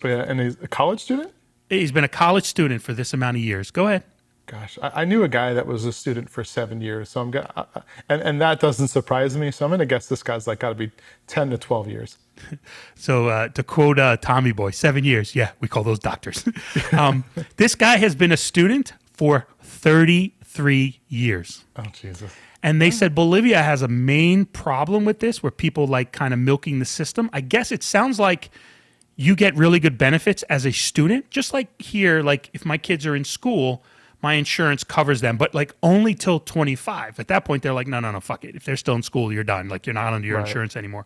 Yeah, 0.02 0.24
and 0.26 0.40
he's 0.40 0.56
a 0.62 0.68
college 0.68 1.00
student. 1.00 1.32
He's 1.70 1.92
been 1.92 2.04
a 2.04 2.08
college 2.08 2.44
student 2.44 2.82
for 2.82 2.92
this 2.92 3.14
amount 3.14 3.36
of 3.36 3.42
years. 3.42 3.70
Go 3.70 3.86
ahead. 3.86 4.02
Gosh, 4.46 4.76
I, 4.82 5.02
I 5.02 5.04
knew 5.04 5.22
a 5.22 5.28
guy 5.28 5.54
that 5.54 5.68
was 5.68 5.84
a 5.84 5.92
student 5.92 6.28
for 6.28 6.42
seven 6.42 6.80
years, 6.80 7.08
so 7.08 7.20
I'm 7.20 7.30
gonna, 7.30 7.68
and 8.08 8.20
and 8.20 8.40
that 8.40 8.58
doesn't 8.58 8.88
surprise 8.88 9.36
me. 9.36 9.52
So 9.52 9.64
I'm 9.64 9.70
gonna 9.70 9.86
guess 9.86 10.06
this 10.06 10.24
guy's 10.24 10.48
like 10.48 10.58
got 10.58 10.70
to 10.70 10.74
be 10.74 10.90
ten 11.28 11.50
to 11.50 11.58
twelve 11.58 11.88
years. 11.88 12.18
So 12.96 13.28
uh, 13.28 13.48
to 13.48 13.62
quote 13.62 13.98
uh, 13.98 14.16
Tommy 14.16 14.52
Boy, 14.52 14.70
seven 14.70 15.04
years. 15.04 15.34
Yeah, 15.34 15.52
we 15.60 15.68
call 15.68 15.84
those 15.84 15.98
doctors. 15.98 16.44
um, 16.92 17.24
this 17.56 17.74
guy 17.74 17.96
has 17.96 18.14
been 18.14 18.32
a 18.32 18.36
student 18.36 18.92
for 19.12 19.46
33 19.62 21.00
years. 21.08 21.64
Oh 21.76 21.84
Jesus! 21.92 22.32
And 22.62 22.80
they 22.80 22.90
said 22.90 23.14
Bolivia 23.14 23.62
has 23.62 23.82
a 23.82 23.88
main 23.88 24.44
problem 24.46 25.04
with 25.04 25.20
this 25.20 25.42
where 25.42 25.50
people 25.50 25.86
like 25.86 26.12
kind 26.12 26.34
of 26.34 26.40
milking 26.40 26.78
the 26.78 26.84
system. 26.84 27.30
I 27.32 27.40
guess 27.40 27.72
it 27.72 27.82
sounds 27.82 28.18
like 28.18 28.50
you 29.20 29.36
get 29.36 29.54
really 29.54 29.78
good 29.78 29.98
benefits 29.98 30.42
as 30.44 30.64
a 30.64 30.72
student, 30.72 31.28
just 31.30 31.52
like 31.52 31.68
here, 31.78 32.22
like 32.22 32.48
if 32.54 32.64
my 32.64 32.78
kids 32.78 33.04
are 33.04 33.14
in 33.14 33.22
school, 33.24 33.84
my 34.22 34.32
insurance 34.34 34.82
covers 34.82 35.20
them, 35.20 35.36
but 35.36 35.54
like 35.54 35.74
only 35.82 36.14
till 36.14 36.40
25. 36.40 37.20
At 37.20 37.28
that 37.28 37.44
point, 37.44 37.62
they're 37.62 37.74
like, 37.74 37.86
no, 37.86 38.00
no, 38.00 38.10
no, 38.12 38.20
fuck 38.20 38.44
it. 38.46 38.56
If 38.56 38.64
they're 38.64 38.78
still 38.78 38.94
in 38.94 39.02
school, 39.02 39.30
you're 39.30 39.44
done. 39.44 39.68
Like 39.68 39.84
you're 39.86 39.92
not 39.92 40.14
under 40.14 40.26
your 40.26 40.38
Right. 40.38 40.46
insurance 40.46 40.74
anymore. 40.74 41.04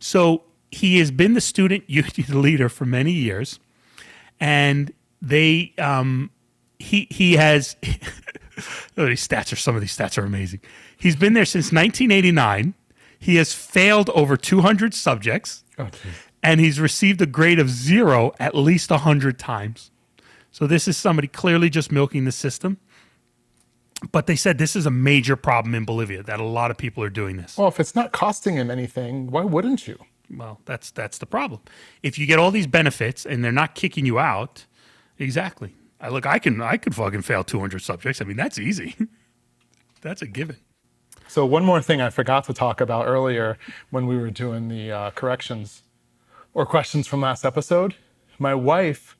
So 0.00 0.42
he 0.72 0.98
has 0.98 1.12
been 1.12 1.34
the 1.34 1.40
student 1.40 1.84
union 1.88 2.42
leader 2.42 2.68
for 2.68 2.84
many 2.84 3.12
years, 3.12 3.60
and 4.40 4.92
they 5.22 5.72
um, 5.78 6.30
he 6.80 7.06
he 7.10 7.34
has 7.34 7.76
oh, 8.96 9.06
these 9.06 9.26
stats 9.26 9.52
are 9.52 9.56
some 9.56 9.74
of 9.76 9.80
these 9.80 9.96
stats 9.96 10.18
are 10.18 10.24
amazing. 10.24 10.60
He's 10.96 11.14
been 11.16 11.34
there 11.34 11.44
since 11.44 11.66
1989. 11.66 12.74
He 13.18 13.36
has 13.36 13.52
failed 13.52 14.08
over 14.10 14.36
200 14.36 14.94
subjects, 14.94 15.62
Oh. 15.78 15.88
And 16.42 16.60
he's 16.60 16.80
received 16.80 17.20
a 17.20 17.26
grade 17.26 17.58
of 17.58 17.68
zero 17.68 18.32
at 18.38 18.54
least 18.54 18.90
100 18.90 19.38
times. 19.38 19.90
So 20.50 20.66
this 20.66 20.88
is 20.88 20.96
somebody 20.96 21.28
clearly 21.28 21.70
just 21.70 21.92
milking 21.92 22.24
the 22.24 22.32
system. 22.32 22.78
But 24.12 24.26
they 24.26 24.36
said 24.36 24.58
this 24.58 24.74
is 24.74 24.86
a 24.86 24.90
major 24.90 25.36
problem 25.36 25.74
in 25.74 25.84
Bolivia 25.84 26.22
that 26.22 26.40
a 26.40 26.44
lot 26.44 26.70
of 26.70 26.78
people 26.78 27.04
are 27.04 27.10
doing 27.10 27.36
this. 27.36 27.58
Well, 27.58 27.68
if 27.68 27.78
it's 27.78 27.94
not 27.94 28.12
costing 28.12 28.56
him 28.56 28.70
anything, 28.70 29.30
why 29.30 29.42
wouldn't 29.42 29.86
you? 29.86 29.98
Well, 30.34 30.60
that's 30.64 30.90
that's 30.90 31.18
the 31.18 31.26
problem. 31.26 31.60
If 32.02 32.18
you 32.18 32.26
get 32.26 32.38
all 32.38 32.50
these 32.50 32.66
benefits 32.66 33.26
and 33.26 33.44
they're 33.44 33.52
not 33.52 33.74
kicking 33.74 34.06
you 34.06 34.18
out, 34.18 34.64
exactly. 35.18 35.74
I 36.00 36.08
look, 36.08 36.24
I 36.24 36.38
can 36.38 36.62
I 36.62 36.78
could 36.78 36.94
fucking 36.94 37.22
fail 37.22 37.44
200 37.44 37.80
subjects. 37.80 38.22
I 38.22 38.24
mean, 38.24 38.38
that's 38.38 38.58
easy. 38.58 38.96
that's 40.00 40.22
a 40.22 40.26
given. 40.26 40.56
So 41.28 41.44
one 41.44 41.64
more 41.64 41.82
thing 41.82 42.00
I 42.00 42.10
forgot 42.10 42.44
to 42.44 42.54
talk 42.54 42.80
about 42.80 43.06
earlier 43.06 43.58
when 43.90 44.06
we 44.06 44.16
were 44.16 44.30
doing 44.30 44.68
the 44.68 44.90
uh, 44.90 45.10
corrections 45.10 45.82
or 46.54 46.66
questions 46.66 47.06
from 47.06 47.20
last 47.20 47.44
episode. 47.44 47.94
My 48.38 48.54
wife 48.54 49.16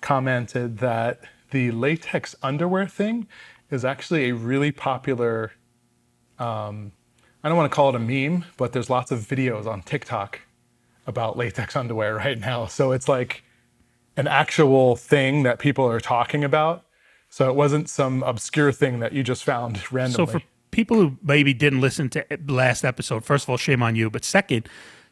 commented 0.00 0.78
that 0.78 1.20
the 1.50 1.70
latex 1.70 2.34
underwear 2.42 2.86
thing 2.86 3.26
is 3.70 3.84
actually 3.84 4.28
a 4.30 4.34
really 4.34 4.72
popular. 4.72 5.52
Um, 6.38 6.92
I 7.42 7.48
don't 7.48 7.56
want 7.56 7.70
to 7.70 7.74
call 7.74 7.90
it 7.90 7.94
a 7.94 7.98
meme, 7.98 8.44
but 8.56 8.72
there's 8.72 8.90
lots 8.90 9.10
of 9.10 9.20
videos 9.20 9.66
on 9.66 9.82
TikTok 9.82 10.40
about 11.06 11.36
latex 11.36 11.76
underwear 11.76 12.14
right 12.24 12.38
now. 12.38 12.66
So 12.66 12.92
it's 12.92 13.08
like 13.08 13.44
an 14.16 14.26
actual 14.26 14.96
thing 14.96 15.42
that 15.42 15.58
people 15.58 15.86
are 15.86 16.00
talking 16.00 16.44
about. 16.44 16.84
So 17.28 17.48
it 17.48 17.56
wasn't 17.56 17.88
some 17.88 18.22
obscure 18.22 18.72
thing 18.72 19.00
that 19.00 19.12
you 19.12 19.22
just 19.22 19.42
found 19.42 19.92
randomly. 19.92 20.32
So 20.32 20.38
for 20.38 20.44
people 20.70 20.96
who 20.96 21.16
maybe 21.22 21.52
didn't 21.52 21.80
listen 21.80 22.08
to 22.10 22.24
last 22.46 22.84
episode, 22.84 23.24
first 23.24 23.44
of 23.44 23.50
all, 23.50 23.56
shame 23.56 23.82
on 23.82 23.96
you. 23.96 24.08
But 24.08 24.24
second, 24.24 24.68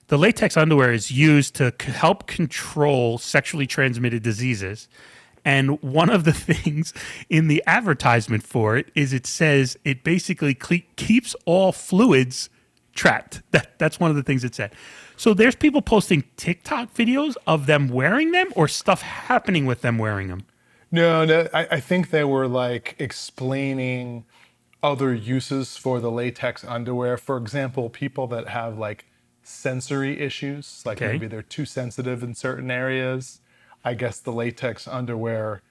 the 0.08 0.18
latex 0.18 0.56
underwear 0.56 0.92
is 0.92 1.10
used 1.10 1.54
to 1.56 1.72
c- 1.80 1.92
help 1.92 2.26
control 2.26 3.18
sexually 3.18 3.66
transmitted 3.66 4.22
diseases. 4.22 4.88
And 5.44 5.82
one 5.82 6.10
of 6.10 6.24
the 6.24 6.32
things 6.32 6.92
in 7.28 7.48
the 7.48 7.62
advertisement 7.66 8.42
for 8.42 8.76
it 8.76 8.90
is 8.94 9.12
it 9.12 9.26
says 9.26 9.76
it 9.84 10.04
basically 10.04 10.54
cle- 10.54 10.78
keeps 10.96 11.34
all 11.44 11.72
fluids 11.72 12.50
trapped. 12.94 13.42
That, 13.52 13.78
that's 13.78 14.00
one 14.00 14.10
of 14.10 14.16
the 14.16 14.22
things 14.22 14.44
it 14.44 14.54
said. 14.54 14.72
So 15.16 15.34
there's 15.34 15.54
people 15.54 15.82
posting 15.82 16.24
TikTok 16.36 16.94
videos 16.94 17.36
of 17.46 17.66
them 17.66 17.88
wearing 17.88 18.32
them 18.32 18.48
or 18.56 18.66
stuff 18.66 19.02
happening 19.02 19.66
with 19.66 19.82
them 19.82 19.98
wearing 19.98 20.28
them. 20.28 20.44
No, 20.90 21.24
no, 21.24 21.48
I, 21.54 21.66
I 21.72 21.80
think 21.80 22.10
they 22.10 22.24
were 22.24 22.46
like 22.48 22.96
explaining 22.98 24.24
other 24.82 25.14
uses 25.14 25.76
for 25.76 26.00
the 26.00 26.10
latex 26.10 26.64
underwear. 26.64 27.16
For 27.16 27.36
example, 27.36 27.88
people 27.88 28.26
that 28.28 28.48
have 28.48 28.78
like 28.78 29.06
sensory 29.42 30.20
issues, 30.20 30.82
like 30.84 30.98
Okay. 30.98 31.12
maybe 31.12 31.26
they're 31.26 31.42
too 31.42 31.64
sensitive 31.64 32.22
in 32.22 32.34
certain 32.34 32.70
areas. 32.70 33.40
I 33.84 33.94
guess 33.94 34.18
the 34.20 34.32
latex 34.32 34.86
underwear 34.86 35.62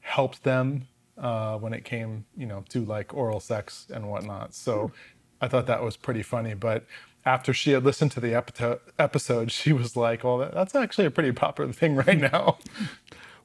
helped 0.00 0.44
them 0.44 0.88
uh, 1.18 1.58
when 1.58 1.72
it 1.74 1.84
came, 1.84 2.24
you 2.36 2.46
know, 2.46 2.64
to 2.70 2.84
like 2.84 3.12
oral 3.12 3.40
sex 3.40 3.86
and 3.92 4.08
whatnot. 4.08 4.54
So 4.54 4.92
I 5.40 5.48
thought 5.48 5.66
that 5.66 5.82
was 5.82 5.96
pretty 5.96 6.22
funny. 6.22 6.54
But 6.54 6.86
after 7.26 7.52
she 7.52 7.72
had 7.72 7.84
listened 7.84 8.12
to 8.12 8.20
the 8.20 8.34
epi- 8.34 8.80
episode, 8.98 9.50
she 9.58 9.72
was 9.72 9.96
like, 9.96 10.24
"Well, 10.24 10.38
that's 10.38 10.74
actually 10.74 11.06
a 11.06 11.10
pretty 11.10 11.32
popular 11.32 11.72
thing 11.72 11.94
right 11.96 12.18
now." 12.18 12.58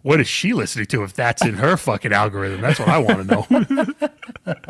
What 0.03 0.19
is 0.19 0.27
she 0.27 0.53
listening 0.53 0.85
to 0.87 1.03
if 1.03 1.13
that's 1.13 1.43
in 1.43 1.55
her 1.55 1.75
fucking 1.77 2.13
algorithm? 2.13 2.61
That's 2.61 2.79
what 2.79 2.89
I 2.89 2.99
want 2.99 3.27
to 3.27 3.95
know. 4.45 4.55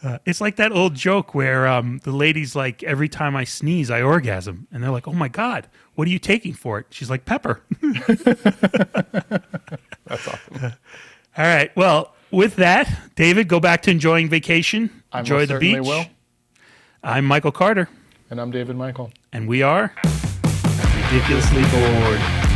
Uh, 0.00 0.16
it's 0.24 0.40
like 0.40 0.54
that 0.54 0.70
old 0.70 0.94
joke 0.94 1.34
where 1.34 1.66
um, 1.66 1.98
the 2.04 2.12
lady's 2.12 2.54
like, 2.54 2.84
every 2.84 3.08
time 3.08 3.34
I 3.34 3.42
sneeze, 3.42 3.90
I 3.90 4.00
orgasm. 4.00 4.68
And 4.70 4.80
they're 4.80 4.92
like, 4.92 5.08
oh 5.08 5.12
my 5.12 5.26
God, 5.26 5.66
what 5.96 6.06
are 6.06 6.10
you 6.12 6.20
taking 6.20 6.52
for 6.52 6.78
it? 6.78 6.86
She's 6.90 7.10
like, 7.10 7.24
pepper. 7.24 7.62
That's 7.82 8.30
awesome. 10.06 10.62
All 10.62 10.70
right. 11.44 11.76
Well, 11.76 12.14
with 12.30 12.54
that, 12.56 12.96
David, 13.16 13.48
go 13.48 13.58
back 13.58 13.82
to 13.82 13.90
enjoying 13.90 14.28
vacation. 14.28 15.02
I 15.10 15.18
Enjoy 15.18 15.46
the 15.46 15.58
beach. 15.58 15.80
will. 15.80 16.04
I'm 17.02 17.24
Michael 17.24 17.50
Carter, 17.50 17.88
And 18.30 18.40
I'm 18.40 18.52
David 18.52 18.76
Michael. 18.76 19.10
and 19.32 19.48
we 19.48 19.62
are 19.62 19.92
ridiculously 21.10 21.62
bored. 21.72 22.47